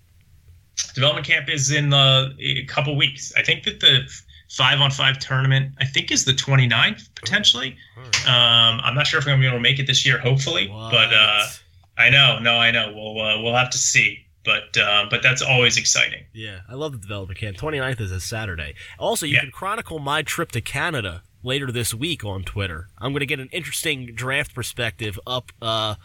[0.95, 3.31] Development camp is in uh, a couple weeks.
[3.37, 4.07] I think that the
[4.49, 7.75] five on five tournament, I think, is the 29th potentially.
[8.27, 10.17] Um, I'm not sure if I'm going to be able to make it this year,
[10.17, 11.45] hopefully, but uh,
[11.97, 12.91] I know, no, I know.
[12.95, 16.25] We'll uh, we'll have to see, but uh, but that's always exciting.
[16.33, 17.57] Yeah, I love the development camp.
[17.57, 18.73] 29th is a Saturday.
[18.99, 19.41] Also, you Yeah.
[19.41, 22.87] can chronicle my trip to Canada later this week on Twitter.
[22.99, 25.95] I'm going to get an interesting draft perspective up uh,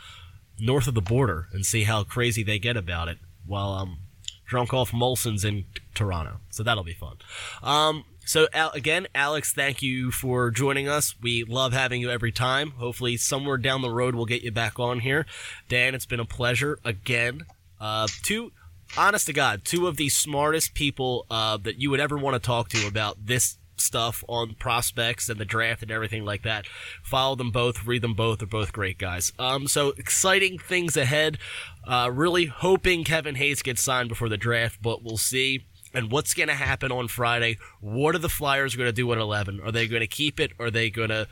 [0.58, 3.98] north of the border and see how crazy they get about it while I'm
[4.46, 5.64] drunk off Molson's in
[5.94, 6.38] Toronto.
[6.50, 7.16] So that'll be fun.
[7.62, 11.14] Um, so Al- again, Alex, thank you for joining us.
[11.20, 12.70] We love having you every time.
[12.72, 15.26] Hopefully, somewhere down the road, we'll get you back on here.
[15.68, 17.44] Dan, it's been a pleasure again.
[17.80, 18.52] Uh, two,
[18.96, 22.44] honest to God, two of the smartest people uh, that you would ever want to
[22.44, 26.66] talk to about this stuff on prospects and the draft and everything like that.
[27.02, 28.38] Follow them both, read them both.
[28.38, 29.32] They're both great guys.
[29.38, 31.38] Um, so exciting things ahead.
[31.86, 35.66] Uh, really hoping Kevin Hayes gets signed before the draft, but we'll see.
[35.94, 37.58] And what's going to happen on Friday?
[37.80, 39.60] What are the Flyers going to do at 11?
[39.64, 40.52] Are they going to keep it?
[40.58, 41.26] Are they going to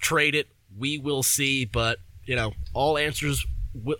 [0.00, 0.48] trade it?
[0.76, 1.64] We will see.
[1.64, 3.46] But, you know, all answers,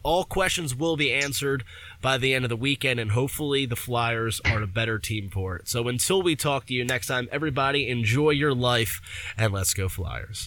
[0.03, 1.65] all questions will be answered
[2.01, 3.01] by the end of the weekend.
[3.01, 5.69] And hopefully the Flyers are a better team for it.
[5.69, 9.01] So until we talk to you next time, everybody enjoy your life
[9.36, 10.44] and let's go Flyers.